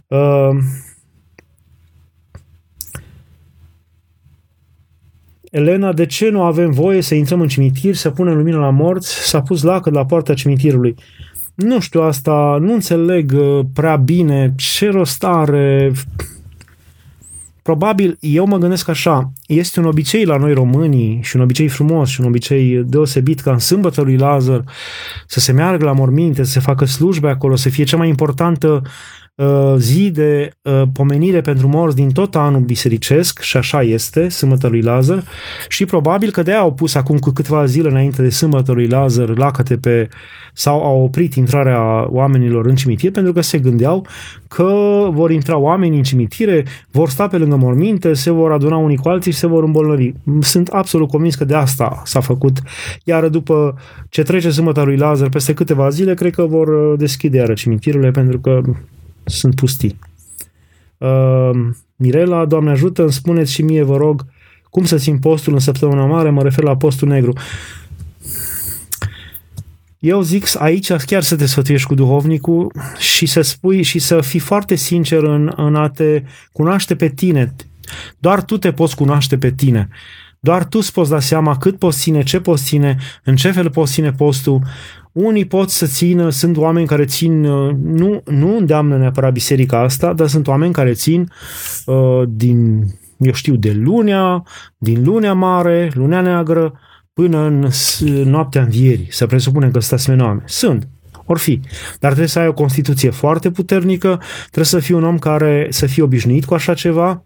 Uh, 0.07 0.49
Elena, 5.55 5.93
de 5.93 6.05
ce 6.05 6.29
nu 6.29 6.41
avem 6.41 6.71
voie 6.71 7.01
să 7.01 7.15
intrăm 7.15 7.41
în 7.41 7.47
cimitir, 7.47 7.95
să 7.95 8.09
punem 8.09 8.35
lumină 8.37 8.57
la 8.57 8.69
morți? 8.69 9.29
S-a 9.29 9.41
pus 9.41 9.61
lacăt 9.61 9.93
la 9.93 10.05
poarta 10.05 10.33
cimitirului. 10.33 10.95
Nu 11.53 11.79
știu 11.79 12.01
asta, 12.01 12.57
nu 12.61 12.73
înțeleg 12.73 13.31
uh, 13.35 13.65
prea 13.73 13.95
bine 13.95 14.53
ce 14.57 14.89
rost 14.89 15.23
are. 15.23 15.91
Probabil, 17.61 18.17
eu 18.19 18.45
mă 18.45 18.57
gândesc 18.57 18.87
așa, 18.87 19.31
este 19.47 19.79
un 19.79 19.85
obicei 19.85 20.25
la 20.25 20.37
noi 20.37 20.53
românii 20.53 21.19
și 21.23 21.35
un 21.35 21.41
obicei 21.41 21.67
frumos 21.67 22.09
și 22.09 22.21
un 22.21 22.27
obicei 22.27 22.83
deosebit 22.85 23.39
ca 23.39 23.51
în 23.51 23.59
sâmbătă 23.59 24.01
lui 24.01 24.17
Lazar 24.17 24.63
să 25.27 25.39
se 25.39 25.51
meargă 25.51 25.85
la 25.85 25.91
morminte, 25.91 26.43
să 26.43 26.51
se 26.51 26.59
facă 26.59 26.85
slujbe 26.85 27.29
acolo, 27.29 27.55
să 27.55 27.69
fie 27.69 27.83
cea 27.83 27.97
mai 27.97 28.09
importantă 28.09 28.81
Uh, 28.83 28.91
zi 29.78 30.12
de 30.12 30.50
uh, 30.62 30.82
pomenire 30.93 31.41
pentru 31.41 31.67
morți 31.67 31.95
din 31.95 32.12
tot 32.12 32.36
anul 32.36 32.62
bisericesc 32.62 33.39
și 33.39 33.58
așa 33.58 33.82
este, 33.82 34.30
sâmbătă 34.30 34.67
lui 34.67 34.82
Lazar 34.82 35.24
și 35.67 35.86
probabil 35.86 36.32
că 36.32 36.41
de-aia 36.41 36.60
au 36.60 36.74
pus 36.74 36.95
acum 36.95 37.17
cu 37.17 37.30
câteva 37.30 37.65
zile 37.65 37.89
înainte 37.89 38.21
de 38.21 38.30
sâmbătă 38.30 38.71
lui 38.71 38.88
Lazar 38.88 39.38
lacăte 39.38 39.78
pe 39.78 40.10
sau 40.54 40.84
au 40.84 41.04
oprit 41.04 41.34
intrarea 41.34 42.12
oamenilor 42.12 42.65
în 42.65 42.76
cimitir 42.76 43.12
pentru 43.12 43.34
că 43.34 43.41
se 43.41 43.58
gândeau 43.58 44.08
că 44.48 44.74
vor 45.12 45.32
intra 45.32 45.58
oameni 45.58 45.98
în 45.98 46.04
cimitire, 46.04 46.65
vor 46.91 47.10
sta 47.10 47.28
pe 47.28 47.38
lângă 47.38 47.56
morminte, 47.56 48.13
se 48.13 48.32
vor 48.32 48.52
aduna 48.52 48.78
unii 48.78 48.98
cu 48.98 49.10
alții 49.10 49.32
și 49.32 49.38
se 49.38 49.48
vor 49.48 49.63
îmbolnăvi. 49.63 50.12
Sunt 50.39 50.67
absolut 50.67 51.10
convins 51.10 51.36
că 51.36 51.45
de 51.45 51.56
asta 51.56 52.02
s-a 52.06 52.19
făcut. 52.19 52.58
Iar 53.04 53.28
după 53.28 53.78
ce 54.10 54.24
trece 54.24 54.50
sâmbătă 54.50 54.82
lui 54.82 54.98
Lazar, 54.98 55.30
peste 55.30 55.54
câteva 55.54 55.89
zile, 55.89 56.13
cred 56.13 56.34
că 56.34 56.45
vor 56.45 56.67
uh, 56.67 56.98
deschide 56.98 57.38
iară 57.38 57.54
cimitirile 57.54 58.12
pentru 58.12 58.39
că 58.39 58.62
sunt 59.25 59.55
pustii. 59.55 59.99
Uh, 60.97 61.49
Mirela, 61.95 62.45
Doamne 62.45 62.71
ajută, 62.71 63.01
îmi 63.01 63.11
spuneți 63.11 63.51
și 63.51 63.61
mie, 63.61 63.83
vă 63.83 63.97
rog, 63.97 64.25
cum 64.69 64.85
să 64.85 64.97
țin 64.97 65.19
postul 65.19 65.53
în 65.53 65.59
săptămâna 65.59 66.05
mare, 66.05 66.29
mă 66.29 66.43
refer 66.43 66.63
la 66.63 66.77
postul 66.77 67.07
negru. 67.07 67.33
Eu 69.99 70.21
zic 70.21 70.45
aici 70.57 70.91
chiar 70.91 71.23
să 71.23 71.35
te 71.35 71.45
sfătuiești 71.45 71.88
cu 71.88 71.93
duhovnicul 71.93 72.71
și 72.97 73.25
să 73.25 73.41
spui 73.41 73.81
și 73.81 73.99
să 73.99 74.21
fii 74.21 74.39
foarte 74.39 74.75
sincer 74.75 75.23
în, 75.23 75.53
în 75.55 75.75
a 75.75 75.89
te 75.89 76.23
cunoaște 76.51 76.95
pe 76.95 77.09
tine. 77.09 77.55
Doar 78.17 78.43
tu 78.43 78.57
te 78.57 78.71
poți 78.71 78.95
cunoaște 78.95 79.38
pe 79.38 79.51
tine. 79.51 79.88
Doar 80.39 80.65
tu 80.65 80.77
îți 80.81 80.91
poți 80.91 81.09
da 81.09 81.19
seama 81.19 81.57
cât 81.57 81.77
poți 81.77 81.99
ține, 81.99 82.23
ce 82.23 82.39
poți 82.39 82.63
ține, 82.63 82.97
în 83.23 83.35
ce 83.35 83.51
fel 83.51 83.69
poți 83.69 83.91
ține 83.91 84.11
postul. 84.11 84.61
Unii 85.15 85.45
pot 85.45 85.69
să 85.69 85.86
țină, 85.86 86.30
sunt 86.30 86.58
oameni 86.58 86.88
care 86.88 87.06
țin, 87.06 87.45
uh, 87.45 87.75
nu, 87.84 88.21
nu 88.25 88.58
îndeamnă 88.58 88.97
neapărat 88.97 89.32
biserica 89.32 89.80
asta, 89.80 90.13
dar 90.13 90.28
sunt 90.28 90.47
oameni 90.47 90.73
care 90.73 90.91
țin 90.91 91.32
uh, 91.86 92.23
din, 92.30 92.84
eu 93.17 93.34
știu, 93.34 93.56
de 93.56 93.71
lunea, 93.71 94.43
din 94.78 95.04
lunea 95.04 95.34
mare, 95.34 95.91
lunea 95.93 96.21
neagră, 96.21 96.80
până 97.13 97.38
în 97.38 97.69
noaptea 98.30 98.62
învierii. 98.62 99.08
Să 99.10 99.25
presupunem 99.25 99.71
că 99.71 99.80
sunt 99.80 99.99
asemenea 99.99 100.25
oameni. 100.25 100.43
Sunt, 100.47 100.88
or 101.25 101.38
fi. 101.38 101.60
Dar 101.99 102.10
trebuie 102.10 102.28
să 102.28 102.39
ai 102.39 102.47
o 102.47 102.54
constituție 102.54 103.10
foarte 103.10 103.51
puternică, 103.51 104.21
trebuie 104.41 104.65
să 104.65 104.80
fii 104.80 104.95
un 104.95 105.04
om 105.04 105.17
care 105.17 105.67
să 105.69 105.86
fie 105.86 106.04
obișnuit 106.04 106.45
cu 106.45 106.54
așa 106.54 106.73
ceva, 106.73 107.23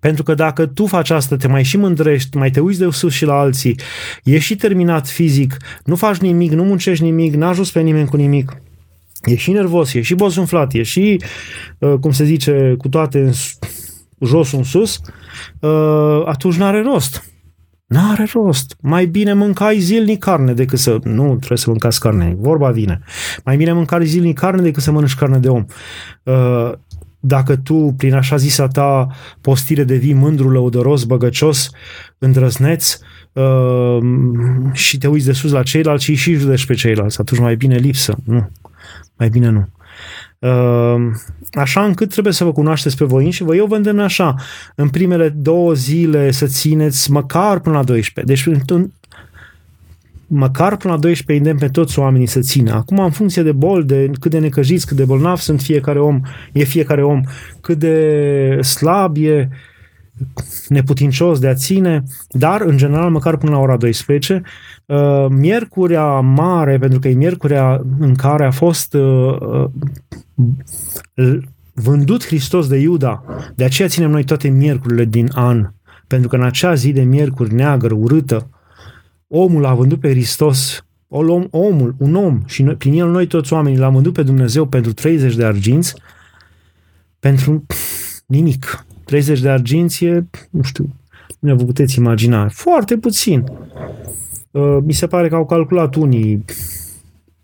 pentru 0.00 0.22
că 0.22 0.34
dacă 0.34 0.66
tu 0.66 0.86
faci 0.86 1.10
asta, 1.10 1.36
te 1.36 1.48
mai 1.48 1.62
și 1.62 1.76
mândrești, 1.76 2.36
mai 2.36 2.50
te 2.50 2.60
uiți 2.60 2.78
de 2.78 2.90
sus 2.90 3.12
și 3.12 3.24
la 3.24 3.38
alții, 3.38 3.80
ești 4.24 4.44
și 4.44 4.56
terminat 4.56 5.08
fizic, 5.08 5.56
nu 5.84 5.96
faci 5.96 6.16
nimic, 6.16 6.52
nu 6.52 6.64
muncești 6.64 7.04
nimic, 7.04 7.34
n 7.34 7.42
ajuns 7.42 7.70
pe 7.70 7.80
nimeni 7.80 8.08
cu 8.08 8.16
nimic, 8.16 8.56
e 9.24 9.34
și 9.34 9.50
nervos, 9.50 9.94
e 9.94 10.00
și 10.00 10.14
bosunflat, 10.14 10.72
e 10.72 10.82
și, 10.82 11.22
uh, 11.78 11.94
cum 12.00 12.10
se 12.10 12.24
zice, 12.24 12.74
cu 12.78 12.88
toate 12.88 13.18
în 13.18 13.32
jos 14.26 14.52
în 14.52 14.62
sus, 14.62 15.00
uh, 15.60 16.22
atunci 16.24 16.56
n-are 16.56 16.82
rost. 16.82 17.22
N-are 17.86 18.26
rost. 18.32 18.76
Mai 18.80 19.06
bine 19.06 19.32
mâncai 19.32 19.78
zilnic 19.78 20.18
carne 20.18 20.52
decât 20.52 20.78
să... 20.78 20.98
Nu 21.02 21.36
trebuie 21.36 21.58
să 21.58 21.70
mâncați 21.70 22.00
carne, 22.00 22.36
vorba 22.38 22.70
vine. 22.70 23.00
Mai 23.44 23.56
bine 23.56 23.72
mâncai 23.72 24.06
zilnic 24.06 24.38
carne 24.38 24.62
decât 24.62 24.82
să 24.82 24.90
mănânci 24.90 25.14
carne 25.14 25.38
de 25.38 25.48
om. 25.48 25.64
Uh, 27.20 27.28
dacă 27.28 27.56
tu, 27.56 27.94
prin 27.96 28.14
așa 28.14 28.36
zisa 28.36 28.66
ta 28.68 29.06
postire, 29.40 29.84
devii 29.84 30.12
mândru, 30.12 30.50
lăudăros, 30.50 31.04
băgăcios, 31.04 31.70
îndrăzneț 32.18 32.98
uh, 33.32 33.98
și 34.72 34.98
te 34.98 35.06
uiți 35.06 35.26
de 35.26 35.32
sus 35.32 35.50
la 35.50 35.62
ceilalți 35.62 36.04
și 36.04 36.14
și 36.14 36.34
judești 36.34 36.66
pe 36.66 36.74
ceilalți, 36.74 37.20
atunci 37.20 37.40
mai 37.40 37.56
bine 37.56 37.76
lipsă. 37.76 38.16
Nu. 38.24 38.50
Mai 39.16 39.28
bine 39.28 39.48
nu. 39.48 39.68
Uh, 40.38 41.12
așa 41.52 41.84
încât 41.84 42.10
trebuie 42.10 42.32
să 42.32 42.44
vă 42.44 42.52
cunoașteți 42.52 42.96
pe 42.96 43.04
voi 43.04 43.30
și 43.30 43.42
vă 43.42 43.56
eu 43.56 43.66
vă 43.66 43.76
îndemn 43.76 43.98
așa, 43.98 44.34
în 44.74 44.88
primele 44.88 45.28
două 45.28 45.72
zile 45.72 46.30
să 46.30 46.46
țineți 46.46 47.10
măcar 47.10 47.60
până 47.60 47.76
la 47.76 47.82
12. 47.82 48.34
Deci 48.34 48.56
măcar 50.28 50.76
până 50.76 50.92
la 50.92 50.98
12 50.98 51.46
îndemn 51.46 51.58
pe 51.58 51.72
toți 51.72 51.98
oamenii 51.98 52.26
să 52.26 52.40
țină. 52.40 52.72
Acum, 52.72 52.98
în 52.98 53.10
funcție 53.10 53.42
de 53.42 53.52
bol, 53.52 53.84
de 53.84 54.10
cât 54.20 54.30
de 54.30 54.38
necăjiți, 54.38 54.86
cât 54.86 54.96
de 54.96 55.04
bolnav 55.04 55.38
sunt 55.38 55.60
fiecare 55.60 56.00
om, 56.00 56.20
e 56.52 56.64
fiecare 56.64 57.02
om, 57.02 57.20
cât 57.60 57.78
de 57.78 58.58
slab 58.62 59.16
e, 59.16 59.48
neputincios 60.68 61.38
de 61.38 61.48
a 61.48 61.54
ține, 61.54 62.02
dar, 62.28 62.60
în 62.60 62.76
general, 62.76 63.10
măcar 63.10 63.36
până 63.36 63.52
la 63.52 63.58
ora 63.58 63.76
12. 63.76 64.42
Uh, 64.86 65.26
miercurea 65.28 66.20
mare, 66.20 66.78
pentru 66.78 66.98
că 66.98 67.08
e 67.08 67.14
miercurea 67.14 67.82
în 67.98 68.14
care 68.14 68.44
a 68.44 68.50
fost 68.50 68.94
uh, 68.94 69.66
uh, 71.14 71.38
vândut 71.74 72.26
Hristos 72.26 72.68
de 72.68 72.76
Iuda, 72.76 73.24
de 73.54 73.64
aceea 73.64 73.88
ținem 73.88 74.10
noi 74.10 74.24
toate 74.24 74.48
miercurile 74.48 75.04
din 75.04 75.30
an, 75.34 75.70
pentru 76.06 76.28
că 76.28 76.36
în 76.36 76.42
acea 76.42 76.74
zi 76.74 76.92
de 76.92 77.02
miercuri 77.02 77.54
neagră, 77.54 77.94
urâtă, 77.94 78.48
omul 79.28 79.64
a 79.64 79.74
vândut 79.74 80.00
pe 80.00 80.10
Hristos, 80.10 80.84
om, 81.08 81.46
omul, 81.50 81.94
un 81.98 82.14
om, 82.14 82.42
și 82.46 82.62
noi, 82.62 82.74
prin 82.74 83.00
el 83.00 83.10
noi 83.10 83.26
toți 83.26 83.52
oamenii 83.52 83.78
l-am 83.78 83.92
vândut 83.92 84.12
pe 84.12 84.22
Dumnezeu 84.22 84.66
pentru 84.66 84.92
30 84.92 85.34
de 85.34 85.44
arginți, 85.44 85.94
pentru 87.20 87.66
nimic. 88.26 88.86
30 89.04 89.40
de 89.40 89.48
arginți 89.48 90.04
e, 90.04 90.28
nu 90.50 90.62
știu, 90.62 90.94
nu 91.38 91.56
vă 91.56 91.64
puteți 91.64 91.98
imagina, 91.98 92.48
foarte 92.48 92.96
puțin. 92.96 93.44
Uh, 94.50 94.78
mi 94.82 94.92
se 94.92 95.06
pare 95.06 95.28
că 95.28 95.34
au 95.34 95.46
calculat 95.46 95.94
unii, 95.94 96.44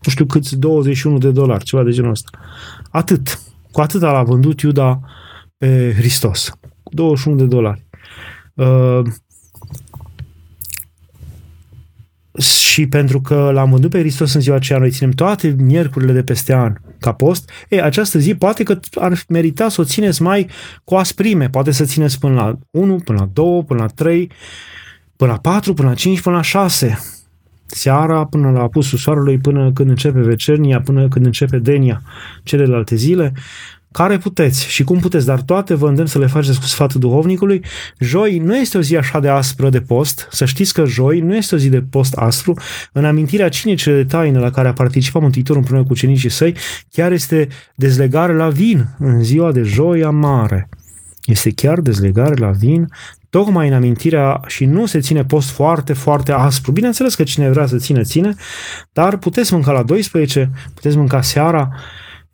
nu 0.00 0.10
știu 0.10 0.26
câți, 0.26 0.56
21 0.56 1.18
de 1.18 1.30
dolari, 1.30 1.64
ceva 1.64 1.82
de 1.82 1.90
genul 1.90 2.10
ăsta. 2.10 2.38
Atât. 2.90 3.40
Cu 3.70 3.80
atât 3.80 4.00
l-a 4.00 4.22
vândut 4.22 4.60
Iuda 4.60 5.00
pe 5.56 5.94
Hristos. 5.96 6.52
21 6.82 7.36
de 7.36 7.44
dolari. 7.44 7.84
Uh, 8.54 9.02
și 12.38 12.86
pentru 12.86 13.20
că 13.20 13.50
l-am 13.52 13.70
vândut 13.70 13.90
pe 13.90 13.98
Hristos 13.98 14.34
în 14.34 14.40
ziua 14.40 14.56
aceea, 14.56 14.78
noi 14.78 14.90
ținem 14.90 15.10
toate 15.10 15.56
miercurile 15.58 16.12
de 16.12 16.22
peste 16.22 16.54
an 16.54 16.74
ca 16.98 17.12
post, 17.12 17.50
e, 17.68 17.82
această 17.82 18.18
zi 18.18 18.34
poate 18.34 18.62
că 18.62 18.78
ar 18.94 19.22
merita 19.28 19.68
să 19.68 19.80
o 19.80 19.84
țineți 19.84 20.22
mai 20.22 20.50
cu 20.84 20.94
asprime, 20.94 21.48
poate 21.48 21.70
să 21.70 21.84
țineți 21.84 22.18
până 22.18 22.34
la 22.34 22.58
1, 22.70 22.96
până 22.96 23.18
la 23.18 23.28
2, 23.32 23.64
până 23.64 23.80
la 23.80 23.86
3, 23.86 24.30
până 25.16 25.30
la 25.30 25.38
4, 25.38 25.74
până 25.74 25.88
la 25.88 25.94
5, 25.94 26.20
până 26.20 26.36
la 26.36 26.42
6. 26.42 26.98
Seara, 27.66 28.24
până 28.24 28.50
la 28.50 28.60
apusul 28.60 28.98
soarelui, 28.98 29.38
până 29.38 29.72
când 29.72 29.88
începe 29.88 30.20
vecernia, 30.20 30.80
până 30.80 31.08
când 31.08 31.24
începe 31.24 31.58
denia 31.58 32.02
celelalte 32.42 32.94
zile 32.94 33.32
care 33.96 34.18
puteți 34.18 34.66
și 34.66 34.84
cum 34.84 34.98
puteți, 34.98 35.26
dar 35.26 35.40
toate 35.40 35.74
vă 35.74 35.88
îndemn 35.88 36.06
să 36.06 36.18
le 36.18 36.26
faceți 36.26 36.60
cu 36.60 36.66
sfatul 36.66 37.00
duhovnicului. 37.00 37.64
Joi 37.98 38.38
nu 38.38 38.56
este 38.56 38.78
o 38.78 38.80
zi 38.80 38.96
așa 38.96 39.20
de 39.20 39.28
aspră 39.28 39.70
de 39.70 39.80
post, 39.80 40.28
să 40.30 40.44
știți 40.44 40.72
că 40.72 40.84
joi 40.84 41.20
nu 41.20 41.36
este 41.36 41.54
o 41.54 41.58
zi 41.58 41.68
de 41.68 41.82
post 41.90 42.14
aspru, 42.14 42.54
în 42.92 43.04
amintirea 43.04 43.48
cine 43.48 43.74
cele 43.74 44.04
taine 44.04 44.38
la 44.38 44.50
care 44.50 44.68
a 44.68 44.72
participat 44.72 45.22
Mântuitorul 45.22 45.60
împreună 45.60 45.86
cu 45.86 45.92
ucenicii 45.92 46.28
săi, 46.28 46.56
chiar 46.90 47.12
este 47.12 47.48
dezlegare 47.74 48.34
la 48.34 48.48
vin 48.48 48.86
în 48.98 49.22
ziua 49.22 49.52
de 49.52 49.62
joia 49.62 50.10
mare. 50.10 50.68
Este 51.24 51.50
chiar 51.50 51.80
dezlegare 51.80 52.34
la 52.34 52.50
vin, 52.50 52.88
tocmai 53.30 53.68
în 53.68 53.74
amintirea 53.74 54.40
și 54.46 54.64
nu 54.64 54.86
se 54.86 55.00
ține 55.00 55.24
post 55.24 55.50
foarte, 55.50 55.92
foarte 55.92 56.32
aspru. 56.32 56.72
Bineînțeles 56.72 57.14
că 57.14 57.22
cine 57.22 57.50
vrea 57.50 57.66
să 57.66 57.76
ține, 57.76 58.02
ține, 58.02 58.34
dar 58.92 59.16
puteți 59.16 59.52
mânca 59.52 59.72
la 59.72 59.82
12, 59.82 60.50
puteți 60.74 60.96
mânca 60.96 61.22
seara, 61.22 61.72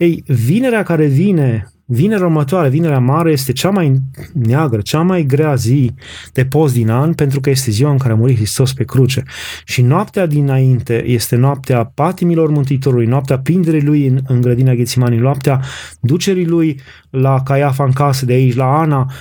ei, 0.00 0.22
vinerea 0.26 0.82
care 0.82 1.06
vine, 1.06 1.72
vinerea 1.84 2.26
următoare, 2.26 2.68
vinerea 2.68 2.98
mare, 2.98 3.30
este 3.30 3.52
cea 3.52 3.70
mai 3.70 4.00
neagră, 4.32 4.80
cea 4.80 5.00
mai 5.00 5.22
grea 5.22 5.54
zi 5.54 5.94
de 6.32 6.44
post 6.44 6.74
din 6.74 6.90
an, 6.90 7.14
pentru 7.14 7.40
că 7.40 7.50
este 7.50 7.70
ziua 7.70 7.90
în 7.90 7.98
care 7.98 8.12
a 8.12 8.16
murit 8.16 8.36
Hristos 8.36 8.72
pe 8.72 8.84
cruce. 8.84 9.22
Și 9.64 9.82
noaptea 9.82 10.26
dinainte 10.26 11.04
este 11.06 11.36
noaptea 11.36 11.84
patimilor 11.84 12.50
Mântuitorului, 12.50 13.06
noaptea 13.06 13.38
pinderii 13.38 13.82
lui 13.82 14.06
în, 14.06 14.20
în 14.26 14.40
grădina 14.40 14.74
Ghețimanii, 14.74 15.18
noaptea 15.18 15.60
ducerii 16.00 16.46
lui 16.46 16.80
la 17.10 17.42
Caiafa 17.42 17.84
în 17.84 17.92
casă, 17.92 18.24
de 18.24 18.32
aici 18.32 18.54
la 18.54 18.78
Ana, 18.78 19.12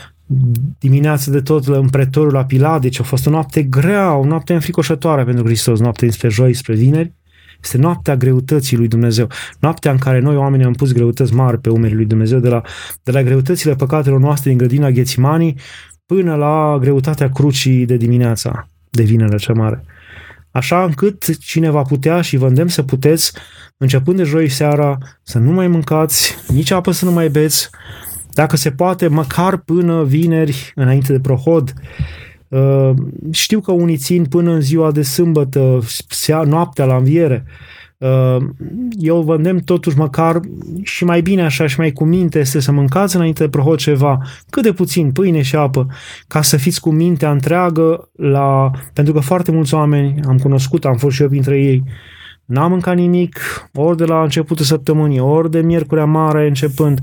dimineața 0.79 1.31
de 1.31 1.41
tot 1.41 1.67
în 1.67 1.89
pretorul 1.89 2.33
la 2.33 2.45
Pilat, 2.45 2.81
deci 2.81 2.99
a 2.99 3.03
fost 3.03 3.27
o 3.27 3.29
noapte 3.29 3.63
grea, 3.63 4.15
o 4.15 4.25
noapte 4.25 4.53
înfricoșătoare 4.53 5.23
pentru 5.23 5.45
Hristos, 5.45 5.79
noapte 5.79 6.05
dinspre 6.05 6.29
joi 6.29 6.53
spre 6.53 6.75
vineri, 6.75 7.13
este 7.63 7.77
noaptea 7.77 8.15
greutății 8.15 8.77
lui 8.77 8.87
Dumnezeu. 8.87 9.27
Noaptea 9.59 9.91
în 9.91 9.97
care 9.97 10.19
noi 10.19 10.35
oamenii 10.35 10.65
am 10.65 10.73
pus 10.73 10.91
greutăți 10.91 11.33
mari 11.33 11.59
pe 11.59 11.69
umerii 11.69 11.95
lui 11.95 12.05
Dumnezeu, 12.05 12.39
de 12.39 12.49
la, 12.49 12.61
de 13.03 13.11
la 13.11 13.23
greutățile 13.23 13.75
păcatelor 13.75 14.19
noastre 14.19 14.49
din 14.49 14.57
grădina 14.57 14.89
Ghețimanii 14.89 15.55
până 16.05 16.35
la 16.35 16.77
greutatea 16.79 17.29
crucii 17.29 17.85
de 17.85 17.97
dimineața, 17.97 18.67
de 18.89 19.03
vinerea 19.03 19.37
cea 19.37 19.53
mare. 19.53 19.83
Așa 20.51 20.83
încât 20.83 21.37
cine 21.37 21.69
va 21.69 21.81
putea 21.81 22.21
și 22.21 22.37
vă 22.37 22.47
îndemn 22.47 22.69
să 22.69 22.83
puteți, 22.83 23.33
începând 23.77 24.17
de 24.17 24.23
joi 24.23 24.49
seara, 24.49 24.97
să 25.23 25.37
nu 25.37 25.51
mai 25.51 25.67
mâncați, 25.67 26.35
nici 26.47 26.71
apă 26.71 26.91
să 26.91 27.05
nu 27.05 27.11
mai 27.11 27.29
beți, 27.29 27.69
dacă 28.33 28.55
se 28.55 28.71
poate, 28.71 29.07
măcar 29.07 29.57
până 29.57 30.03
vineri, 30.03 30.71
înainte 30.75 31.11
de 31.11 31.19
prohod, 31.19 31.73
Uh, 31.73 32.28
știu 33.31 33.59
că 33.59 33.71
unii 33.71 33.97
țin 33.97 34.25
până 34.25 34.51
în 34.51 34.61
ziua 34.61 34.91
de 34.91 35.01
sâmbătă, 35.01 35.79
sea, 36.07 36.41
noaptea 36.41 36.85
la 36.85 36.95
înviere. 36.95 37.45
Uh, 37.97 38.37
eu 38.91 39.21
vă 39.21 39.35
îndemn 39.35 39.59
totuși 39.59 39.97
măcar 39.97 40.39
și 40.81 41.03
mai 41.03 41.21
bine 41.21 41.43
așa 41.43 41.67
și 41.67 41.79
mai 41.79 41.91
cu 41.91 42.03
minte 42.03 42.39
este 42.39 42.59
să 42.59 42.71
mâncați 42.71 43.15
înainte 43.15 43.43
de 43.43 43.49
prohod 43.49 43.77
ceva, 43.77 44.19
cât 44.49 44.63
de 44.63 44.71
puțin, 44.71 45.11
pâine 45.11 45.41
și 45.41 45.55
apă, 45.55 45.87
ca 46.27 46.41
să 46.41 46.57
fiți 46.57 46.81
cu 46.81 46.91
mintea 46.91 47.31
întreagă 47.31 48.09
la... 48.15 48.71
Pentru 48.93 49.13
că 49.13 49.19
foarte 49.19 49.51
mulți 49.51 49.73
oameni 49.73 50.19
am 50.27 50.37
cunoscut, 50.37 50.85
am 50.85 50.95
fost 50.95 51.15
și 51.15 51.21
eu 51.21 51.27
printre 51.27 51.61
ei, 51.61 51.83
N-am 52.49 52.71
mâncat 52.71 52.95
nimic, 52.95 53.39
ori 53.73 53.97
de 53.97 54.05
la 54.05 54.23
începutul 54.23 54.65
săptămânii, 54.65 55.19
ori 55.19 55.51
de 55.51 55.61
miercurea 55.61 56.05
mare 56.05 56.47
începând. 56.47 56.99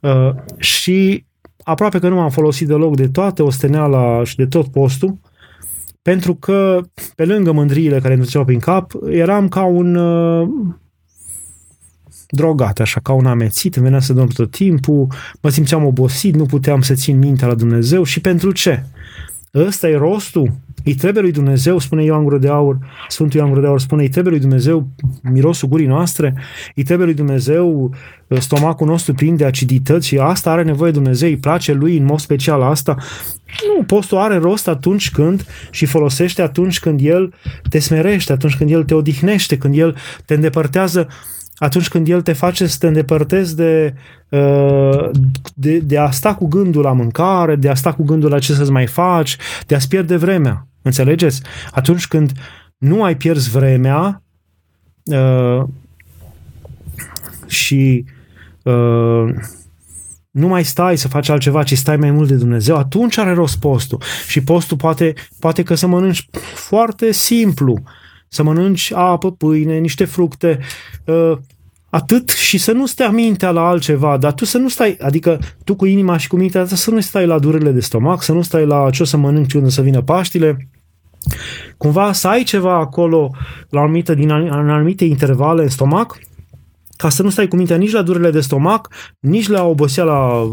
Uh, 0.00 0.30
și 0.56 1.26
aproape 1.68 1.98
că 1.98 2.08
nu 2.08 2.14
m-am 2.14 2.30
folosit 2.30 2.66
deloc 2.66 2.96
de 2.96 3.08
toată 3.08 3.42
osteneala 3.42 4.24
și 4.24 4.36
de 4.36 4.46
tot 4.46 4.66
postul, 4.66 5.18
pentru 6.02 6.34
că, 6.34 6.80
pe 7.14 7.24
lângă 7.24 7.52
mândriile 7.52 8.00
care 8.00 8.12
îmi 8.12 8.22
treceau 8.22 8.44
prin 8.44 8.58
cap, 8.58 8.92
eram 9.10 9.48
ca 9.48 9.64
un 9.64 9.94
uh, 9.94 10.48
drogat, 12.30 12.80
așa, 12.80 13.00
ca 13.00 13.12
un 13.12 13.26
amețit, 13.26 13.76
îmi 13.76 13.84
venea 13.84 14.00
să 14.00 14.12
dorm 14.12 14.28
tot 14.28 14.50
timpul, 14.50 15.06
mă 15.40 15.48
simțeam 15.48 15.84
obosit, 15.84 16.34
nu 16.34 16.44
puteam 16.44 16.80
să 16.80 16.94
țin 16.94 17.18
mintea 17.18 17.46
la 17.46 17.54
Dumnezeu 17.54 18.02
și 18.02 18.20
pentru 18.20 18.52
ce? 18.52 18.84
Ăsta 19.54 19.88
e 19.88 19.96
rostul? 19.96 20.52
Îi 20.88 20.94
trebuie 20.94 21.22
lui 21.22 21.32
Dumnezeu, 21.32 21.78
spune 21.78 22.04
Ioan 22.04 22.22
Gură 22.22 22.38
de 22.38 22.48
Aur, 22.48 22.78
Sfântul 23.08 23.38
Ioan 23.38 23.48
Gură 23.48 23.60
de 23.60 23.66
Aur 23.66 23.80
spune, 23.80 24.02
îi 24.02 24.08
trebuie 24.08 24.32
lui 24.32 24.42
Dumnezeu 24.42 24.88
mirosul 25.22 25.68
gurii 25.68 25.86
noastre, 25.86 26.34
îi 26.74 26.82
trebuie 26.82 27.06
lui 27.06 27.14
Dumnezeu 27.14 27.90
uh, 28.28 28.38
stomacul 28.38 28.86
nostru 28.86 29.14
plin 29.14 29.36
de 29.36 29.44
acidități 29.44 30.06
și 30.06 30.18
asta 30.18 30.50
are 30.50 30.62
nevoie 30.62 30.90
Dumnezeu, 30.90 31.28
îi 31.28 31.36
place 31.36 31.72
lui 31.72 31.96
în 31.96 32.04
mod 32.04 32.18
special 32.18 32.62
asta. 32.62 32.96
Nu, 33.66 33.82
postul 33.82 34.18
are 34.18 34.36
rost 34.36 34.68
atunci 34.68 35.10
când 35.10 35.46
și 35.70 35.86
folosește 35.86 36.42
atunci 36.42 36.80
când 36.80 37.00
el 37.02 37.34
te 37.68 37.78
smerește, 37.78 38.32
atunci 38.32 38.56
când 38.56 38.70
el 38.70 38.84
te 38.84 38.94
odihnește, 38.94 39.56
când 39.58 39.78
el 39.78 39.96
te 40.24 40.34
îndepărtează 40.34 41.08
atunci 41.58 41.88
când 41.88 42.08
El 42.08 42.22
te 42.22 42.32
face 42.32 42.66
să 42.66 42.76
te 42.80 42.86
îndepărtezi 42.86 43.56
de, 43.56 43.94
uh, 44.28 45.10
de, 45.54 45.78
de 45.78 45.98
a 45.98 46.10
sta 46.10 46.34
cu 46.34 46.46
gândul 46.46 46.82
la 46.82 46.92
mâncare, 46.92 47.56
de 47.56 47.68
a 47.68 47.74
sta 47.74 47.92
cu 47.92 48.04
gândul 48.04 48.30
la 48.30 48.38
ce 48.38 48.52
să-ți 48.52 48.70
mai 48.70 48.86
faci, 48.86 49.36
de 49.66 49.74
a-ți 49.74 49.88
pierde 49.88 50.16
vremea. 50.16 50.67
Înțelegeți? 50.82 51.42
Atunci 51.70 52.06
când 52.06 52.32
nu 52.78 53.04
ai 53.04 53.16
pierzi 53.16 53.50
vremea 53.50 54.22
uh, 55.04 55.64
și 57.46 58.04
uh, 58.62 59.34
nu 60.30 60.48
mai 60.48 60.64
stai 60.64 60.98
să 60.98 61.08
faci 61.08 61.28
altceva, 61.28 61.62
ci 61.62 61.76
stai 61.76 61.96
mai 61.96 62.10
mult 62.10 62.28
de 62.28 62.34
Dumnezeu, 62.34 62.76
atunci 62.76 63.18
are 63.18 63.32
rost 63.32 63.58
postul. 63.58 64.02
Și 64.28 64.40
postul 64.42 64.76
poate, 64.76 65.14
poate 65.38 65.62
că 65.62 65.74
să 65.74 65.86
mănânci 65.86 66.28
foarte 66.54 67.12
simplu, 67.12 67.82
să 68.28 68.42
mănânci 68.42 68.92
apă, 68.94 69.32
pâine, 69.32 69.78
niște 69.78 70.04
fructe, 70.04 70.58
uh, 71.04 71.38
atât 71.90 72.28
și 72.28 72.58
să 72.58 72.72
nu 72.72 72.86
stea 72.86 73.10
mintea 73.10 73.50
la 73.50 73.68
altceva, 73.68 74.16
dar 74.16 74.32
tu 74.32 74.44
să 74.44 74.58
nu 74.58 74.68
stai, 74.68 74.96
adică 75.00 75.38
tu 75.64 75.74
cu 75.74 75.86
inima 75.86 76.16
și 76.16 76.28
cu 76.28 76.36
mintea 76.36 76.64
ta 76.64 76.74
să 76.74 76.90
nu 76.90 77.00
stai 77.00 77.26
la 77.26 77.38
durerile 77.38 77.70
de 77.70 77.80
stomac, 77.80 78.22
să 78.22 78.32
nu 78.32 78.42
stai 78.42 78.66
la 78.66 78.90
ce 78.90 79.02
o 79.02 79.04
să 79.04 79.16
mănânci 79.16 79.52
unde 79.52 79.68
să 79.68 79.82
vină 79.82 80.02
Paștile, 80.02 80.68
cumva 81.76 82.12
să 82.12 82.28
ai 82.28 82.42
ceva 82.42 82.74
acolo 82.74 83.30
la 83.68 83.80
anumite, 83.80 84.14
din 84.14 84.30
anumite 84.30 85.04
intervale 85.04 85.62
în 85.62 85.68
stomac, 85.68 86.18
ca 86.96 87.08
să 87.08 87.22
nu 87.22 87.30
stai 87.30 87.48
cu 87.48 87.56
mintea 87.56 87.76
nici 87.76 87.92
la 87.92 88.02
durerile 88.02 88.30
de 88.30 88.40
stomac, 88.40 88.88
nici 89.20 89.48
la 89.48 89.64
oboseala 89.64 90.46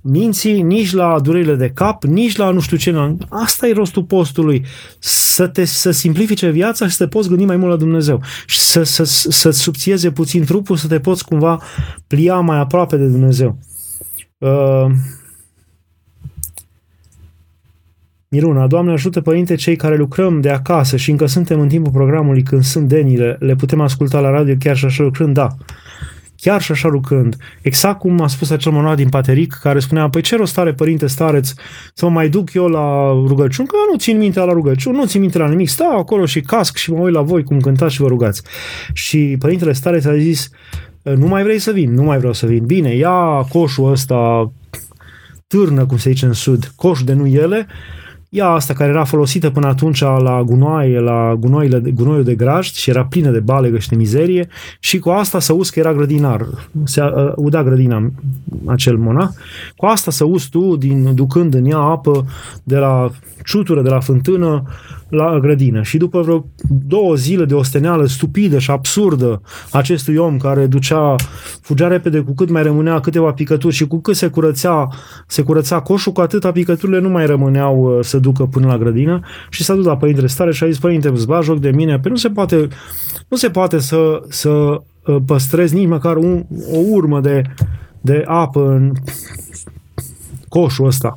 minții, 0.00 0.62
nici 0.62 0.92
la 0.92 1.20
durerile 1.20 1.54
de 1.54 1.70
cap, 1.74 2.04
nici 2.04 2.36
la 2.36 2.50
nu 2.50 2.60
știu 2.60 2.76
ce. 2.76 3.16
Asta 3.28 3.66
e 3.66 3.72
rostul 3.72 4.02
postului. 4.02 4.64
Să 4.98 5.46
te 5.46 5.64
să 5.64 5.90
simplifice 5.90 6.50
viața 6.50 6.86
și 6.86 6.94
să 6.94 7.04
te 7.04 7.08
poți 7.08 7.28
gândi 7.28 7.44
mai 7.44 7.56
mult 7.56 7.70
la 7.70 7.76
Dumnezeu. 7.76 8.22
Și 8.46 8.60
să, 8.60 8.82
să, 8.82 9.04
să 9.04 9.50
subțieze 9.50 10.10
puțin 10.10 10.44
trupul, 10.44 10.76
să 10.76 10.86
te 10.86 11.00
poți 11.00 11.24
cumva 11.24 11.62
plia 12.06 12.40
mai 12.40 12.58
aproape 12.58 12.96
de 12.96 13.06
Dumnezeu. 13.06 13.58
Uh, 14.38 14.86
Miruna, 18.28 18.66
Doamne 18.66 18.92
ajută, 18.92 19.20
Părinte, 19.20 19.54
cei 19.54 19.76
care 19.76 19.96
lucrăm 19.96 20.40
de 20.40 20.50
acasă 20.50 20.96
și 20.96 21.10
încă 21.10 21.26
suntem 21.26 21.60
în 21.60 21.68
timpul 21.68 21.92
programului 21.92 22.42
când 22.42 22.62
sunt 22.62 22.88
denile, 22.88 23.36
le 23.40 23.54
putem 23.54 23.80
asculta 23.80 24.20
la 24.20 24.30
radio 24.30 24.54
chiar 24.58 24.76
și 24.76 24.84
așa 24.84 25.02
lucrând? 25.02 25.34
Da 25.34 25.56
chiar 26.40 26.62
și 26.62 26.72
așa 26.72 26.88
lucrând. 26.88 27.36
Exact 27.62 27.98
cum 27.98 28.20
a 28.20 28.26
spus 28.26 28.50
acel 28.50 28.72
monad 28.72 28.96
din 28.96 29.08
Pateric, 29.08 29.52
care 29.52 29.78
spunea, 29.78 30.08
păi 30.08 30.22
ce 30.22 30.36
rost 30.36 30.58
are 30.58 30.72
părinte 30.72 31.06
stareț 31.06 31.52
să 31.94 32.04
mă 32.04 32.10
mai 32.10 32.28
duc 32.28 32.54
eu 32.54 32.66
la 32.66 33.10
rugăciuni, 33.26 33.68
că 33.68 33.74
nu 33.92 33.98
țin 33.98 34.18
minte 34.18 34.40
la 34.40 34.52
rugăciuni, 34.52 34.96
nu 34.96 35.06
țin 35.06 35.20
minte 35.20 35.38
la 35.38 35.48
nimic, 35.48 35.68
stau 35.68 35.98
acolo 35.98 36.26
și 36.26 36.40
casc 36.40 36.76
și 36.76 36.92
mă 36.92 36.98
uit 36.98 37.14
la 37.14 37.22
voi 37.22 37.44
cum 37.44 37.60
cântați 37.60 37.94
și 37.94 38.00
vă 38.00 38.08
rugați. 38.08 38.42
Și 38.92 39.36
părintele 39.38 39.72
stareț 39.72 40.04
a 40.04 40.16
zis, 40.16 40.50
nu 41.02 41.26
mai 41.26 41.42
vrei 41.42 41.58
să 41.58 41.70
vin, 41.70 41.94
nu 41.94 42.02
mai 42.02 42.18
vreau 42.18 42.32
să 42.32 42.46
vin. 42.46 42.66
Bine, 42.66 42.94
ia 42.94 43.46
coșul 43.48 43.90
ăsta, 43.90 44.52
târnă, 45.46 45.86
cum 45.86 45.96
se 45.96 46.10
zice 46.10 46.26
în 46.26 46.32
sud, 46.32 46.72
coșul 46.76 47.06
de 47.06 47.12
nuiele, 47.12 47.66
ia 48.32 48.48
asta 48.48 48.74
care 48.74 48.90
era 48.90 49.04
folosită 49.04 49.50
până 49.50 49.66
atunci 49.66 50.00
la 50.00 50.42
gunoaie, 50.44 50.98
la 50.98 51.34
gunoile, 51.38 51.82
gunoiul 51.94 52.24
de 52.24 52.34
grajd 52.34 52.72
și 52.72 52.90
era 52.90 53.04
plină 53.04 53.30
de 53.30 53.40
balegă 53.40 53.78
și 53.78 53.88
de 53.88 53.96
mizerie 53.96 54.48
și 54.78 54.98
cu 54.98 55.08
asta 55.08 55.40
să 55.40 55.52
uzi 55.52 55.72
că 55.72 55.78
era 55.78 55.94
grădinar, 55.94 56.46
se 56.84 57.02
uh, 57.02 57.32
udea 57.36 57.62
grădina 57.62 58.10
acel 58.66 58.96
monah, 58.96 59.28
cu 59.76 59.86
asta 59.86 60.10
să 60.10 60.24
uzi 60.24 60.48
tu, 60.48 60.76
din, 60.76 61.14
ducând 61.14 61.54
în 61.54 61.64
ea 61.64 61.78
apă 61.78 62.26
de 62.62 62.76
la 62.76 63.10
ciutură, 63.44 63.82
de 63.82 63.88
la 63.88 64.00
fântână, 64.00 64.62
la 65.10 65.38
grădină. 65.38 65.82
Și 65.82 65.96
după 65.96 66.20
vreo 66.20 66.46
două 66.86 67.14
zile 67.14 67.44
de 67.44 67.54
osteneală 67.54 68.06
stupidă 68.06 68.58
și 68.58 68.70
absurdă 68.70 69.42
acestui 69.70 70.16
om 70.16 70.36
care 70.36 70.66
ducea, 70.66 71.14
fugea 71.60 71.88
repede 71.88 72.20
cu 72.20 72.34
cât 72.34 72.50
mai 72.50 72.62
rămânea 72.62 73.00
câteva 73.00 73.32
picături 73.32 73.74
și 73.74 73.86
cu 73.86 74.00
cât 74.00 74.16
se 74.16 74.26
curățea, 74.26 74.88
se 75.26 75.42
curăța 75.42 75.80
coșul, 75.80 76.12
cu 76.12 76.20
atâta 76.20 76.52
picăturile 76.52 77.00
nu 77.00 77.08
mai 77.08 77.26
rămâneau 77.26 77.96
uh, 77.96 78.04
să 78.04 78.18
ducă 78.20 78.44
până 78.44 78.66
la 78.66 78.78
grădină 78.78 79.20
și 79.50 79.64
s-a 79.64 79.74
dus 79.74 79.84
la 79.84 79.96
Părintele 79.96 80.26
Stare 80.26 80.52
și 80.52 80.64
a 80.64 80.66
zis, 80.66 80.78
Părinte, 80.78 81.08
îți 81.08 81.26
bagi 81.26 81.46
joc 81.46 81.58
de 81.58 81.70
mine, 81.70 81.98
pe 81.98 82.08
nu 82.08 82.16
se 82.16 82.28
poate, 82.28 82.68
nu 83.28 83.36
se 83.36 83.50
poate 83.50 83.78
să, 83.78 84.22
să 84.28 84.50
uh, 84.50 85.16
păstrezi 85.26 85.74
nici 85.74 85.88
măcar 85.88 86.16
un, 86.16 86.44
o 86.72 86.78
urmă 86.90 87.20
de, 87.20 87.42
de 88.00 88.22
apă 88.26 88.70
în 88.70 88.92
coșul 90.48 90.86
ăsta. 90.86 91.16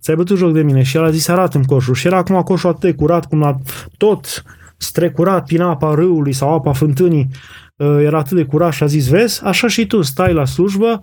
Ți-ai 0.00 0.16
bătut 0.16 0.36
joc 0.36 0.52
de 0.52 0.62
mine 0.62 0.82
și 0.82 0.96
el 0.96 1.04
a 1.04 1.10
zis 1.10 1.28
arată-mi 1.28 1.66
coșul 1.66 1.94
și 1.94 2.06
era 2.06 2.16
acum 2.16 2.42
coșul 2.42 2.68
atât 2.70 2.80
de 2.80 2.92
curat 2.92 3.26
cum 3.26 3.38
la 3.38 3.56
tot 3.96 4.42
strecurat 4.76 5.46
prin 5.46 5.60
apa 5.60 5.94
râului 5.94 6.32
sau 6.32 6.54
apa 6.54 6.72
fântânii 6.72 7.28
uh, 7.76 7.98
era 8.00 8.18
atât 8.18 8.36
de 8.36 8.44
curat 8.44 8.72
și 8.72 8.82
a 8.82 8.86
zis 8.86 9.08
vezi, 9.08 9.44
așa 9.44 9.68
și 9.68 9.86
tu 9.86 10.02
stai 10.02 10.32
la 10.32 10.44
slujbă, 10.44 11.00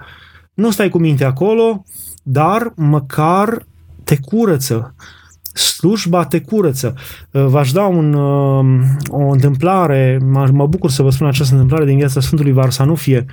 nu 0.54 0.72
stai 0.72 0.90
cu 0.90 0.98
minte 0.98 1.24
acolo, 1.24 1.84
dar 2.24 2.74
măcar 2.76 3.66
te 4.04 4.18
curăță. 4.22 4.96
Slujba 5.58 6.26
te 6.26 6.42
curăță. 6.42 6.96
Uh, 7.32 7.46
v-aș 7.46 7.72
da 7.72 7.86
un, 7.86 8.14
uh, 8.14 8.86
o 9.08 9.30
întâmplare, 9.30 10.20
mă 10.52 10.68
bucur 10.68 10.90
să 10.90 11.04
vă 11.04 11.10
spun 11.10 11.28
această 11.28 11.54
întâmplare 11.54 11.86
din 11.86 11.98
viața 11.98 12.20
Sfântului 12.20 12.52
Varsanufie 12.52 13.26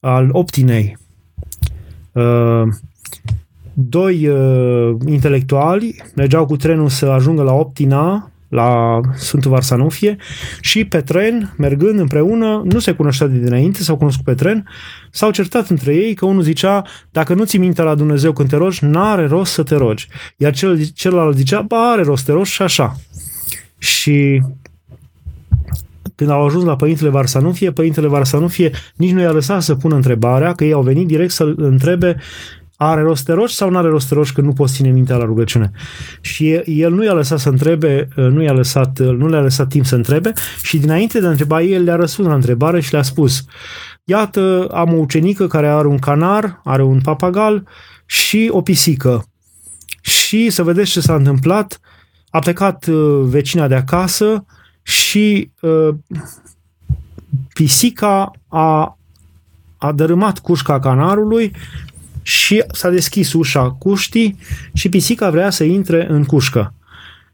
al 0.00 0.28
Optinei 0.32 0.96
doi 3.80 4.28
uh, 4.28 4.96
intelectuali 5.06 6.02
mergeau 6.14 6.46
cu 6.46 6.56
trenul 6.56 6.88
să 6.88 7.06
ajungă 7.06 7.42
la 7.42 7.52
Optina, 7.52 8.30
la 8.48 9.00
Sfântul 9.14 9.50
Varsanufie 9.50 10.16
și 10.60 10.84
pe 10.84 11.00
tren, 11.00 11.54
mergând 11.56 11.98
împreună, 11.98 12.62
nu 12.64 12.78
se 12.78 12.92
cunoștea 12.92 13.26
de 13.26 13.38
dinainte, 13.38 13.82
s-au 13.82 13.96
cunoscut 13.96 14.24
pe 14.24 14.34
tren, 14.34 14.68
s-au 15.10 15.30
certat 15.30 15.68
între 15.68 15.94
ei 15.94 16.14
că 16.14 16.26
unul 16.26 16.42
zicea, 16.42 16.84
dacă 17.10 17.34
nu 17.34 17.44
ții 17.44 17.58
minte 17.58 17.82
la 17.82 17.94
Dumnezeu 17.94 18.32
când 18.32 18.48
te 18.48 18.56
rogi, 18.56 18.84
n-are 18.84 19.26
rost 19.26 19.52
să 19.52 19.62
te 19.62 19.74
rogi. 19.74 20.08
Iar 20.36 20.54
cel, 20.54 20.84
celălalt 20.94 21.36
zicea, 21.36 21.60
ba, 21.60 21.90
are 21.90 22.02
rost 22.02 22.24
să 22.24 22.30
te 22.30 22.36
rogi 22.36 22.50
și 22.50 22.62
așa. 22.62 22.96
Și 23.78 24.42
când 26.14 26.30
au 26.30 26.46
ajuns 26.46 26.64
la 26.64 26.76
Părintele 26.76 27.08
Varsanufie, 27.08 27.70
Părintele 27.70 28.06
Varsanufie 28.06 28.70
nici 28.96 29.10
nu 29.10 29.20
i-a 29.20 29.32
lăsat 29.32 29.62
să 29.62 29.74
pună 29.74 29.94
întrebarea, 29.94 30.52
că 30.52 30.64
ei 30.64 30.72
au 30.72 30.82
venit 30.82 31.06
direct 31.06 31.30
să-l 31.30 31.54
întrebe 31.58 32.16
are 32.80 33.02
rost 33.02 33.24
te 33.24 33.32
rogi 33.32 33.54
sau 33.54 33.70
nu 33.70 33.78
are 33.78 33.88
rost 33.88 34.08
te 34.08 34.14
rogi 34.14 34.32
că 34.32 34.40
nu 34.40 34.52
poți 34.52 34.74
ține 34.74 34.90
mintea 34.90 35.16
la 35.16 35.24
rugăciune? 35.24 35.70
Și 36.20 36.52
el 36.54 36.92
nu 36.92 37.04
i-a 37.04 37.12
lăsat 37.12 37.38
să 37.38 37.48
întrebe, 37.48 38.08
nu 38.14 38.42
i-a 38.42 38.52
lăsat, 38.52 38.98
nu 38.98 39.28
le-a 39.28 39.40
lăsat 39.40 39.68
timp 39.68 39.86
să 39.86 39.94
întrebe 39.94 40.32
și 40.62 40.78
dinainte 40.78 41.20
de 41.20 41.26
a 41.26 41.30
întreba 41.30 41.62
el 41.62 41.82
le-a 41.82 41.96
răspuns 41.96 42.28
la 42.28 42.34
întrebare 42.34 42.80
și 42.80 42.92
le-a 42.92 43.02
spus 43.02 43.44
Iată, 44.04 44.68
am 44.72 44.92
o 44.92 44.96
ucenică 44.96 45.46
care 45.46 45.68
are 45.68 45.86
un 45.86 45.98
canar, 45.98 46.60
are 46.64 46.82
un 46.82 47.00
papagal 47.00 47.68
și 48.06 48.48
o 48.52 48.62
pisică. 48.62 49.24
Și 50.00 50.50
să 50.50 50.62
vedeți 50.62 50.90
ce 50.90 51.00
s-a 51.00 51.14
întâmplat, 51.14 51.80
a 52.30 52.38
plecat 52.38 52.86
uh, 52.86 53.20
vecina 53.22 53.68
de 53.68 53.74
acasă 53.74 54.44
și 54.82 55.50
uh, 55.60 55.94
pisica 57.54 58.30
a, 58.48 58.98
a 59.78 59.92
dărâmat 59.92 60.38
cușca 60.38 60.78
canarului 60.78 61.52
și 62.28 62.64
s-a 62.72 62.90
deschis 62.90 63.32
ușa 63.32 63.70
cuștii 63.70 64.38
și 64.72 64.88
pisica 64.88 65.30
vrea 65.30 65.50
să 65.50 65.64
intre 65.64 66.06
în 66.10 66.24
cușcă. 66.24 66.74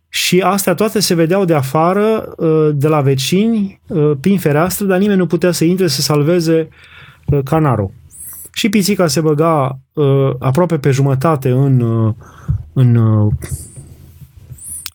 Și 0.09 0.41
astea 0.41 0.75
toate 0.75 1.01
se 1.01 1.15
vedeau 1.15 1.45
de 1.45 1.55
afară, 1.55 2.35
uh, 2.37 2.71
de 2.75 2.89
la 2.89 3.01
vecini, 3.01 3.81
uh, 3.87 4.13
prin 4.21 4.39
fereastră, 4.39 4.87
dar 4.87 4.99
nimeni 4.99 5.19
nu 5.19 5.27
putea 5.27 5.51
să 5.51 5.65
intre 5.65 5.87
să 5.87 6.01
salveze 6.01 6.69
uh, 7.27 7.39
canarul. 7.45 7.91
Și 8.53 8.69
pisica 8.69 9.07
se 9.07 9.21
băga 9.21 9.79
aproape 10.39 10.79
pe 10.79 10.91
jumătate 10.91 11.51
în, 11.51 11.81
în 12.73 12.99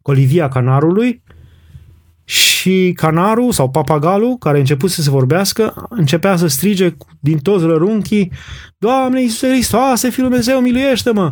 colivia 0.01 0.47
canarului 0.47 1.21
și 2.29 2.93
canarul 2.95 3.51
sau 3.51 3.69
papagalul, 3.69 4.37
care 4.37 4.57
a 4.57 4.59
început 4.59 4.89
să 4.89 5.01
se 5.01 5.09
vorbească, 5.09 5.87
începea 5.89 6.35
să 6.35 6.47
strige 6.47 6.95
din 7.19 7.37
toți 7.37 7.65
rărunchii, 7.65 8.31
Doamne 8.77 9.21
Iisuse 9.21 9.47
Hristoase, 9.47 10.09
Fiul 10.09 10.27
Dumnezeu, 10.27 10.59
miluiește-mă! 10.59 11.31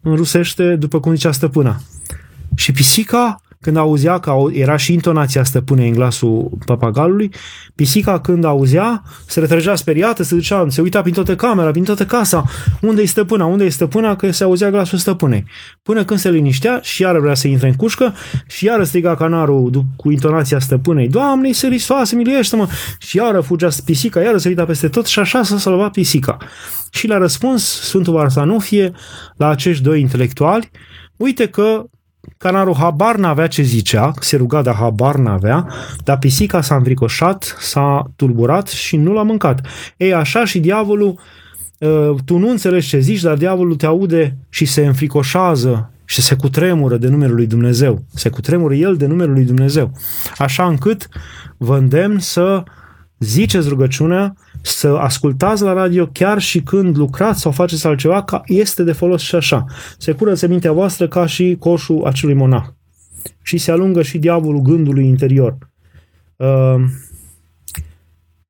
În 0.00 0.14
rusește, 0.16 0.76
după 0.76 1.00
cum 1.00 1.14
zicea 1.14 1.32
stăpâna. 1.32 1.80
Și 2.54 2.72
pisica 2.72 3.40
când 3.62 3.76
auzea 3.76 4.18
că 4.18 4.34
era 4.52 4.76
și 4.76 4.92
intonația 4.92 5.44
stăpânei 5.44 5.88
în 5.88 5.94
glasul 5.94 6.50
papagalului, 6.66 7.30
pisica 7.74 8.20
când 8.20 8.44
auzea, 8.44 9.02
se 9.26 9.40
retrăgea 9.40 9.74
speriată, 9.74 10.22
se 10.22 10.34
ducea, 10.34 10.66
se 10.68 10.80
uita 10.80 11.00
prin 11.00 11.14
toată 11.14 11.36
camera, 11.36 11.70
prin 11.70 11.84
toată 11.84 12.06
casa, 12.06 12.44
unde 12.80 13.02
e 13.02 13.06
stăpâna, 13.06 13.44
unde 13.44 13.64
e 13.64 13.68
stăpâna, 13.68 14.16
că 14.16 14.30
se 14.30 14.44
auzea 14.44 14.70
glasul 14.70 14.98
stăpânei. 14.98 15.44
Până 15.82 16.04
când 16.04 16.20
se 16.20 16.30
liniștea 16.30 16.80
și 16.82 17.02
iară 17.02 17.20
vrea 17.20 17.34
să 17.34 17.48
intre 17.48 17.68
în 17.68 17.74
cușcă 17.74 18.14
și 18.46 18.64
iară 18.64 18.84
striga 18.84 19.14
canarul 19.14 19.84
cu 19.96 20.10
intonația 20.10 20.58
stăpânei, 20.58 21.08
Doamne, 21.08 21.52
se 21.52 21.66
Hristoase, 21.66 22.16
miluiește-mă! 22.16 22.68
Și 22.98 23.16
iară 23.16 23.40
fugea 23.40 23.68
pisica, 23.84 24.20
iară 24.20 24.38
se 24.38 24.48
uita 24.48 24.64
peste 24.64 24.88
tot 24.88 25.06
și 25.06 25.18
așa 25.18 25.42
s-a 25.42 25.58
salvat 25.58 25.90
pisica. 25.90 26.36
Și 26.90 27.06
le-a 27.06 27.18
răspuns 27.18 27.80
Sfântul 27.80 28.12
Varsanufie 28.12 28.92
la 29.36 29.48
acești 29.48 29.82
doi 29.82 30.00
intelectuali, 30.00 30.70
uite 31.16 31.48
că 31.48 31.84
Canarul 32.38 32.74
habar 32.74 33.16
n-avea 33.16 33.46
ce 33.46 33.62
zicea, 33.62 34.12
se 34.20 34.36
ruga, 34.36 34.62
dar 34.62 34.74
habar 34.74 35.16
n-avea, 35.16 35.66
dar 36.04 36.18
pisica 36.18 36.60
s-a 36.60 36.76
învricoșat, 36.76 37.56
s-a 37.60 38.10
tulburat 38.16 38.68
și 38.68 38.96
nu 38.96 39.12
l-a 39.12 39.22
mâncat. 39.22 39.66
Ei, 39.96 40.14
așa 40.14 40.44
și 40.44 40.60
diavolul, 40.60 41.18
ă, 41.80 42.14
tu 42.24 42.38
nu 42.38 42.50
înțelegi 42.50 42.88
ce 42.88 42.98
zici, 42.98 43.20
dar 43.20 43.36
diavolul 43.36 43.76
te 43.76 43.86
aude 43.86 44.36
și 44.48 44.64
se 44.64 44.86
înfricoșează 44.86 45.90
și 46.04 46.22
se 46.22 46.34
cutremură 46.34 46.96
de 46.96 47.08
numele 47.08 47.32
lui 47.32 47.46
Dumnezeu. 47.46 48.04
Se 48.14 48.28
cutremură 48.28 48.74
el 48.74 48.96
de 48.96 49.06
numele 49.06 49.32
lui 49.32 49.44
Dumnezeu. 49.44 49.92
Așa 50.38 50.66
încât 50.66 51.08
vă 51.56 51.76
îndemn 51.76 52.18
să 52.18 52.62
ziceți 53.18 53.68
rugăciunea 53.68 54.34
să 54.62 54.88
ascultați 54.88 55.62
la 55.62 55.72
radio 55.72 56.06
chiar 56.06 56.40
și 56.40 56.60
când 56.60 56.96
lucrați 56.96 57.40
sau 57.40 57.52
faceți 57.52 57.86
altceva, 57.86 58.22
ca 58.22 58.42
este 58.46 58.82
de 58.82 58.92
folos 58.92 59.22
și 59.22 59.34
așa. 59.34 59.64
Se 59.98 60.12
curăță 60.12 60.46
mintea 60.46 60.72
voastră 60.72 61.08
ca 61.08 61.26
și 61.26 61.56
coșul 61.58 62.04
acelui 62.04 62.34
monah. 62.34 62.64
Și 63.42 63.58
se 63.58 63.70
alungă 63.70 64.02
și 64.02 64.18
diavolul 64.18 64.60
gândului 64.60 65.06
interior. 65.06 65.56
Uh, 66.36 66.74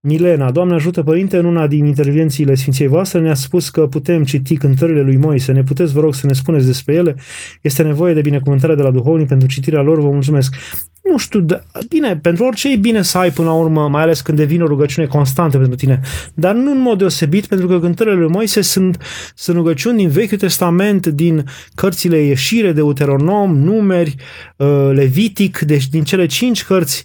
Milena, 0.08 0.50
Doamne 0.50 0.74
ajută 0.74 1.02
Părinte, 1.02 1.36
în 1.36 1.44
una 1.44 1.66
din 1.66 1.84
intervențiile 1.84 2.54
Sfinției 2.54 2.88
voastre 2.88 3.20
ne-a 3.20 3.34
spus 3.34 3.68
că 3.68 3.86
putem 3.86 4.24
citi 4.24 4.56
cântările 4.56 5.00
lui 5.00 5.16
Moise. 5.16 5.52
Ne 5.52 5.62
puteți, 5.62 5.92
vă 5.92 6.00
rog, 6.00 6.14
să 6.14 6.26
ne 6.26 6.32
spuneți 6.32 6.66
despre 6.66 6.94
ele? 6.94 7.16
Este 7.60 7.82
nevoie 7.82 8.14
de 8.14 8.20
binecuvântare 8.20 8.74
de 8.74 8.82
la 8.82 8.90
duhovnic 8.90 9.28
pentru 9.28 9.48
citirea 9.48 9.80
lor. 9.80 10.00
Vă 10.00 10.10
mulțumesc. 10.10 10.54
Nu 11.02 11.18
știu, 11.18 11.40
da, 11.40 11.62
bine, 11.88 12.16
pentru 12.16 12.44
orice 12.44 12.72
e 12.72 12.76
bine 12.76 13.02
să 13.02 13.18
ai 13.18 13.30
până 13.30 13.48
la 13.48 13.54
urmă, 13.54 13.88
mai 13.88 14.02
ales 14.02 14.20
când 14.20 14.38
devine 14.38 14.62
o 14.62 14.66
rugăciune 14.66 15.06
constantă 15.06 15.58
pentru 15.58 15.76
tine, 15.76 16.00
dar 16.34 16.54
nu 16.54 16.70
în 16.70 16.80
mod 16.80 16.98
deosebit, 16.98 17.46
pentru 17.46 17.66
că 17.66 17.80
cântările 17.80 18.14
lui 18.14 18.30
Moise 18.30 18.60
sunt, 18.60 19.02
sunt 19.34 19.56
rugăciuni 19.56 19.96
din 19.96 20.08
Vechiul 20.08 20.38
Testament, 20.38 21.06
din 21.06 21.44
cărțile 21.74 22.18
Ieșire, 22.18 22.72
Deuteronom, 22.72 23.58
Numeri, 23.58 24.14
uh, 24.56 24.90
Levitic, 24.92 25.58
deci 25.58 25.88
din 25.88 26.04
cele 26.04 26.26
cinci 26.26 26.64
cărți 26.64 27.04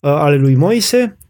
uh, 0.00 0.10
ale 0.10 0.36
lui 0.36 0.54
Moise, 0.54 1.18
Uh, 1.18 1.23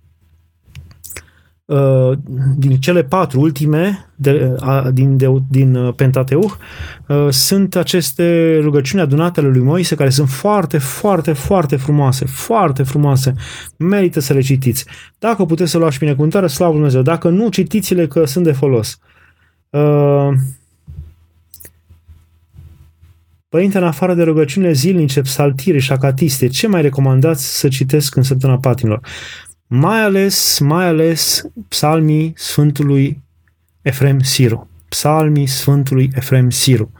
din 2.57 2.77
cele 2.81 3.03
patru 3.03 3.41
ultime 3.41 4.11
de, 4.15 4.57
din, 4.93 5.17
de, 5.17 5.27
din 5.51 5.75
uh, 5.75 5.95
Pentateuch 5.95 6.57
uh, 7.07 7.27
sunt 7.31 7.77
aceste 7.77 8.59
rugăciuni 8.62 9.03
adunate 9.03 9.41
ale 9.41 9.49
lui 9.49 9.61
Moise 9.61 9.95
care 9.95 10.11
sunt 10.11 10.29
foarte, 10.29 10.79
foarte, 10.79 11.33
foarte 11.33 11.77
frumoase, 11.77 12.25
foarte 12.25 12.83
frumoase. 12.83 13.35
Merită 13.77 14.21
să 14.21 14.33
le 14.33 14.41
citiți. 14.41 14.85
Dacă 15.19 15.45
puteți 15.45 15.71
să 15.71 15.79
luați 15.79 15.99
binecuvântare, 15.99 16.47
slavă 16.47 16.73
Dumnezeu. 16.73 17.03
Dacă 17.03 17.29
nu, 17.29 17.49
citiți-le 17.49 18.07
că 18.07 18.25
sunt 18.25 18.45
de 18.45 18.53
folos. 18.53 18.99
Părinte, 23.49 23.79
în 23.79 23.85
afară 23.85 24.15
de 24.15 24.23
rugăciunile 24.23 24.73
zilnice, 24.73 25.21
psaltire 25.21 25.79
și 25.79 25.93
acatiste, 25.93 26.47
ce 26.47 26.67
mai 26.67 26.83
recomandați 26.83 27.59
să 27.59 27.69
citesc 27.69 28.17
în 28.17 28.23
săptămâna 28.23 28.59
patimilor? 28.59 29.01
Mai 29.67 30.03
ales, 30.03 30.59
mai 30.59 30.87
ales 30.87 31.43
psalmii 31.69 32.33
Sfântului 32.37 33.23
Efrem 33.83 34.21
Siru. 34.21 34.69
Psalmii 34.89 35.47
Sfântului 35.47 36.11
Efrem 36.15 36.51
Siru. 36.51 36.93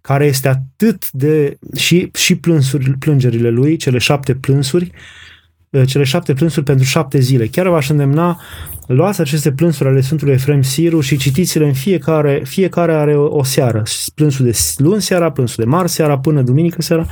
care 0.00 0.26
este 0.26 0.48
atât 0.48 1.10
de... 1.10 1.58
și, 1.76 2.10
și 2.14 2.34
plânsuri, 2.36 2.98
plângerile 2.98 3.48
lui, 3.50 3.76
cele 3.76 3.98
șapte 3.98 4.34
plânsuri, 4.34 4.90
uh, 5.70 5.82
cele 5.86 6.04
șapte 6.04 6.34
plânsuri 6.34 6.64
pentru 6.64 6.84
șapte 6.84 7.18
zile. 7.18 7.46
Chiar 7.46 7.68
v-aș 7.68 7.88
îndemna, 7.88 8.40
luați 8.86 9.20
aceste 9.20 9.52
plânsuri 9.52 9.88
ale 9.88 10.00
Sfântului 10.00 10.34
Efrem 10.34 10.62
Siru 10.62 11.00
și 11.00 11.16
citiți-le 11.16 11.66
în 11.66 11.72
fiecare, 11.72 12.42
fiecare 12.44 12.94
are 12.94 13.16
o, 13.16 13.36
o 13.36 13.42
seară. 13.42 13.82
Plânsul 14.14 14.44
de 14.44 14.58
luni 14.76 15.02
seara, 15.02 15.30
plânsul 15.32 15.64
de 15.64 15.70
marți 15.70 15.94
seara, 15.94 16.18
până 16.18 16.42
duminică 16.42 16.82
seara. 16.82 17.06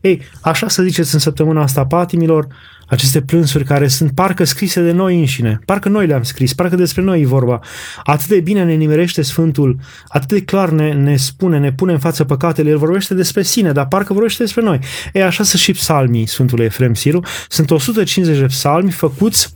Ei, 0.00 0.22
așa 0.40 0.68
să 0.68 0.82
ziceți 0.82 1.14
în 1.14 1.20
săptămâna 1.20 1.62
asta 1.62 1.86
patimilor, 1.86 2.46
aceste 2.86 3.20
plânsuri 3.20 3.64
care 3.64 3.88
sunt 3.88 4.10
parcă 4.14 4.44
scrise 4.44 4.82
de 4.82 4.92
noi 4.92 5.18
înșine, 5.18 5.60
parcă 5.64 5.88
noi 5.88 6.06
le-am 6.06 6.22
scris, 6.22 6.54
parcă 6.54 6.76
despre 6.76 7.02
noi 7.02 7.20
e 7.20 7.26
vorba. 7.26 7.60
Atât 8.04 8.26
de 8.28 8.40
bine 8.40 8.64
ne 8.64 8.74
nimerește 8.74 9.22
Sfântul, 9.22 9.78
atât 10.08 10.28
de 10.28 10.42
clar 10.42 10.68
ne, 10.68 10.92
ne 10.92 11.16
spune, 11.16 11.58
ne 11.58 11.72
pune 11.72 11.92
în 11.92 11.98
față 11.98 12.24
păcatele, 12.24 12.70
el 12.70 12.78
vorbește 12.78 13.14
despre 13.14 13.42
sine, 13.42 13.72
dar 13.72 13.86
parcă 13.86 14.12
vorbește 14.12 14.42
despre 14.42 14.62
noi. 14.62 14.78
E 15.12 15.24
așa 15.24 15.44
să 15.44 15.56
și 15.56 15.72
psalmii 15.72 16.26
Sfântului 16.26 16.64
Efrem 16.64 16.94
Siru. 16.94 17.20
Sunt 17.48 17.70
150 17.70 18.38
de 18.38 18.46
psalmi 18.46 18.90
făcuți 18.90 19.52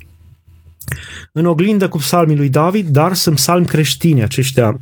în 1.32 1.46
oglindă 1.46 1.88
cu 1.88 1.98
psalmii 1.98 2.36
lui 2.36 2.48
David, 2.48 2.88
dar 2.88 3.14
sunt 3.14 3.34
psalmi 3.34 3.66
creștini 3.66 4.22
aceștia 4.22 4.78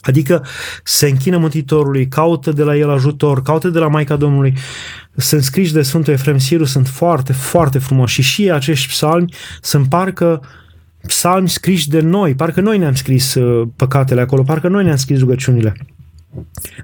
Adică 0.00 0.44
se 0.84 1.08
închină 1.08 1.38
Mântuitorului, 1.38 2.08
caută 2.08 2.52
de 2.52 2.62
la 2.62 2.76
el 2.76 2.90
ajutor, 2.90 3.42
caută 3.42 3.68
de 3.68 3.78
la 3.78 3.88
Maica 3.88 4.16
Domnului. 4.16 4.54
Sunt 5.16 5.42
scriși 5.42 5.72
de 5.72 5.82
Sfântul 5.82 6.12
Efrem 6.12 6.38
Siru, 6.38 6.64
sunt 6.64 6.88
foarte, 6.88 7.32
foarte 7.32 7.78
frumoși 7.78 8.22
și 8.22 8.22
și 8.22 8.50
acești 8.50 8.88
psalmi 8.88 9.34
sunt 9.60 9.88
parcă 9.88 10.42
psalmi 11.06 11.48
scriși 11.48 11.88
de 11.88 12.00
noi, 12.00 12.34
parcă 12.34 12.60
noi 12.60 12.78
ne-am 12.78 12.94
scris 12.94 13.34
uh, 13.34 13.68
păcatele 13.76 14.20
acolo, 14.20 14.42
parcă 14.42 14.68
noi 14.68 14.84
ne-am 14.84 14.96
scris 14.96 15.18
rugăciunile. 15.18 15.76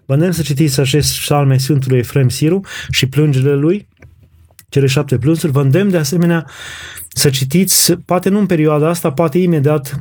Vă 0.07 0.15
îndemn 0.15 0.33
să 0.33 0.43
citiți 0.43 0.81
acest 0.81 1.19
psalme 1.19 1.59
Sfântului 1.59 1.99
Efrem 1.99 2.29
Siru 2.29 2.61
și 2.91 3.07
plângerile 3.07 3.55
lui, 3.55 3.89
cele 4.69 4.87
șapte 4.87 5.19
plânsuri. 5.19 5.53
Vă 5.53 5.61
îndemn 5.61 5.91
de 5.91 5.97
asemenea 5.97 6.47
să 7.09 7.31
citiți, 7.31 7.93
poate 7.93 8.29
nu 8.29 8.39
în 8.39 8.47
perioada 8.47 8.89
asta, 8.89 9.13
poate 9.13 9.39
imediat, 9.39 10.01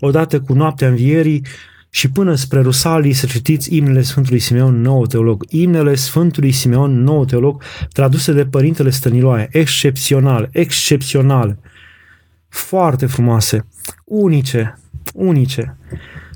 odată 0.00 0.40
cu 0.40 0.52
noaptea 0.52 0.88
învierii, 0.88 1.46
și 1.96 2.10
până 2.10 2.34
spre 2.34 2.60
Rusalii 2.60 3.12
să 3.12 3.26
citiți 3.26 3.76
imnele 3.76 4.02
Sfântului 4.02 4.38
Simeon, 4.38 4.80
nou 4.80 5.06
teolog. 5.06 5.44
Imnele 5.48 5.94
Sfântului 5.94 6.52
Simeon, 6.52 7.02
nou 7.02 7.24
teolog, 7.24 7.62
traduse 7.92 8.32
de 8.32 8.46
Părintele 8.46 8.90
Stăniloae, 8.90 9.48
excepțional, 9.50 10.48
excepțional, 10.52 11.58
foarte 12.48 13.06
frumoase, 13.06 13.66
unice, 14.04 14.78
unice. 15.14 15.78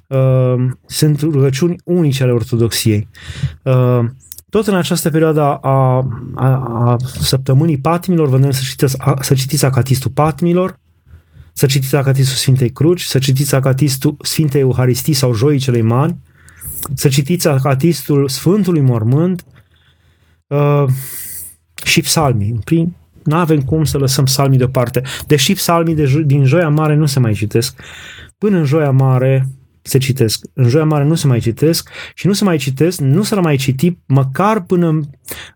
Uh, 0.06 0.70
sunt 0.86 1.20
rugăciuni 1.20 1.76
unice 1.84 2.22
ale 2.22 2.32
Ortodoxiei. 2.32 3.08
Uh, 3.62 4.04
tot 4.50 4.66
în 4.66 4.74
această 4.74 5.10
perioadă 5.10 5.40
a, 5.40 5.56
a, 5.60 6.06
a 6.34 6.96
săptămânii 7.20 7.78
patimilor, 7.78 8.28
vă 8.28 8.50
să 8.50 8.62
citiți, 8.64 8.96
să 9.20 9.34
citiți 9.34 9.64
Acatistul 9.64 10.10
patimilor, 10.10 10.79
să 11.60 11.66
citiți 11.66 11.96
Acatistul 11.96 12.36
Sfintei 12.36 12.70
Cruci, 12.70 13.02
să 13.02 13.18
citiți 13.18 13.54
Acatistul 13.54 14.16
Sfintei 14.22 14.60
Euharistii 14.60 15.12
sau 15.12 15.34
Joii 15.34 15.58
celei 15.58 15.82
Mari, 15.82 16.16
să 16.94 17.08
citiți 17.08 17.48
Acatistul 17.48 18.28
Sfântului 18.28 18.80
Mormânt 18.80 19.44
uh, 20.46 20.84
și 21.84 22.00
psalmii. 22.00 22.60
Prin, 22.64 22.94
nu 23.24 23.36
avem 23.36 23.60
cum 23.60 23.84
să 23.84 23.98
lăsăm 23.98 24.24
psalmii 24.24 24.58
deoparte. 24.58 25.02
Deși 25.26 25.52
psalmii 25.52 25.94
de, 25.94 26.22
din 26.26 26.44
Joia 26.44 26.68
Mare 26.68 26.94
nu 26.94 27.06
se 27.06 27.20
mai 27.20 27.32
citesc, 27.32 27.80
până 28.38 28.56
în 28.56 28.64
Joia 28.64 28.90
Mare 28.90 29.48
se 29.82 29.98
citesc. 29.98 30.44
În 30.52 30.68
Joia 30.68 30.84
Mare 30.84 31.04
nu 31.04 31.14
se 31.14 31.26
mai 31.26 31.38
citesc 31.38 31.90
și 32.14 32.26
nu 32.26 32.32
se 32.32 32.44
mai 32.44 32.56
citesc, 32.56 33.00
nu 33.00 33.22
se 33.22 33.34
mai 33.34 33.56
citi 33.56 33.96
măcar 34.06 34.62
până 34.62 34.88
în, 34.88 35.02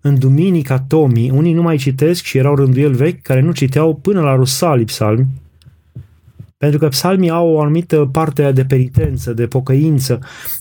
în 0.00 0.18
Duminica 0.18 0.78
Tomii. 0.78 1.30
Unii 1.30 1.52
nu 1.52 1.62
mai 1.62 1.76
citesc 1.76 2.24
și 2.24 2.38
erau 2.38 2.55
rânduieli 2.55 2.96
vechi 2.96 3.22
care 3.22 3.40
nu 3.40 3.52
citeau 3.52 3.94
până 3.94 4.20
la 4.20 4.34
Rusalii 4.34 4.84
psalmi 4.84 5.42
pentru 6.57 6.78
că 6.78 6.88
psalmii 6.88 7.30
au 7.30 7.48
o 7.48 7.61
anumită 7.61 8.09
parte 8.12 8.52
de 8.52 8.64
penitență, 8.64 9.32
de 9.32 9.46
pocăință, 9.46 10.18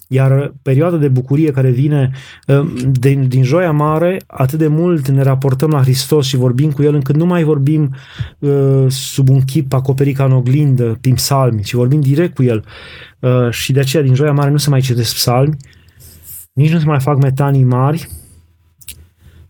iar 0.07 0.53
perioada 0.61 0.97
de 0.97 1.07
bucurie 1.07 1.51
care 1.51 1.69
vine 1.69 2.11
ă, 2.47 2.67
din, 2.91 3.27
din 3.27 3.43
joia 3.43 3.71
mare, 3.71 4.21
atât 4.27 4.59
de 4.59 4.67
mult 4.67 5.07
ne 5.07 5.21
raportăm 5.21 5.69
la 5.69 5.81
Hristos 5.81 6.25
și 6.25 6.35
vorbim 6.35 6.71
cu 6.71 6.83
El, 6.83 6.93
încât 6.93 7.15
nu 7.15 7.25
mai 7.25 7.43
vorbim 7.43 7.95
uh, 8.39 8.85
sub 8.87 9.29
un 9.29 9.41
chip 9.41 9.73
acoperit 9.73 10.15
ca 10.15 10.23
în 10.23 10.31
oglindă, 10.31 10.97
prin 11.01 11.13
psalmi, 11.13 11.61
ci 11.61 11.73
vorbim 11.73 12.01
direct 12.01 12.35
cu 12.35 12.43
El. 12.43 12.65
Uh, 13.19 13.49
și 13.49 13.71
de 13.71 13.79
aceea 13.79 14.03
din 14.03 14.13
joia 14.13 14.31
mare 14.31 14.49
nu 14.49 14.57
se 14.57 14.69
mai 14.69 14.81
citesc 14.81 15.13
psalmi, 15.13 15.55
nici 16.53 16.71
nu 16.71 16.79
se 16.79 16.85
mai 16.85 16.99
fac 16.99 17.17
metanii 17.17 17.63
mari, 17.63 18.09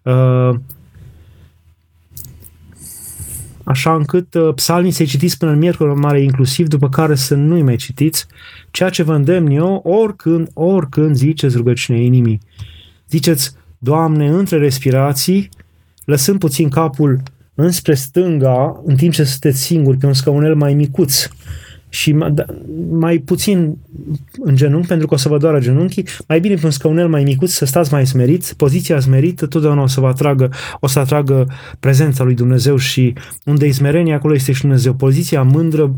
uh, 0.04 0.56
așa 3.64 3.94
încât 3.94 4.34
uh, 4.34 4.54
psalmii 4.54 4.92
să-i 4.92 5.06
citiți 5.06 5.38
până 5.38 5.52
în 5.52 5.58
miercuri 5.58 5.96
mare 5.96 6.22
inclusiv, 6.22 6.68
după 6.68 6.90
care 6.90 7.16
să 7.16 7.36
nu-i 7.36 7.62
mai 7.62 7.76
citiți, 7.76 8.26
ceea 8.72 8.90
ce 8.90 9.04
vă 9.04 9.14
îndemn 9.14 9.52
eu, 9.52 9.82
oricând, 9.86 10.50
oricând 10.54 11.16
ziceți 11.16 11.58
rugăciunea 11.58 12.02
inimii. 12.02 12.40
Ziceți, 13.10 13.56
Doamne, 13.78 14.30
între 14.30 14.58
respirații, 14.58 15.50
lăsând 16.06 16.40
puțin 16.40 16.70
capul 16.70 17.22
înspre 17.56 17.94
stânga, 17.94 18.82
în 18.86 18.96
timp 18.96 19.14
ce 19.14 19.24
sunteți 19.24 19.62
singuri 19.62 19.98
pe 19.98 20.06
un 20.06 20.14
scaunel 20.14 20.56
mai 20.56 20.74
micuț, 20.74 21.28
și 21.94 22.12
da, 22.32 22.46
mai 22.90 23.18
puțin 23.18 23.78
în 24.40 24.56
genunchi, 24.56 24.88
pentru 24.88 25.08
că 25.08 25.14
o 25.14 25.18
să 25.18 25.30
vă 25.30 25.38
doară 25.38 25.60
genunchii, 25.60 26.08
mai 26.28 26.40
bine 26.40 26.56
pe 26.56 26.66
un 26.66 26.72
scaunel 26.72 27.08
mai 27.08 27.24
micuț 27.24 27.52
să 27.52 27.66
stați 27.66 27.94
mai 27.94 28.08
smerit, 28.08 28.54
poziția 28.58 29.00
smerită 29.00 29.46
totdeauna 29.46 29.82
o 29.82 29.88
să 29.88 30.00
vă 30.00 30.08
atragă, 30.08 30.50
o 30.80 30.88
să 30.88 31.00
atragă 31.00 31.48
prezența 31.80 32.24
lui 32.24 32.34
Dumnezeu 32.34 32.78
și 32.78 33.14
unde 33.46 33.66
e 33.66 33.72
smerenia, 33.72 34.16
acolo 34.16 34.34
este 34.34 34.52
și 34.52 34.62
Dumnezeu. 34.62 34.94
Poziția 34.94 35.44
mândră 35.44 35.96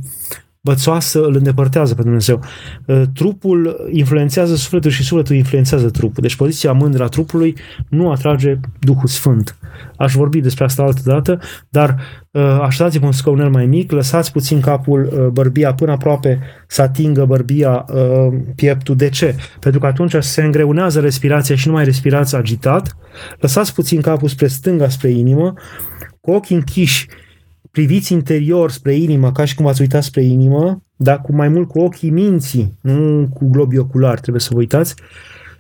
bățoasă 0.66 1.24
îl 1.24 1.36
îndepărtează 1.36 1.96
pe 1.96 2.02
Dumnezeu. 2.02 2.42
Uh, 2.86 3.02
trupul 3.14 3.90
influențează 3.92 4.56
sufletul 4.56 4.92
și 4.92 5.04
sufletul 5.04 5.36
influențează 5.36 5.90
trupul. 5.90 6.22
Deci 6.22 6.36
poziția 6.36 6.72
mândră 6.72 7.04
a 7.04 7.08
trupului 7.08 7.56
nu 7.90 8.12
atrage 8.12 8.60
Duhul 8.80 9.08
Sfânt. 9.08 9.58
Aș 9.98 10.14
vorbi 10.14 10.40
despre 10.42 10.64
asta 10.64 10.84
altă 10.84 11.02
dată, 11.04 11.40
dar 11.70 11.96
uh, 12.32 12.60
așezați-vă 12.62 13.06
un 13.06 13.12
scaunel 13.12 13.50
mai 13.50 13.66
mic, 13.66 13.92
lăsați 13.92 14.32
puțin 14.32 14.60
capul 14.60 15.10
uh, 15.12 15.28
bărbia 15.28 15.74
până 15.74 15.92
aproape 15.92 16.40
să 16.68 16.82
atingă 16.82 17.26
bărbia 17.26 17.86
pieptul. 18.56 18.96
De 18.96 19.10
ce? 19.10 19.36
Pentru 19.60 19.80
că 19.80 19.86
atunci 19.86 20.16
se 20.20 20.44
îngreunează 20.44 21.00
respirația 21.00 21.56
și 21.56 21.68
nu 21.68 21.74
mai 21.74 21.84
respirați 21.84 22.36
agitat. 22.36 22.98
Lăsați 23.40 23.74
puțin 23.74 24.02
capul 24.02 24.28
spre 24.28 24.48
stânga, 24.48 24.90
spre 24.90 25.10
inimă, 25.10 25.54
cu 26.22 26.32
ochii 26.32 26.56
închiși 26.56 27.08
priviți 27.76 28.14
interior 28.14 28.72
spre 28.72 28.96
inimă, 28.96 29.32
ca 29.32 29.46
și 29.46 29.56
cum 29.56 29.68
ați 29.68 29.82
uitat 29.82 30.04
spre 30.04 30.24
inimă, 30.24 30.84
dar 30.96 31.22
cu 31.22 31.36
mai 31.36 31.48
mult 31.48 31.68
cu 31.68 31.80
ochii 31.80 32.10
minții, 32.10 32.74
nu 32.82 33.30
cu 33.34 33.50
globii 33.50 33.78
oculari, 33.78 34.22
trebuie 34.22 34.42
să 34.42 34.50
vă 34.52 34.60
uitați, 34.60 34.96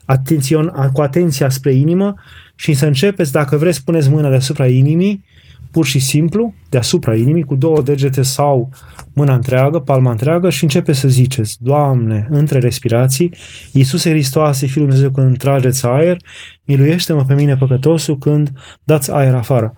atențion, 0.05 0.89
cu 0.93 1.01
atenția 1.01 1.49
spre 1.49 1.74
inimă 1.74 2.13
și 2.55 2.74
să 2.74 2.86
începeți, 2.86 3.32
dacă 3.32 3.57
vreți, 3.57 3.84
puneți 3.84 4.09
mâna 4.09 4.30
deasupra 4.30 4.68
inimii, 4.68 5.24
pur 5.72 5.86
și 5.86 5.99
simplu, 5.99 6.53
deasupra 6.70 7.16
inimii, 7.16 7.43
cu 7.43 7.55
două 7.55 7.82
degete 7.82 8.22
sau 8.22 8.70
mâna 9.13 9.34
întreagă, 9.34 9.80
palma 9.80 10.11
întreagă 10.11 10.49
și 10.49 10.63
începe 10.63 10.93
să 10.93 11.07
ziceți, 11.07 11.57
Doamne, 11.59 12.28
între 12.30 12.59
respirații, 12.59 13.34
Iisuse 13.72 14.09
Hristoase, 14.09 14.66
Fiul 14.66 14.86
Dumnezeu, 14.86 15.11
când 15.11 15.38
trageți 15.38 15.86
aer, 15.86 16.18
miluiește-mă 16.63 17.24
pe 17.26 17.34
mine 17.34 17.55
păcătosul 17.55 18.18
când 18.18 18.51
dați 18.84 19.11
aer 19.11 19.34
afară. 19.34 19.74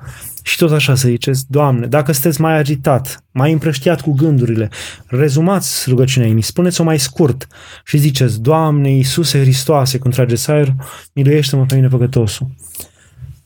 Și 0.47 0.57
tot 0.57 0.71
așa 0.71 0.95
să 0.95 1.07
ziceți, 1.07 1.45
Doamne, 1.47 1.87
dacă 1.87 2.11
sunteți 2.11 2.41
mai 2.41 2.57
agitat, 2.57 3.23
mai 3.31 3.51
împrăștiat 3.51 4.01
cu 4.01 4.13
gândurile, 4.13 4.69
rezumați 5.07 5.89
rugăciunea 5.89 6.27
inimii, 6.27 6.43
spuneți-o 6.43 6.83
mai 6.83 6.99
scurt 6.99 7.47
și 7.85 7.97
ziceți, 7.97 8.41
Doamne, 8.41 8.89
Iisuse 8.89 9.39
Hristoase, 9.39 9.97
când 9.97 10.13
trageți 10.13 10.51
aer, 10.51 10.73
miluiește-mă 11.13 11.65
pe 11.65 11.75
mine 11.75 11.87
păcătosul 11.87 12.47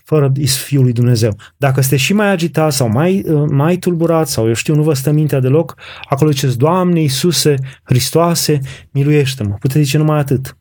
fără 0.04 0.32
Fiul 0.46 0.84
lui 0.84 0.94
Dumnezeu. 0.94 1.36
Dacă 1.58 1.82
sunteți 1.82 2.04
și 2.04 2.14
mai 2.14 2.30
agitat 2.32 2.74
sau 2.74 2.90
mai, 2.90 3.24
uh, 3.28 3.50
mai 3.50 3.78
tulburat 3.78 4.28
sau 4.28 4.48
eu 4.48 4.54
știu, 4.54 4.76
nu 4.76 4.84
vă 4.84 4.94
stă 4.94 5.12
mintea 5.12 5.40
deloc, 5.40 5.76
acolo 6.10 6.32
ziceți, 6.32 6.58
Doamne 6.58 7.02
Iisuse 7.02 7.56
Hristoase, 7.84 8.60
miluiește-mă. 8.92 9.56
Puteți 9.60 9.84
zice 9.84 9.98
numai 9.98 10.20
atât. 10.20 10.56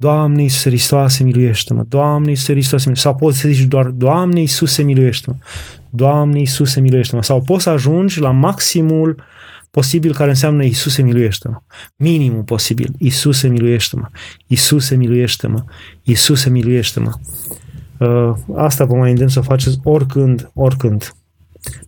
Doamne 0.00 0.42
Iisuse 0.42 0.68
Hristoase, 0.68 1.24
miluiește-mă. 1.24 1.84
Doamne 1.88 2.30
Iisuse 2.30 2.52
Hristoase, 2.52 2.88
miluiește-mă. 2.88 3.12
Sau 3.12 3.28
poți 3.28 3.38
să 3.38 3.48
zici 3.48 3.66
doar, 3.66 3.86
Doamne 3.86 4.40
Iisuse, 4.40 4.82
miluiește-mă. 4.82 5.36
Doamne 5.90 6.38
Iisuse, 6.38 6.80
miluiește-mă. 6.80 7.22
Sau 7.22 7.42
poți 7.42 7.62
să 7.62 7.70
ajungi 7.70 8.20
la 8.20 8.30
maximul 8.30 9.22
posibil 9.70 10.14
care 10.14 10.30
înseamnă 10.30 10.64
Iisuse, 10.64 11.02
miluiește-mă. 11.02 11.56
Minimul 11.96 12.42
posibil. 12.42 12.94
Iisuse, 12.98 13.48
miluiește-mă. 13.48 14.08
Iisuse, 14.46 14.96
miluiește-mă. 14.96 15.64
Iisuse, 16.02 16.50
miluiește-mă. 16.50 17.12
Uh, 17.98 18.34
asta 18.56 18.84
vă 18.84 18.94
mai 18.94 19.10
îndemn 19.10 19.30
să 19.30 19.40
faceți 19.40 19.78
oricând, 19.82 20.50
oricând. 20.54 21.14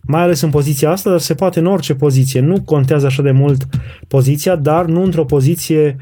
Mai 0.01 0.21
ales 0.21 0.41
în 0.41 0.49
poziția 0.49 0.91
asta, 0.91 1.09
dar 1.09 1.19
se 1.19 1.33
poate 1.33 1.59
în 1.59 1.65
orice 1.65 1.95
poziție. 1.95 2.39
Nu 2.39 2.61
contează 2.61 3.05
așa 3.05 3.21
de 3.21 3.31
mult 3.31 3.67
poziția, 4.07 4.55
dar 4.55 4.85
nu 4.85 5.03
într-o 5.03 5.25
poziție 5.25 5.97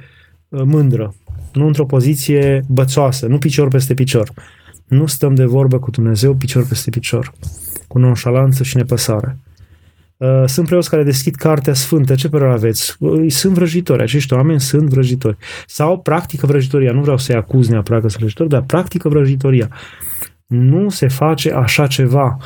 uh, 0.50 0.62
mândră. 0.64 1.14
Nu 1.54 1.68
într-o 1.68 1.86
poziție 1.86 2.64
bățoasă, 2.68 3.28
nu 3.28 3.38
picior 3.38 3.68
peste 3.68 3.94
picior. 3.94 4.32
Nu 4.88 5.06
stăm 5.06 5.36
de 5.36 5.46
vorbă 5.46 5.80
cu 5.80 5.92
Dumnezeu 5.92 6.34
picior 6.34 6.68
peste 6.68 6.90
picior, 6.90 7.34
cu 7.88 8.00
nonșalanță 8.00 8.64
și 8.64 8.78
nepăsare. 8.78 9.38
Uh, 10.18 10.44
sunt 10.46 10.68
preoți 10.68 10.90
care 10.90 11.04
deschid 11.04 11.36
cartea 11.36 11.74
sfântă. 11.74 12.16
Ce 12.16 12.30
părere 12.30 12.52
aveți? 12.52 12.98
Sunt 13.28 13.54
vrăjitori. 13.54 14.02
Acești 14.02 14.34
oameni 14.34 14.60
sunt 14.60 14.90
vrăjitori. 14.90 15.38
Sau 15.68 16.00
practică 16.00 16.46
vrăjitoria. 16.46 16.92
Nu 16.92 17.02
vreau 17.02 17.18
să-i 17.18 17.36
acuz 17.36 17.68
neapărat 17.68 18.02
că 18.02 18.08
sunt 18.08 18.20
vrăjitori, 18.20 18.50
dar 18.50 18.62
practică 18.62 19.10
vrăjitoria. 19.10 19.70
Nu 20.48 20.90
se 20.90 21.08
face 21.08 21.54
așa 21.54 21.88
ceva. 21.88 22.38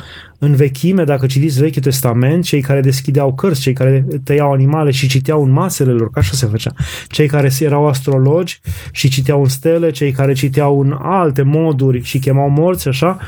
În 0.44 0.54
vechime, 0.54 1.04
dacă 1.04 1.26
citiți 1.26 1.60
Vechiul 1.60 1.82
Testament, 1.82 2.44
cei 2.44 2.60
care 2.60 2.80
deschideau 2.80 3.34
cărți, 3.34 3.60
cei 3.60 3.72
care 3.72 4.06
tăiau 4.24 4.52
animale 4.52 4.90
și 4.90 5.08
citeau 5.08 5.42
în 5.42 5.50
masele 5.50 5.90
lor, 5.90 6.10
ca 6.10 6.20
așa 6.20 6.32
se 6.32 6.46
făcea, 6.46 6.72
cei 7.08 7.26
care 7.26 7.50
erau 7.60 7.86
astrologi 7.86 8.60
și 8.92 9.08
citeau 9.08 9.42
în 9.42 9.48
stele, 9.48 9.90
cei 9.90 10.12
care 10.12 10.32
citeau 10.32 10.80
în 10.80 10.96
alte 11.00 11.42
moduri 11.42 12.02
și 12.02 12.18
chemau 12.18 12.48
morți, 12.48 12.88
așa, 12.88 13.18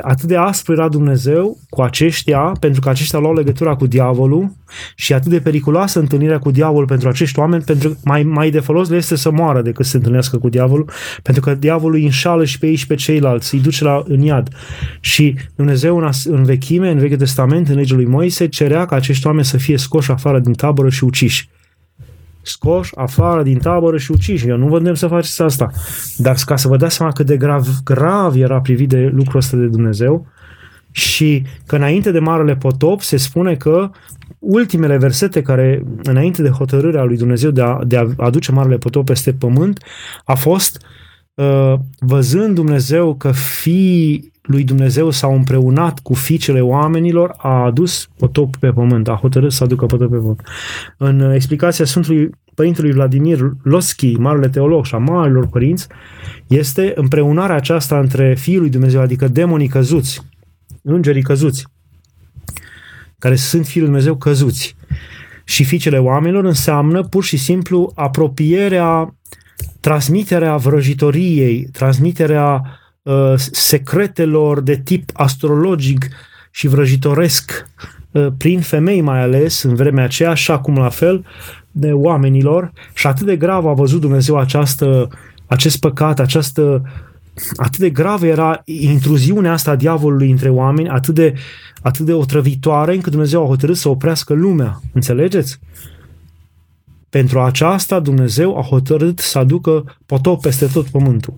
atât 0.00 0.28
de 0.28 0.36
aspru 0.36 0.72
era 0.72 0.88
Dumnezeu 0.88 1.58
cu 1.68 1.82
aceștia, 1.82 2.38
pentru 2.38 2.80
că 2.80 2.88
aceștia 2.88 3.18
luau 3.18 3.34
legătura 3.34 3.74
cu 3.74 3.86
diavolul 3.86 4.52
și 4.94 5.12
atât 5.12 5.30
de 5.30 5.40
periculoasă 5.40 5.98
întâlnirea 5.98 6.38
cu 6.38 6.50
diavolul 6.50 6.86
pentru 6.86 7.08
acești 7.08 7.38
oameni, 7.38 7.62
pentru 7.62 7.88
că 7.88 7.94
mai, 8.04 8.22
mai 8.22 8.50
de 8.50 8.60
folos 8.60 8.88
le 8.88 8.96
este 8.96 9.16
să 9.16 9.30
moară 9.30 9.62
decât 9.62 9.84
să 9.84 9.90
se 9.90 9.96
întâlnească 9.96 10.38
cu 10.38 10.48
diavolul, 10.48 10.90
pentru 11.22 11.42
că 11.42 11.54
diavolul 11.54 11.96
îi 11.96 12.04
înșală 12.04 12.44
și 12.44 12.58
pe 12.58 12.66
ei 12.66 12.74
și 12.74 12.86
pe 12.86 12.94
ceilalți, 12.94 13.54
îi 13.54 13.60
duce 13.60 13.84
la, 13.84 14.02
în 14.06 14.20
iad. 14.20 14.48
Și 15.00 15.34
Dumnezeu 15.54 15.96
în, 15.96 16.10
în 16.24 16.44
vechime, 16.44 16.90
în 16.90 16.98
Vechiul 16.98 17.16
Testament, 17.16 17.68
în 17.68 17.74
legea 17.74 17.94
lui 17.94 18.06
Moise, 18.06 18.48
cerea 18.48 18.86
ca 18.86 18.96
acești 18.96 19.26
oameni 19.26 19.44
să 19.44 19.56
fie 19.56 19.76
scoși 19.76 20.10
afară 20.10 20.38
din 20.38 20.52
tabără 20.52 20.88
și 20.88 21.04
uciși 21.04 21.48
scoși 22.42 22.96
afară 22.96 23.42
din 23.42 23.58
tabără 23.58 23.96
și 23.96 24.10
uciși. 24.10 24.48
Eu 24.48 24.56
nu 24.56 24.68
vă 24.68 24.76
îndemn 24.76 24.96
să 24.96 25.06
faceți 25.06 25.42
asta. 25.42 25.70
Dar 26.16 26.36
ca 26.46 26.56
să 26.56 26.68
vă 26.68 26.76
dați 26.76 26.96
seama 26.96 27.12
cât 27.12 27.26
de 27.26 27.36
grav, 27.36 27.66
grav 27.84 28.36
era 28.36 28.60
privit 28.60 28.88
de 28.88 29.10
lucrul 29.14 29.38
ăsta 29.38 29.56
de 29.56 29.66
Dumnezeu 29.66 30.26
și 30.90 31.42
că 31.66 31.76
înainte 31.76 32.10
de 32.10 32.18
Marele 32.18 32.56
Potop 32.56 33.00
se 33.00 33.16
spune 33.16 33.54
că 33.54 33.90
ultimele 34.38 34.96
versete 34.96 35.42
care, 35.42 35.84
înainte 36.02 36.42
de 36.42 36.48
hotărârea 36.48 37.02
lui 37.02 37.16
Dumnezeu 37.16 37.50
de 37.50 37.62
a, 37.62 37.78
de 37.84 37.96
a 37.96 38.06
aduce 38.16 38.52
Marele 38.52 38.76
Potop 38.76 39.04
peste 39.04 39.32
pământ, 39.32 39.84
a 40.24 40.34
fost 40.34 40.84
uh, 41.34 41.74
văzând 41.98 42.54
Dumnezeu 42.54 43.14
că 43.14 43.32
fii 43.32 44.31
lui 44.42 44.64
Dumnezeu 44.64 45.10
s-au 45.10 45.34
împreunat 45.34 45.98
cu 45.98 46.14
fiicele 46.14 46.60
oamenilor, 46.60 47.34
a 47.36 47.64
adus 47.64 48.08
potop 48.18 48.56
pe 48.56 48.72
pământ, 48.72 49.08
a 49.08 49.18
hotărât 49.20 49.52
să 49.52 49.64
aducă 49.64 49.86
potop 49.86 50.10
pe 50.10 50.16
pământ. 50.16 50.42
În 50.96 51.32
explicația 51.32 51.84
Sfântului 51.84 52.30
Părintelui 52.54 52.92
Vladimir 52.92 53.50
Loschi, 53.62 54.14
marele 54.14 54.48
teolog 54.48 54.84
și 54.84 54.94
a 54.94 54.98
marilor 54.98 55.46
părinți, 55.46 55.86
este 56.46 56.92
împreunarea 56.94 57.56
aceasta 57.56 57.98
între 57.98 58.34
Fiul 58.34 58.60
lui 58.60 58.70
Dumnezeu, 58.70 59.00
adică 59.00 59.28
demonii 59.28 59.68
căzuți, 59.68 60.20
îngerii 60.82 61.22
căzuți, 61.22 61.66
care 63.18 63.34
sunt 63.34 63.66
Fiul 63.66 63.82
lui 63.82 63.90
Dumnezeu 63.90 64.16
căzuți. 64.16 64.76
Și 65.44 65.64
fiicele 65.64 65.98
oamenilor 65.98 66.44
înseamnă 66.44 67.02
pur 67.02 67.24
și 67.24 67.36
simplu 67.36 67.92
apropierea, 67.94 69.16
transmiterea 69.80 70.56
vrăjitoriei, 70.56 71.68
transmiterea 71.72 72.62
Uh, 73.02 73.34
secretelor 73.36 74.60
de 74.60 74.76
tip 74.84 75.10
astrologic 75.12 76.08
și 76.50 76.68
vrăjitoresc 76.68 77.66
uh, 78.10 78.26
prin 78.36 78.60
femei 78.60 79.00
mai 79.00 79.20
ales 79.20 79.62
în 79.62 79.74
vremea 79.74 80.04
aceea, 80.04 80.30
așa 80.30 80.58
cum 80.58 80.74
la 80.74 80.88
fel 80.88 81.24
de 81.70 81.92
oamenilor 81.92 82.72
și 82.94 83.06
atât 83.06 83.26
de 83.26 83.36
grav 83.36 83.66
a 83.66 83.72
văzut 83.72 84.00
Dumnezeu 84.00 84.38
această, 84.38 85.08
acest 85.46 85.80
păcat, 85.80 86.20
această 86.20 86.82
atât 87.56 87.78
de 87.78 87.90
gravă 87.90 88.26
era 88.26 88.62
intruziunea 88.64 89.52
asta 89.52 89.70
a 89.70 89.76
diavolului 89.76 90.30
între 90.30 90.48
oameni, 90.48 90.88
atât 90.88 91.14
de, 91.14 91.34
atât 91.82 92.06
de 92.06 92.12
otrăvitoare, 92.12 92.94
încât 92.94 93.10
Dumnezeu 93.10 93.42
a 93.42 93.46
hotărât 93.46 93.76
să 93.76 93.88
oprească 93.88 94.34
lumea. 94.34 94.80
Înțelegeți? 94.92 95.58
Pentru 97.08 97.40
aceasta 97.40 98.00
Dumnezeu 98.00 98.58
a 98.58 98.62
hotărât 98.62 99.18
să 99.18 99.38
aducă 99.38 99.96
potop 100.06 100.40
peste 100.40 100.66
tot 100.66 100.86
pământul. 100.86 101.34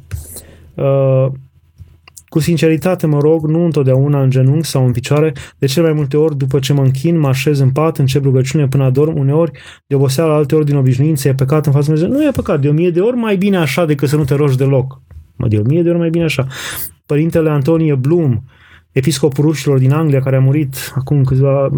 Uh, 2.34 2.40
cu 2.40 2.40
sinceritate 2.40 3.06
mă 3.06 3.18
rog, 3.20 3.46
nu 3.46 3.64
întotdeauna 3.64 4.22
în 4.22 4.30
genunchi 4.30 4.66
sau 4.66 4.86
în 4.86 4.92
picioare, 4.92 5.32
de 5.58 5.66
cele 5.66 5.86
mai 5.86 5.94
multe 5.96 6.16
ori 6.16 6.36
după 6.36 6.58
ce 6.58 6.72
mă 6.72 6.82
închin, 6.82 7.18
mă 7.18 7.28
așez 7.28 7.58
în 7.58 7.70
pat, 7.70 7.98
încep 7.98 8.22
rugăciune 8.22 8.68
până 8.68 8.84
adorm, 8.84 9.18
uneori 9.18 9.50
de 9.86 9.94
oboseală, 9.94 10.32
alte 10.32 10.54
ori 10.54 10.64
din 10.64 10.76
obișnuință, 10.76 11.28
e 11.28 11.34
păcat 11.34 11.66
în 11.66 11.72
fața 11.72 11.84
Dumnezeu. 11.84 12.08
Nu 12.08 12.24
e 12.26 12.30
păcat, 12.30 12.60
de 12.60 12.68
o 12.68 12.72
mie 12.72 12.90
de 12.90 13.00
ori 13.00 13.16
mai 13.16 13.36
bine 13.36 13.56
așa 13.56 13.86
decât 13.86 14.08
să 14.08 14.16
nu 14.16 14.24
te 14.24 14.34
rogi 14.34 14.56
deloc. 14.56 15.00
Mă, 15.36 15.48
de 15.48 15.56
o 15.58 15.62
mie 15.62 15.82
de 15.82 15.88
ori 15.88 15.98
mai 15.98 16.10
bine 16.10 16.24
așa. 16.24 16.46
Părintele 17.06 17.50
Antonie 17.50 17.94
Blum, 17.94 18.44
episcopul 18.92 19.44
rușilor 19.44 19.78
din 19.78 19.92
Anglia, 19.92 20.20
care 20.20 20.36
a 20.36 20.40
murit 20.40 20.92
acum 20.94 21.24
câțiva 21.24 21.70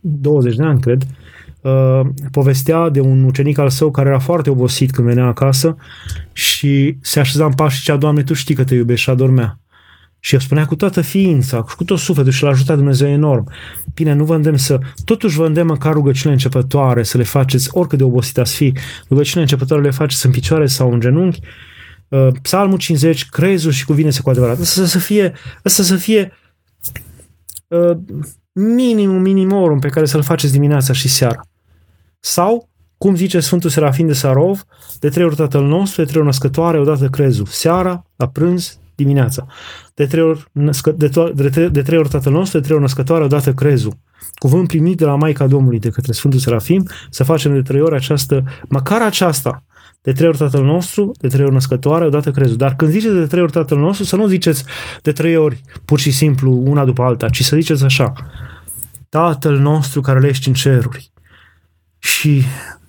20 0.00 0.56
de 0.56 0.62
ani, 0.62 0.80
cred, 0.80 1.02
uh, 1.02 1.08
povestea 2.30 2.88
de 2.88 3.00
un 3.00 3.24
ucenic 3.24 3.58
al 3.58 3.70
său 3.70 3.90
care 3.90 4.08
era 4.08 4.18
foarte 4.18 4.50
obosit 4.50 4.90
când 4.90 5.06
venea 5.06 5.24
acasă 5.24 5.76
și 6.32 6.96
se 7.00 7.20
așeza 7.20 7.44
în 7.44 7.52
pas 7.52 7.72
și 7.72 7.78
zicea, 7.78 7.96
Doamne, 7.96 8.22
Tu 8.22 8.34
știi 8.34 8.54
că 8.54 8.64
te 8.64 8.74
iubești 8.74 9.04
și 9.04 9.10
adormea. 9.10 9.60
Și 10.20 10.34
el 10.34 10.40
spunea 10.40 10.66
cu 10.66 10.76
toată 10.76 11.00
ființa, 11.00 11.62
cu 11.62 11.84
tot 11.84 11.98
sufletul 11.98 12.32
și 12.32 12.42
l-a 12.42 12.48
ajutat 12.48 12.76
Dumnezeu 12.76 13.08
enorm. 13.08 13.52
Bine, 13.94 14.12
nu 14.12 14.24
vă 14.24 14.34
îndemn 14.34 14.56
să... 14.56 14.78
Totuși 15.04 15.36
vă 15.36 15.46
îndemn 15.46 15.68
măcar 15.68 15.92
rugăciunile 15.92 16.32
începătoare, 16.32 17.02
să 17.02 17.16
le 17.16 17.24
faceți 17.24 17.68
oricât 17.72 17.98
de 17.98 18.04
obosit 18.04 18.38
ați 18.38 18.54
fi. 18.54 18.72
Rugăciunile 19.08 19.50
începătoare 19.50 19.82
le 19.82 19.90
faceți 19.90 20.26
în 20.26 20.32
picioare 20.32 20.66
sau 20.66 20.92
în 20.92 21.00
genunchi. 21.00 21.40
Uh, 22.08 22.28
Psalmul 22.42 22.78
50, 22.78 23.28
crezul 23.28 23.72
și 23.72 23.84
cuvine 23.84 24.10
cu 24.22 24.30
adevărat. 24.30 24.60
Asta 24.60 24.84
să 24.84 24.98
fie, 24.98 25.32
asta 25.62 25.82
să 25.82 25.96
fie 25.96 26.32
uh, 27.66 27.96
minimum 28.52 29.20
minimorum 29.20 29.78
pe 29.78 29.88
care 29.88 30.06
să-l 30.06 30.22
faceți 30.22 30.52
dimineața 30.52 30.92
și 30.92 31.08
seara. 31.08 31.47
Sau, 32.20 32.68
cum 32.98 33.16
zice 33.16 33.40
Sfântul 33.40 33.70
Serafin 33.70 34.06
de 34.06 34.12
Sarov, 34.12 34.64
de 34.98 35.08
trei 35.08 35.24
ori 35.24 35.36
Tatăl 35.36 35.64
nostru, 35.64 36.00
de 36.00 36.06
trei 36.06 36.20
ori 36.20 36.30
născătoare, 36.30 36.78
odată 36.78 37.08
crezul. 37.08 37.46
Seara, 37.46 38.04
la 38.16 38.28
prânz, 38.28 38.78
dimineața. 38.94 39.46
De 39.94 40.06
trei 40.06 40.22
ori, 40.22 40.44
născă, 40.52 40.90
de, 40.90 41.08
to- 41.08 41.32
de, 41.34 41.48
tre- 41.48 41.68
de 41.68 41.82
trei 41.82 41.98
ori 41.98 42.08
Tatăl 42.08 42.32
nostru, 42.32 42.58
de 42.58 42.62
trei 42.64 42.74
ori 42.76 42.84
născătoare, 42.84 43.24
odată 43.24 43.52
crezul. 43.52 43.92
Cuvânt 44.38 44.68
primit 44.68 44.96
de 44.96 45.04
la 45.04 45.14
Maica 45.14 45.46
Domnului 45.46 45.78
de 45.78 45.90
către 45.90 46.12
Sfântul 46.12 46.40
Serafim, 46.40 46.88
să 47.10 47.24
facem 47.24 47.52
de 47.52 47.62
trei 47.62 47.80
ori 47.80 47.94
această, 47.94 48.44
măcar 48.68 49.02
aceasta, 49.02 49.62
de 50.02 50.12
trei 50.12 50.28
ori 50.28 50.36
Tatăl 50.36 50.64
nostru, 50.64 51.10
de 51.20 51.28
trei 51.28 51.44
ori 51.44 51.52
născătoare, 51.52 52.04
odată 52.04 52.30
crezul. 52.30 52.56
Dar 52.56 52.76
când 52.76 52.90
ziceți 52.90 53.14
de 53.14 53.26
trei 53.26 53.42
ori 53.42 53.52
Tatăl 53.52 53.78
nostru, 53.78 54.04
să 54.04 54.16
nu 54.16 54.26
ziceți 54.26 54.64
de 55.02 55.12
trei 55.12 55.36
ori, 55.36 55.60
pur 55.84 55.98
și 55.98 56.10
simplu, 56.10 56.62
una 56.64 56.84
după 56.84 57.02
alta, 57.02 57.28
ci 57.28 57.42
să 57.44 57.56
ziceți 57.56 57.84
așa, 57.84 58.12
Tatăl 59.08 59.58
nostru 59.58 60.00
care 60.00 60.20
le 60.20 60.28
ești 60.28 60.48
în 60.48 60.54
ceruri. 60.54 61.10
Și 61.98 62.42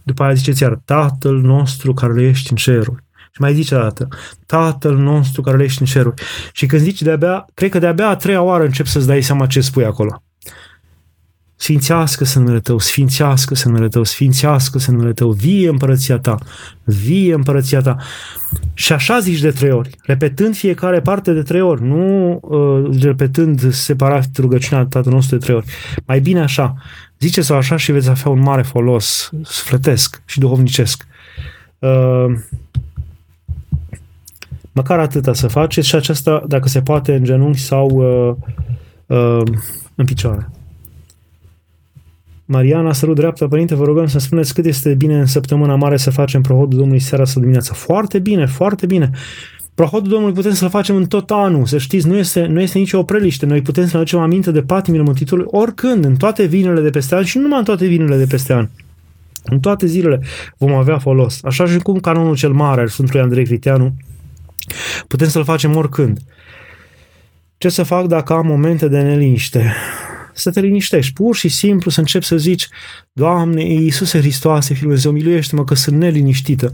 după 0.03 0.23
aia 0.23 0.33
ziceți 0.33 0.61
iar, 0.61 0.81
Tatăl 0.85 1.41
nostru 1.41 1.93
care 1.93 2.13
le 2.13 2.27
ești 2.27 2.51
în 2.51 2.57
ceruri. 2.57 3.03
Și 3.31 3.41
mai 3.41 3.53
zice 3.53 3.75
dată, 3.75 4.07
Tatăl 4.45 4.97
nostru 4.97 5.41
care 5.41 5.57
le 5.57 5.63
ești 5.63 5.81
în 5.81 5.87
ceruri. 5.87 6.21
Și 6.51 6.65
când 6.65 6.81
zici 6.81 7.01
de-abia, 7.01 7.45
cred 7.53 7.69
că 7.69 7.79
de-abia 7.79 8.07
a 8.07 8.15
treia 8.15 8.41
oară 8.41 8.63
încep 8.63 8.85
să-ți 8.85 9.07
dai 9.07 9.21
seama 9.21 9.45
ce 9.45 9.61
spui 9.61 9.85
acolo. 9.85 10.23
Sfințească-se 11.55 12.39
numele 12.39 12.59
Tău, 12.59 12.79
sfințească-se 12.79 13.67
numele 13.67 13.87
Tău, 13.87 14.03
sfințească-se 14.03 14.91
numele 14.91 15.13
Tău, 15.13 15.31
vie 15.31 15.69
împărăția 15.69 16.17
Ta, 16.17 16.37
vie 16.83 17.33
împărăția 17.33 17.81
Ta. 17.81 17.95
Și 18.73 18.93
așa 18.93 19.19
zici 19.19 19.39
de 19.39 19.51
trei 19.51 19.71
ori, 19.71 19.89
repetând 20.03 20.55
fiecare 20.55 21.01
parte 21.01 21.33
de 21.33 21.41
trei 21.41 21.61
ori, 21.61 21.83
nu 21.83 22.31
uh, 22.41 23.01
repetând 23.01 23.73
separat 23.73 24.27
rugăciunea 24.37 24.85
Tatăl 24.85 25.13
nostru 25.13 25.37
de 25.37 25.43
trei 25.45 25.55
ori. 25.55 25.65
Mai 26.05 26.19
bine 26.19 26.41
așa, 26.41 26.75
zice-o 27.19 27.55
așa 27.55 27.75
și 27.77 27.91
veți 27.91 28.09
avea 28.09 28.31
un 28.31 28.39
mare 28.39 28.61
folos 28.61 29.31
sufletesc 29.43 30.21
și 30.25 30.39
duhovnicesc. 30.39 31.07
Uh, 31.79 32.25
măcar 34.71 34.99
atâta 34.99 35.33
să 35.33 35.47
faceți 35.47 35.87
și 35.87 35.95
aceasta, 35.95 36.43
dacă 36.47 36.67
se 36.67 36.81
poate, 36.81 37.15
în 37.15 37.23
genunchi 37.23 37.59
sau 37.59 37.87
uh, 37.87 38.35
uh, 39.05 39.47
în 39.95 40.05
picioare. 40.05 40.49
Mariana, 42.45 42.93
sărut 42.93 43.15
dreapta, 43.15 43.47
părinte, 43.47 43.75
vă 43.75 43.83
rugăm 43.83 44.07
să 44.07 44.19
spuneți 44.19 44.53
cât 44.53 44.65
este 44.65 44.93
bine 44.93 45.19
în 45.19 45.25
săptămâna 45.25 45.75
mare 45.75 45.97
să 45.97 46.09
facem 46.09 46.41
prohodul 46.41 46.77
Domnului 46.77 47.01
seara 47.01 47.25
sau 47.25 47.41
dimineața. 47.41 47.73
Foarte 47.73 48.19
bine, 48.19 48.45
foarte 48.45 48.85
bine. 48.85 49.11
Prohodul 49.79 50.09
Domnului 50.09 50.35
putem 50.35 50.53
să-l 50.53 50.69
facem 50.69 50.95
în 50.95 51.05
tot 51.05 51.31
anul, 51.31 51.65
să 51.65 51.77
știți, 51.77 52.07
nu 52.07 52.17
este, 52.17 52.45
nu 52.45 52.61
este 52.61 52.77
nicio 52.77 52.99
opreliște. 52.99 53.45
Noi 53.45 53.61
putem 53.61 53.83
să 53.83 53.89
ne 53.93 53.97
aducem 53.97 54.19
aminte 54.19 54.51
de 54.51 54.61
patimile 54.61 55.03
Mântuitorului 55.03 55.49
oricând, 55.51 56.05
în 56.05 56.15
toate 56.15 56.45
vinele 56.45 56.81
de 56.81 56.89
peste 56.89 57.15
an 57.15 57.23
și 57.23 57.37
nu 57.37 57.43
numai 57.43 57.59
în 57.59 57.65
toate 57.65 57.85
vinele 57.85 58.17
de 58.17 58.25
peste 58.25 58.53
an. 58.53 58.69
În 59.43 59.59
toate 59.59 59.85
zilele 59.85 60.21
vom 60.57 60.73
avea 60.73 60.97
folos. 60.97 61.39
Așa 61.43 61.65
și 61.65 61.77
cum 61.77 61.99
canonul 61.99 62.35
cel 62.35 62.51
mare 62.51 62.81
al 62.81 62.87
Sfântului 62.87 63.21
Andrei 63.21 63.45
Criteanu, 63.45 63.95
putem 65.07 65.27
să-l 65.27 65.43
facem 65.43 65.75
oricând. 65.75 66.19
Ce 67.57 67.69
să 67.69 67.83
fac 67.83 68.05
dacă 68.05 68.33
am 68.33 68.47
momente 68.47 68.87
de 68.87 69.01
neliniște? 69.01 69.73
Să 70.33 70.51
te 70.51 70.59
liniștești, 70.59 71.13
pur 71.13 71.35
și 71.35 71.47
simplu 71.47 71.91
să 71.91 71.99
începi 71.99 72.25
să 72.25 72.37
zici, 72.37 72.67
Doamne, 73.11 73.63
Iisuse 73.63 74.19
Hristoase, 74.19 74.73
Fiul 74.73 74.81
Dumnezeu, 74.81 75.11
miluiește-mă 75.11 75.63
că 75.63 75.75
sunt 75.75 75.97
neliniștită. 75.97 76.71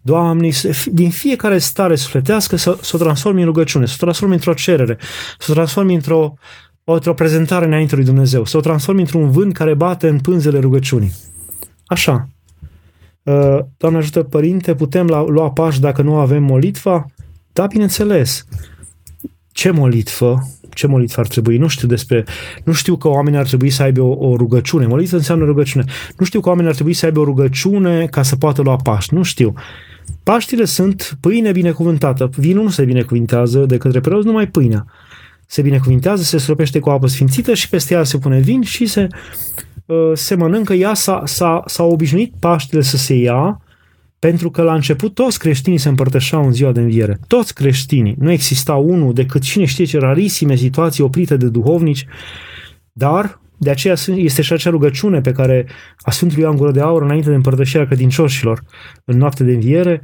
Doamne, 0.00 0.50
din 0.92 1.10
fiecare 1.10 1.58
stare 1.58 1.94
sufletească 1.96 2.56
să, 2.56 2.78
să 2.80 2.96
o 2.96 2.98
transformi 2.98 3.40
în 3.40 3.46
rugăciune, 3.46 3.86
să 3.86 3.92
o 3.94 4.02
transformi 4.02 4.34
într-o 4.34 4.54
cerere, 4.54 4.98
să 5.38 5.50
o 5.50 5.54
transformi 5.54 5.94
într-o 5.94 6.34
într-o 6.84 7.14
prezentare 7.14 7.64
înainte 7.64 7.94
lui 7.94 8.04
Dumnezeu, 8.04 8.44
să 8.44 8.56
o 8.56 8.60
transformi 8.60 9.00
într-un 9.00 9.30
vânt 9.30 9.54
care 9.54 9.74
bate 9.74 10.08
în 10.08 10.20
pânzele 10.20 10.58
rugăciunii. 10.58 11.12
Așa. 11.86 12.28
Uh, 13.22 13.58
Doamne 13.76 13.98
ajută, 13.98 14.22
Părinte, 14.22 14.74
putem 14.74 15.06
lua 15.06 15.50
pași 15.50 15.80
dacă 15.80 16.02
nu 16.02 16.18
avem 16.18 16.42
molitva? 16.42 17.06
Da, 17.52 17.66
bineînțeles. 17.66 18.46
Ce 19.52 19.70
molitvă? 19.70 20.42
Ce 20.74 20.86
molitvă 20.86 21.20
ar 21.20 21.26
trebui? 21.26 21.58
Nu 21.58 21.66
știu 21.66 21.88
despre... 21.88 22.24
Nu 22.64 22.72
știu 22.72 22.96
că 22.96 23.08
oamenii 23.08 23.38
ar 23.38 23.46
trebui 23.46 23.70
să 23.70 23.82
aibă 23.82 24.00
o, 24.00 24.28
o 24.28 24.36
rugăciune. 24.36 24.86
Molitvă 24.86 25.16
înseamnă 25.16 25.44
rugăciune. 25.44 25.84
Nu 26.18 26.24
știu 26.24 26.40
că 26.40 26.48
oamenii 26.48 26.68
ar 26.68 26.74
trebui 26.74 26.92
să 26.92 27.06
aibă 27.06 27.20
o 27.20 27.24
rugăciune 27.24 28.06
ca 28.06 28.22
să 28.22 28.36
poată 28.36 28.62
lua 28.62 28.76
Paști. 28.76 29.14
Nu 29.14 29.22
știu. 29.22 29.54
Paștile 30.22 30.64
sunt 30.64 31.16
pâine 31.20 31.52
binecuvântată. 31.52 32.30
Vinul 32.36 32.62
nu 32.62 32.70
se 32.70 32.84
binecuvintează 32.84 33.58
de 33.58 33.76
către 33.76 34.00
preoți, 34.00 34.26
numai 34.26 34.46
pâinea. 34.46 34.86
Se 35.46 35.62
binecuvintează, 35.62 36.22
se 36.22 36.38
stropește 36.38 36.78
cu 36.78 36.90
apă 36.90 37.06
sfințită 37.06 37.54
și 37.54 37.68
peste 37.68 37.94
ea 37.94 38.04
se 38.04 38.18
pune 38.18 38.40
vin 38.40 38.62
și 38.62 38.86
se, 38.86 39.06
uh, 39.86 40.10
se 40.14 40.34
mănâncă. 40.34 40.74
Ea 40.74 40.94
s-a, 40.94 41.22
s-a, 41.24 41.62
s-a 41.66 41.82
obișnuit 41.82 42.34
Paștile 42.38 42.80
să 42.80 42.96
se 42.96 43.14
ia 43.14 43.63
pentru 44.24 44.50
că 44.50 44.62
la 44.62 44.74
început 44.74 45.14
toți 45.14 45.38
creștinii 45.38 45.78
se 45.78 45.88
împărtășeau 45.88 46.44
în 46.44 46.52
ziua 46.52 46.72
de 46.72 46.80
înviere. 46.80 47.18
Toți 47.26 47.54
creștinii. 47.54 48.14
Nu 48.18 48.30
exista 48.30 48.74
unul 48.74 49.12
decât 49.12 49.42
cine 49.42 49.64
știe 49.64 49.84
ce 49.84 49.98
rarisime 49.98 50.54
situații 50.54 51.02
oprite 51.02 51.36
de 51.36 51.48
duhovnici, 51.48 52.06
dar 52.92 53.40
de 53.56 53.70
aceea 53.70 53.94
este 54.14 54.42
și 54.42 54.52
acea 54.52 54.70
rugăciune 54.70 55.20
pe 55.20 55.32
care 55.32 55.66
a 55.98 56.10
Sfântului 56.10 56.42
Ioan 56.42 56.56
Gură 56.56 56.70
de 56.70 56.80
Aur 56.80 57.02
înainte 57.02 57.28
de 57.28 57.34
împărtășirea 57.34 57.86
credincioșilor 57.86 58.62
în 59.04 59.16
noapte 59.16 59.44
de 59.44 59.52
înviere, 59.52 60.00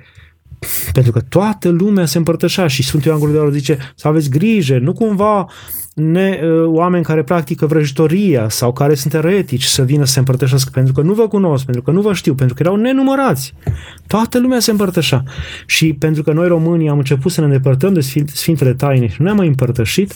pentru 0.92 1.12
că 1.12 1.20
toată 1.20 1.68
lumea 1.68 2.06
se 2.06 2.18
împărtășea 2.18 2.66
și 2.66 2.82
Sfântul 2.82 3.08
Ioan 3.08 3.20
Gură 3.20 3.32
de 3.32 3.38
Aur 3.38 3.52
zice 3.52 3.78
să 3.94 4.08
aveți 4.08 4.30
grijă, 4.30 4.78
nu 4.78 4.92
cumva 4.92 5.46
ne, 5.94 6.40
uh, 6.42 6.64
oameni 6.66 7.04
care 7.04 7.22
practică 7.22 7.66
vrăjitoria 7.66 8.48
sau 8.48 8.72
care 8.72 8.94
sunt 8.94 9.14
eretici 9.14 9.64
să 9.64 9.82
vină 9.82 10.04
să 10.04 10.12
se 10.12 10.18
împărtășească 10.18 10.70
pentru 10.74 10.92
că 10.92 11.00
nu 11.00 11.12
vă 11.12 11.28
cunosc, 11.28 11.64
pentru 11.64 11.82
că 11.82 11.90
nu 11.90 12.00
vă 12.00 12.14
știu, 12.14 12.34
pentru 12.34 12.54
că 12.54 12.62
erau 12.62 12.76
nenumărați. 12.76 13.54
Toată 14.06 14.38
lumea 14.38 14.60
se 14.60 14.70
împărtășea. 14.70 15.22
Și 15.66 15.92
pentru 15.92 16.22
că 16.22 16.32
noi 16.32 16.48
românii 16.48 16.88
am 16.88 16.98
început 16.98 17.32
să 17.32 17.40
ne 17.40 17.46
îndepărtăm 17.46 17.92
de 17.92 18.00
Sfintele 18.26 18.74
Taine 18.74 19.08
și 19.08 19.16
nu 19.18 19.24
ne-am 19.24 19.36
mai 19.36 19.46
împărtășit, 19.46 20.14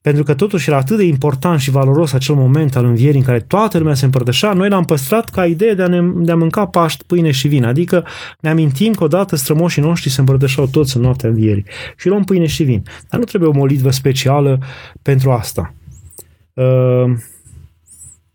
pentru 0.00 0.22
că 0.22 0.34
totuși 0.34 0.68
era 0.68 0.78
atât 0.78 0.96
de 0.96 1.04
important 1.04 1.60
și 1.60 1.70
valoros 1.70 2.12
acel 2.12 2.34
moment 2.34 2.76
al 2.76 2.84
învierii 2.84 3.18
în 3.18 3.24
care 3.24 3.40
toată 3.40 3.78
lumea 3.78 3.94
se 3.94 4.04
împărtășea, 4.04 4.52
noi 4.52 4.68
l-am 4.68 4.84
păstrat 4.84 5.28
ca 5.28 5.46
idee 5.46 5.74
de 5.74 5.82
a, 5.82 5.86
ne, 5.86 6.00
de 6.24 6.32
a 6.32 6.36
mânca 6.36 6.66
paști, 6.66 7.04
pâine 7.04 7.30
și 7.30 7.48
vin. 7.48 7.64
Adică 7.64 8.06
ne 8.40 8.48
amintim 8.48 8.92
că 8.92 9.04
odată 9.04 9.36
strămoșii 9.36 9.82
noștri 9.82 10.10
se 10.10 10.20
împărtășeau 10.20 10.66
toți 10.66 10.96
în 10.96 11.02
noaptea 11.02 11.28
învierii 11.28 11.64
și 11.96 12.08
luăm 12.08 12.24
pâine 12.24 12.46
și 12.46 12.62
vin. 12.62 12.82
Dar 13.08 13.20
nu 13.20 13.26
trebuie 13.26 13.48
o 13.48 13.52
molitvă 13.52 13.90
specială 13.90 14.58
pentru 15.02 15.30
asta. 15.30 15.74
Uh, 16.54 17.16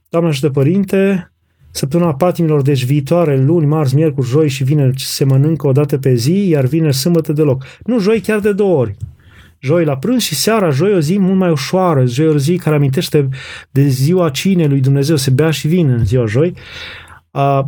Doamne 0.09 0.29
ajută 0.29 0.49
Părinte, 0.49 1.27
Săptămâna 1.75 2.13
patimilor, 2.13 2.61
deci 2.61 2.85
viitoare, 2.85 3.37
luni, 3.37 3.65
marți, 3.65 3.95
miercuri, 3.95 4.27
joi 4.27 4.49
și 4.49 4.63
vineri 4.63 5.01
se 5.01 5.23
mănâncă 5.23 5.67
o 5.67 5.71
dată 5.71 5.97
pe 5.97 6.13
zi, 6.13 6.47
iar 6.47 6.65
vineri, 6.65 6.95
sâmbătă 6.95 7.33
deloc. 7.33 7.63
Nu, 7.85 7.99
joi 7.99 8.19
chiar 8.19 8.39
de 8.39 8.51
două 8.51 8.77
ori 8.77 8.95
joi 9.63 9.85
la 9.85 9.97
prânz 9.97 10.21
și 10.21 10.35
seara, 10.35 10.69
joi 10.69 10.93
o 10.93 10.99
zi 10.99 11.19
mult 11.19 11.37
mai 11.37 11.49
ușoară, 11.49 12.05
joi 12.05 12.27
o 12.27 12.37
zi 12.37 12.55
care 12.57 12.75
amintește 12.75 13.29
de 13.71 13.87
ziua 13.87 14.29
cinei 14.29 14.67
lui 14.67 14.79
Dumnezeu, 14.79 15.15
se 15.15 15.29
bea 15.29 15.51
și 15.51 15.67
vin 15.67 15.89
în 15.89 16.05
ziua 16.05 16.25
joi. 16.25 16.53
Uh, 17.31 17.59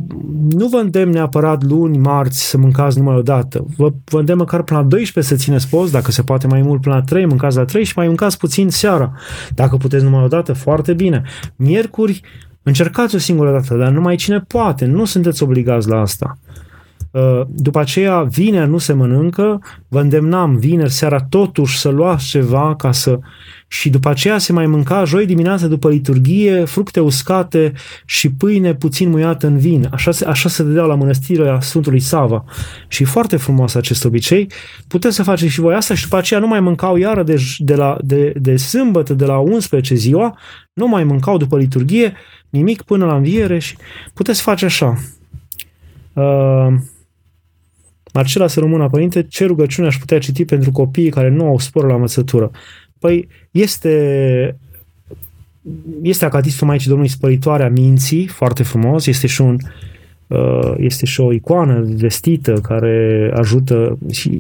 nu 0.50 0.68
vă 0.68 0.78
îndemn 0.78 1.12
neapărat 1.12 1.64
luni, 1.64 1.98
marți 1.98 2.50
să 2.50 2.58
mâncați 2.58 2.98
numai 2.98 3.16
o 3.16 3.22
dată. 3.22 3.66
Vă, 3.78 3.92
vă 4.04 4.20
îndemn 4.20 4.40
măcar 4.40 4.64
până 4.64 4.80
la 4.80 4.86
12 4.86 5.34
să 5.34 5.40
țineți 5.40 5.70
post, 5.70 5.92
dacă 5.92 6.12
se 6.12 6.22
poate 6.22 6.48
mai 6.48 6.62
mult 6.62 6.82
până 6.82 6.96
la 6.96 7.02
3, 7.02 7.26
mâncați 7.26 7.58
la 7.58 7.66
3 7.66 7.84
și 7.84 7.94
mai 7.96 8.08
mâncați 8.08 8.38
puțin 8.38 8.70
seara. 8.70 9.14
Dacă 9.54 9.78
puteți 9.78 10.04
numai 10.04 10.24
o 10.24 10.28
dată, 10.28 10.54
foarte 10.54 10.94
bine. 10.94 11.24
Miercuri, 11.56 12.22
încercați 12.64 13.16
o 13.16 13.18
singură 13.18 13.52
dată, 13.52 13.76
dar 13.76 13.92
numai 13.92 14.16
cine 14.16 14.40
poate, 14.40 14.86
nu 14.86 15.06
sunteți 15.06 15.44
obligați 15.44 15.88
la 15.88 16.00
asta. 16.00 16.38
Uh, 16.48 16.55
după 17.48 17.80
aceea, 17.80 18.22
vineri 18.22 18.70
nu 18.70 18.78
se 18.78 18.94
mănâncă, 18.94 19.62
vă 19.88 20.00
îndemnam 20.00 20.56
vineri 20.58 20.92
seara 20.92 21.20
totuși 21.30 21.78
să 21.80 21.90
luați 21.90 22.26
ceva 22.26 22.76
ca 22.76 22.92
să... 22.92 23.20
Și 23.68 23.90
după 23.90 24.10
aceea 24.10 24.38
se 24.38 24.54
mai 24.54 24.66
mânca 24.66 25.04
joi 25.04 25.26
dimineața 25.26 25.68
după 25.68 25.90
liturghie, 25.90 26.66
fructe 26.66 27.00
uscate 27.00 27.74
și 28.06 28.32
pâine 28.32 28.74
puțin 28.74 29.10
muiată 29.10 29.48
în 29.48 29.58
vin. 29.58 29.88
Așa 29.92 30.12
se, 30.12 30.26
așa 30.26 30.50
se 30.50 30.64
dădea 30.64 30.84
la 30.84 30.96
mănăstirea 30.96 31.60
Sfântului 31.60 32.00
Sava. 32.00 32.44
Și 32.88 33.04
foarte 33.04 33.38
frumos 33.38 33.76
acest 33.76 34.06
obicei. 34.06 34.52
Puteți 34.88 35.16
să 35.16 35.24
faceți 35.24 35.52
și 35.52 35.60
voi 35.60 35.76
asta 35.76 35.94
și 35.94 36.04
după 36.04 36.18
aceea 36.18 36.40
nu 36.40 36.48
mai 36.48 36.60
mâncau 36.60 36.96
iară 36.96 37.24
de, 37.24 37.36
de, 37.58 37.76
la, 37.76 37.98
de, 38.02 38.34
de 38.36 38.56
sâmbătă, 38.56 39.14
de 39.14 39.26
la 39.26 39.38
11 39.38 39.96
ziua, 39.96 40.38
nu 40.74 40.88
mai 40.88 41.04
mâncau 41.04 41.38
după 41.38 41.58
liturghie, 41.58 42.14
nimic 42.50 42.82
până 42.82 43.06
la 43.06 43.16
înviere 43.16 43.60
și 43.60 43.78
puteți 44.14 44.42
face 44.42 44.66
așa. 44.66 44.98
Uh, 46.14 46.74
Marcela 48.16 48.48
să 48.48 48.60
rămână 48.60 48.90
părinte, 48.90 49.24
ce 49.24 49.46
rugăciune 49.46 49.88
aș 49.88 49.98
putea 49.98 50.20
citi 50.20 50.46
pentru 50.46 50.72
copiii 50.72 51.10
care 51.10 51.30
nu 51.30 51.46
au 51.46 51.60
spor 51.60 51.88
la 51.88 51.94
învățătură? 51.94 52.52
Păi 53.00 53.28
este 53.52 54.58
este 56.02 56.26
acatistul 56.26 56.68
Maicii 56.68 56.88
Domnului 56.88 57.12
Spăritoarea 57.12 57.70
Minții, 57.70 58.28
foarte 58.28 58.64
frumos, 58.64 59.06
este 59.06 59.28
și 59.28 59.42
un 59.42 59.58
uh, 60.28 60.74
este 60.78 61.06
și 61.06 61.22
o 61.22 61.34
icoană 61.34 61.84
vestită 61.88 62.54
care 62.54 63.32
ajută 63.36 63.98
și 64.12 64.40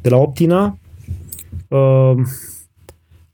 de 0.00 0.08
la 0.08 0.16
Optina 0.16 0.78
uh, 1.68 2.14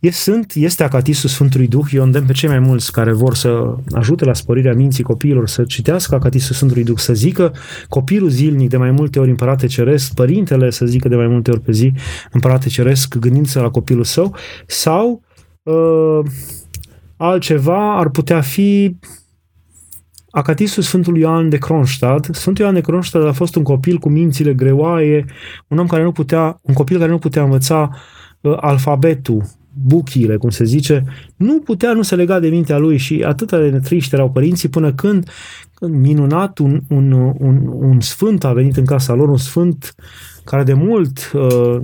sunt, 0.08 0.52
este 0.54 0.84
acatistul 0.84 1.28
Sfântului 1.28 1.68
Duh, 1.68 1.86
eu 1.92 2.02
îndemn 2.02 2.26
pe 2.26 2.32
cei 2.32 2.48
mai 2.48 2.58
mulți 2.58 2.92
care 2.92 3.12
vor 3.12 3.34
să 3.34 3.74
ajute 3.92 4.24
la 4.24 4.32
sporirea 4.32 4.74
minții 4.74 5.04
copiilor 5.04 5.48
să 5.48 5.64
citească 5.64 6.14
acatistul 6.14 6.54
Sfântului 6.54 6.84
Duh, 6.84 6.98
să 6.98 7.14
zică 7.14 7.52
copilul 7.88 8.28
zilnic 8.28 8.68
de 8.68 8.76
mai 8.76 8.90
multe 8.90 9.18
ori 9.18 9.30
împărate 9.30 9.66
ceresc, 9.66 10.14
părintele 10.14 10.70
să 10.70 10.86
zică 10.86 11.08
de 11.08 11.16
mai 11.16 11.26
multe 11.26 11.50
ori 11.50 11.60
pe 11.60 11.72
zi 11.72 11.92
împărate 12.30 12.68
ceresc 12.68 13.18
gândindu-se 13.18 13.58
la 13.58 13.70
copilul 13.70 14.04
său, 14.04 14.36
sau 14.66 15.22
uh, 15.62 16.20
altceva 17.16 17.98
ar 17.98 18.08
putea 18.08 18.40
fi 18.40 18.96
Acatistul 20.30 20.82
Sfântului 20.82 21.20
Ioan 21.20 21.48
de 21.48 21.58
Kronstadt. 21.58 22.34
Sfântul 22.34 22.64
Ioan 22.64 22.74
de 22.74 22.80
Kronstadt 22.80 23.26
a 23.26 23.32
fost 23.32 23.54
un 23.54 23.62
copil 23.62 23.98
cu 23.98 24.08
mințile 24.08 24.54
greoaie, 24.54 25.24
un 25.68 25.78
om 25.78 25.86
care 25.86 26.02
nu 26.02 26.12
putea, 26.12 26.58
un 26.62 26.74
copil 26.74 26.98
care 26.98 27.10
nu 27.10 27.18
putea 27.18 27.42
învăța 27.42 27.90
uh, 28.40 28.56
alfabetul 28.60 29.44
buchiile, 29.72 30.36
cum 30.36 30.50
se 30.50 30.64
zice, 30.64 31.04
nu 31.36 31.58
putea 31.58 31.92
nu 31.92 32.02
se 32.02 32.14
lega 32.14 32.38
de 32.40 32.48
mintea 32.48 32.78
lui 32.78 32.96
și 32.96 33.22
atât 33.26 33.50
de 33.50 33.80
triști 33.82 34.14
erau 34.14 34.30
părinții 34.30 34.68
până 34.68 34.92
când, 34.92 35.30
când 35.74 35.94
minunat 35.94 36.58
un, 36.58 36.80
un, 36.88 37.12
un, 37.38 37.66
un 37.66 38.00
sfânt 38.00 38.44
a 38.44 38.52
venit 38.52 38.76
în 38.76 38.84
casa 38.84 39.14
lor, 39.14 39.28
un 39.28 39.36
sfânt 39.36 39.94
care 40.44 40.62
de 40.62 40.72
mult 40.72 41.30
uh, 41.34 41.76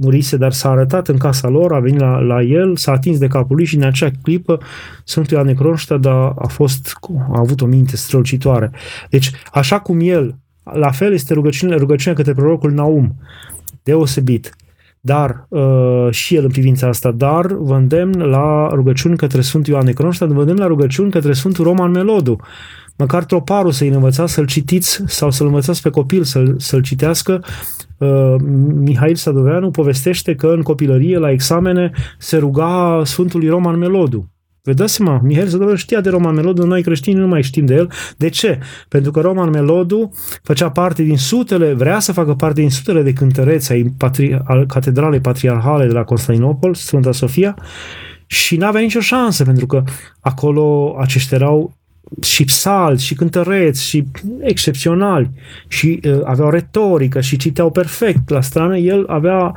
murise, 0.00 0.36
dar 0.36 0.52
s-a 0.52 0.70
arătat 0.70 1.08
în 1.08 1.16
casa 1.16 1.48
lor, 1.48 1.72
a 1.72 1.80
venit 1.80 2.00
la, 2.00 2.18
la 2.18 2.42
el, 2.42 2.76
s-a 2.76 2.92
atins 2.92 3.18
de 3.18 3.26
capul 3.26 3.56
lui 3.56 3.64
și 3.64 3.76
în 3.76 3.82
acea 3.82 4.10
clipă 4.22 4.58
Sfântul 5.04 5.36
Ioane 5.36 5.52
Cronștad 5.52 6.04
a, 6.04 6.34
a, 6.38 6.46
fost, 6.46 6.92
a 7.32 7.38
avut 7.38 7.60
o 7.60 7.66
minte 7.66 7.96
strălucitoare. 7.96 8.70
Deci, 9.10 9.30
așa 9.52 9.80
cum 9.80 9.98
el, 10.00 10.36
la 10.62 10.90
fel 10.90 11.12
este 11.12 11.34
rugăciunea, 11.34 11.76
rugăciunea 11.76 12.16
către 12.16 12.32
prorocul 12.32 12.72
Naum, 12.72 13.14
deosebit 13.82 14.56
dar 15.06 15.46
uh, 15.48 16.10
și 16.10 16.34
el 16.34 16.44
în 16.44 16.50
privința 16.50 16.88
asta, 16.88 17.10
dar 17.10 17.46
vă 17.46 17.74
îndemn 17.74 18.20
la 18.20 18.68
rugăciuni 18.72 19.16
către 19.16 19.40
Sfântul 19.40 19.72
Ioan 19.72 19.84
Necronștad, 19.84 20.30
vă 20.30 20.40
îndemn 20.40 20.58
la 20.58 20.66
rugăciuni 20.66 21.10
către 21.10 21.32
Sfântul 21.32 21.64
Roman 21.64 21.90
Melodu, 21.90 22.36
măcar 22.96 23.24
troparul 23.24 23.70
să-i 23.70 23.88
învățați 23.88 24.32
să-l 24.32 24.46
citiți 24.46 25.02
sau 25.06 25.30
să-l 25.30 25.46
învățați 25.46 25.82
pe 25.82 25.90
copil 25.90 26.22
să-l, 26.22 26.54
să-l 26.58 26.82
citească. 26.82 27.44
Uh, 27.98 28.34
Mihail 28.74 29.14
Sadoveanu 29.14 29.70
povestește 29.70 30.34
că 30.34 30.46
în 30.46 30.62
copilărie, 30.62 31.18
la 31.18 31.30
examene, 31.30 31.90
se 32.18 32.36
ruga 32.36 33.02
Sfântului 33.04 33.48
Roman 33.48 33.78
Melodu. 33.78 34.28
Vă 34.66 34.72
dați 34.72 34.94
seama, 34.94 35.20
Mihail 35.22 35.46
Zădoră 35.46 35.76
știa 35.76 36.00
de 36.00 36.10
Roman 36.10 36.34
Melodu, 36.34 36.66
noi 36.66 36.82
creștini 36.82 37.18
nu 37.18 37.26
mai 37.26 37.42
știm 37.42 37.66
de 37.66 37.74
el. 37.74 37.90
De 38.16 38.28
ce? 38.28 38.58
Pentru 38.88 39.10
că 39.10 39.20
Roman 39.20 39.50
Melodu 39.50 40.12
făcea 40.42 40.70
parte 40.70 41.02
din 41.02 41.16
sutele, 41.16 41.72
vrea 41.72 41.98
să 41.98 42.12
facă 42.12 42.34
parte 42.34 42.60
din 42.60 42.70
sutele 42.70 43.02
de 43.02 43.12
cântăreți 43.12 43.72
ai 43.72 43.94
patri, 43.98 44.40
al 44.44 44.66
Catedralei 44.66 45.20
Patriarhale 45.20 45.86
de 45.86 45.92
la 45.92 46.04
Constantinopol, 46.04 46.74
Sfânta 46.74 47.12
Sofia, 47.12 47.56
și 48.26 48.56
n-avea 48.56 48.80
nicio 48.80 49.00
șansă, 49.00 49.44
pentru 49.44 49.66
că 49.66 49.82
acolo 50.20 50.96
aceștia 51.00 51.36
erau 51.36 51.76
și 52.22 52.44
psalți, 52.44 53.04
și 53.04 53.14
cântăreți, 53.14 53.84
și 53.84 54.04
excepționali, 54.40 55.30
și 55.68 56.00
uh, 56.04 56.20
aveau 56.24 56.50
retorică, 56.50 57.20
și 57.20 57.36
citeau 57.36 57.70
perfect 57.70 58.28
la 58.28 58.40
strană, 58.40 58.78
el 58.78 59.04
avea 59.08 59.54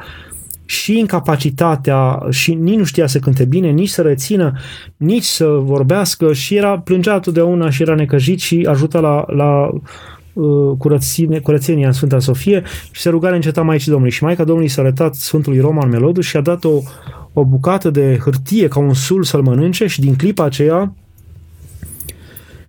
și 0.70 0.98
incapacitatea 0.98 2.26
și 2.30 2.54
nici 2.54 2.78
nu 2.78 2.84
știa 2.84 3.08
să 3.08 3.20
cânte 3.20 3.46
bine, 3.46 3.70
nici 3.70 3.90
să 3.90 4.02
rețină, 4.02 4.54
nici 4.98 5.24
să 5.24 5.46
vorbească 5.46 6.34
și 6.34 6.56
era 6.56 6.80
plângea 6.80 7.20
totdeauna 7.20 7.70
și 7.70 7.82
era 7.82 7.96
necăjit 7.96 8.40
și 8.40 8.66
ajuta 8.70 9.00
la, 9.00 9.24
la 9.28 9.70
uh, 10.34 10.78
curățenie, 10.78 11.40
curățenia 11.40 11.88
în 11.88 11.94
Sfânta 11.94 12.20
Sofie 12.20 12.64
și 12.92 13.02
se 13.02 13.10
ruga 13.10 13.30
înceta 13.30 13.62
Maicii 13.62 13.92
Domnului. 13.92 14.14
Și 14.14 14.24
Maica 14.24 14.44
Domnului 14.44 14.70
s-a 14.70 14.82
arătat 14.82 15.16
Sfântului 15.16 15.60
Roman 15.60 15.90
Melodu 15.90 16.22
și 16.22 16.38
a 16.38 16.42
dat 16.42 16.64
o, 16.64 16.82
o 17.34 17.46
bucată 17.46 17.90
de 17.90 18.20
hârtie 18.24 18.68
ca 18.68 18.80
un 18.80 18.94
sul 18.94 19.24
să-l 19.24 19.42
mănânce 19.42 19.88
și 19.88 20.00
din 20.00 20.16
clipa 20.16 20.44
aceea 20.44 20.94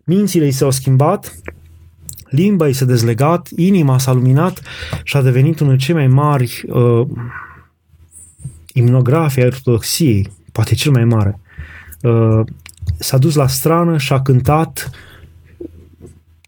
mințile 0.04 0.46
i 0.46 0.50
s-au 0.50 0.70
schimbat, 0.70 1.34
limba 2.28 2.68
i 2.68 2.72
s-a 2.72 2.84
dezlegat, 2.84 3.48
inima 3.56 3.98
s-a 3.98 4.12
luminat 4.12 4.62
și 5.02 5.16
a 5.16 5.22
devenit 5.22 5.60
unul 5.60 5.76
cei 5.76 5.94
mai 5.94 6.06
mari 6.06 6.62
uh, 6.66 7.06
imnografii 8.72 9.44
ortodoxiei, 9.44 10.30
poate 10.52 10.74
cel 10.74 10.92
mai 10.92 11.04
mare. 11.04 11.40
Uh, 12.02 12.40
s-a 12.98 13.18
dus 13.18 13.34
la 13.34 13.46
strană 13.46 13.98
și 13.98 14.12
a 14.12 14.22
cântat 14.22 14.90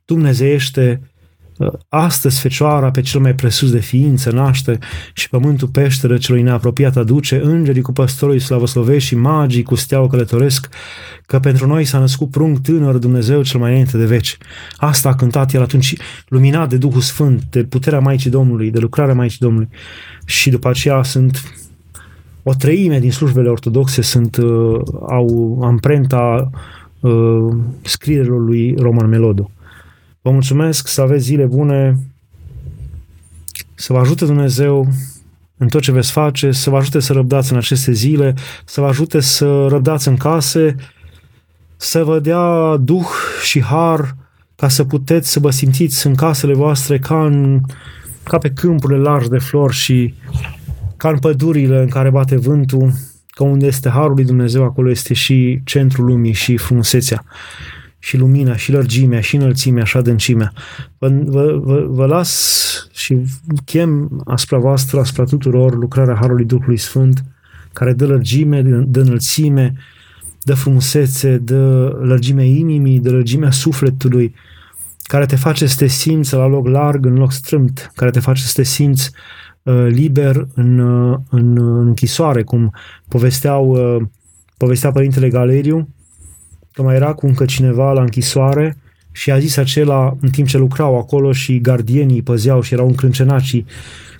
dumnezeiește 0.04 1.00
Astăzi 1.88 2.40
Fecioara 2.40 2.90
pe 2.90 3.00
cel 3.00 3.20
mai 3.20 3.34
presus 3.34 3.70
de 3.70 3.78
ființă 3.78 4.30
naște 4.30 4.78
și 5.12 5.28
pământul 5.28 5.68
peșteră 5.68 6.16
celui 6.16 6.42
neapropiat 6.42 6.96
aduce, 6.96 7.40
îngerii 7.42 7.82
cu 7.82 7.92
păstorul 7.92 8.38
slavoslovești 8.38 9.08
și 9.08 9.14
magii 9.14 9.62
cu 9.62 9.74
steaua 9.74 10.08
călătoresc, 10.08 10.68
că 11.26 11.38
pentru 11.38 11.66
noi 11.66 11.84
s-a 11.84 11.98
născut 11.98 12.30
prunc 12.30 12.58
tânăr 12.58 12.96
Dumnezeu 12.96 13.42
cel 13.42 13.60
mai 13.60 13.70
înainte 13.70 13.96
de 13.96 14.04
veci. 14.04 14.38
Asta 14.76 15.08
a 15.08 15.14
cântat 15.14 15.52
el 15.52 15.62
atunci, 15.62 15.94
luminat 16.28 16.68
de 16.68 16.76
Duhul 16.76 17.00
Sfânt, 17.00 17.42
de 17.50 17.64
puterea 17.64 18.00
Maicii 18.00 18.30
Domnului, 18.30 18.70
de 18.70 18.78
lucrarea 18.78 19.14
Maicii 19.14 19.38
Domnului. 19.40 19.68
Și 20.24 20.50
după 20.50 20.68
aceea 20.68 21.02
sunt 21.02 21.42
o 22.42 22.54
treime 22.54 22.98
din 22.98 23.12
slujbele 23.12 23.48
ortodoxe 23.48 24.02
sunt, 24.02 24.36
uh, 24.36 24.80
au 25.08 25.58
amprenta 25.62 26.50
uh, 27.00 27.54
scrierilor 27.82 28.40
lui 28.40 28.74
Roman 28.78 29.08
Melodu. 29.08 29.50
Vă 30.22 30.30
mulțumesc, 30.30 30.88
să 30.88 31.00
aveți 31.00 31.24
zile 31.24 31.44
bune, 31.44 31.98
să 33.74 33.92
vă 33.92 33.98
ajute 33.98 34.24
Dumnezeu 34.24 34.88
în 35.56 35.68
tot 35.68 35.82
ce 35.82 35.92
veți 35.92 36.12
face, 36.12 36.50
să 36.50 36.70
vă 36.70 36.76
ajute 36.76 37.00
să 37.00 37.12
răbdați 37.12 37.52
în 37.52 37.58
aceste 37.58 37.92
zile, 37.92 38.34
să 38.64 38.80
vă 38.80 38.86
ajute 38.86 39.20
să 39.20 39.66
răbdați 39.66 40.08
în 40.08 40.16
case, 40.16 40.76
să 41.76 42.04
vă 42.04 42.18
dea 42.18 42.76
duh 42.76 43.06
și 43.42 43.62
har 43.62 44.16
ca 44.56 44.68
să 44.68 44.84
puteți 44.84 45.30
să 45.30 45.40
vă 45.40 45.50
simțiți 45.50 46.06
în 46.06 46.14
casele 46.14 46.54
voastre 46.54 46.98
ca, 46.98 47.24
în, 47.24 47.60
ca 48.22 48.38
pe 48.38 48.50
câmpurile 48.50 48.98
largi 48.98 49.28
de 49.28 49.38
flori 49.38 49.74
și 49.74 50.14
ca 51.02 51.08
în 51.08 51.18
pădurile 51.18 51.80
în 51.80 51.88
care 51.88 52.10
bate 52.10 52.36
vântul, 52.36 52.92
că 53.26 53.44
unde 53.44 53.66
este 53.66 53.88
harul 53.88 54.14
lui 54.14 54.24
Dumnezeu, 54.24 54.64
acolo 54.64 54.90
este 54.90 55.14
și 55.14 55.60
centrul 55.64 56.04
lumii 56.04 56.32
și 56.32 56.56
frumusețea 56.56 57.24
și 57.98 58.16
lumina, 58.16 58.56
și 58.56 58.72
lărgimea, 58.72 59.20
și 59.20 59.36
înălțimea, 59.36 59.84
și 59.84 59.96
adâncimea. 59.96 60.52
Vă, 60.98 61.08
vă, 61.08 61.60
vă, 61.62 61.86
vă 61.88 62.06
las 62.06 62.88
și 62.92 63.16
chem 63.64 64.22
asupra 64.24 64.58
voastră, 64.58 65.00
asupra 65.00 65.24
tuturor, 65.24 65.76
lucrarea 65.76 66.16
Harului 66.20 66.44
Duhului 66.44 66.76
Sfânt, 66.76 67.24
care 67.72 67.92
dă 67.92 68.06
lărgime, 68.06 68.60
dă 68.86 69.00
înălțime, 69.00 69.74
dă 70.42 70.54
frumusețe, 70.54 71.36
dă 71.36 71.96
lărgimea 72.02 72.44
inimii, 72.44 73.00
dă 73.00 73.10
lărgimea 73.10 73.50
sufletului, 73.50 74.34
care 75.02 75.26
te 75.26 75.36
face 75.36 75.66
să 75.66 75.76
te 75.78 75.86
simți 75.86 76.34
la 76.34 76.46
loc 76.46 76.66
larg, 76.66 77.06
în 77.06 77.14
loc 77.14 77.32
strâmt, 77.32 77.92
care 77.94 78.10
te 78.10 78.20
face 78.20 78.42
să 78.42 78.52
te 78.54 78.62
simți 78.62 79.10
uh, 79.12 79.41
liber 79.88 80.46
în, 80.54 80.78
uh, 80.78 81.18
în, 81.30 81.56
în 81.56 81.86
închisoare, 81.86 82.42
cum 82.42 82.74
povesteau, 83.08 83.68
uh, 83.68 84.02
povestea 84.56 84.90
Părintele 84.90 85.28
Galeriu, 85.28 85.88
că 86.72 86.82
mai 86.82 86.94
era 86.94 87.12
cu 87.12 87.26
încă 87.26 87.44
cineva 87.44 87.92
la 87.92 88.00
închisoare 88.00 88.76
și 89.12 89.30
a 89.30 89.38
zis 89.38 89.56
acela 89.56 90.16
în 90.20 90.28
timp 90.28 90.48
ce 90.48 90.58
lucrau 90.58 90.98
acolo 90.98 91.32
și 91.32 91.60
gardienii 91.60 92.22
păzeau 92.22 92.60
și 92.60 92.74
erau 92.74 92.86
încrâncenați 92.86 93.46
și 93.46 93.64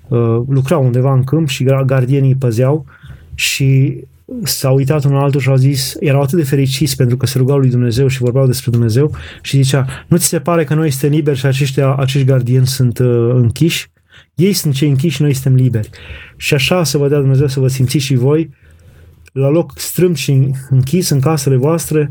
uh, 0.09 0.41
lucrau 0.49 0.85
undeva 0.85 1.13
în 1.13 1.25
câmp 1.25 1.49
și 1.49 1.65
gardienii 1.65 2.35
păzeau 2.35 2.87
și 3.35 4.01
s-a 4.43 4.71
uitat 4.71 5.05
unul 5.05 5.23
altul 5.23 5.41
și 5.41 5.49
au 5.49 5.57
zis, 5.57 5.95
erau 6.01 6.23
atât 6.23 6.39
de 6.39 6.45
fericiți 6.45 6.97
pentru 6.97 7.17
că 7.17 7.27
se 7.27 7.39
rugau 7.39 7.59
lui 7.59 7.71
Dumnezeu 7.71 8.07
și 8.07 8.19
vorbeau 8.19 8.47
despre 8.47 8.71
Dumnezeu 8.71 9.15
și 9.43 9.63
zicea, 9.63 9.87
nu 10.09 10.17
ți 10.17 10.27
se 10.27 10.41
pare 10.41 10.65
că 10.65 10.75
noi 10.75 10.91
suntem 10.91 11.11
liberi 11.11 11.39
și 11.39 11.47
aceștia, 11.47 11.95
acești 11.95 12.27
gardieni 12.27 12.67
sunt 12.67 12.99
uh, 12.99 13.31
închiși? 13.35 13.92
Ei 14.35 14.53
sunt 14.53 14.75
cei 14.75 14.89
închiși 14.89 15.17
și 15.17 15.23
noi 15.23 15.35
suntem 15.35 15.55
liberi. 15.55 15.91
Și 16.37 16.55
așa 16.55 16.85
să 16.85 16.99
vă 16.99 17.09
dea 17.09 17.19
Dumnezeu 17.19 17.47
să 17.47 17.61
vă 17.61 17.69
simțiți 17.69 18.05
și 18.05 18.15
voi 18.15 18.51
la 19.33 19.49
loc 19.49 19.73
strâmt 19.77 20.17
și 20.17 20.51
închis 20.71 21.09
în 21.09 21.21
casele 21.21 21.57
voastre, 21.57 22.11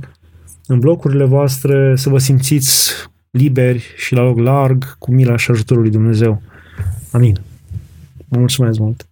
în 0.67 0.80
blocurile 0.80 1.24
voastre, 1.24 1.95
să 1.95 2.09
vă 2.09 2.17
simțiți 2.17 2.91
liberi 3.32 3.84
și 3.97 4.13
la 4.13 4.22
loc 4.22 4.38
larg, 4.38 4.97
cu 4.97 5.11
mila 5.11 5.38
și 5.38 5.51
ajutorul 5.51 5.82
lui 5.82 5.91
Dumnezeu. 5.91 6.41
Amin. 7.11 7.41
Vă 8.28 8.38
mulțumesc 8.38 8.80
mult! 8.80 9.11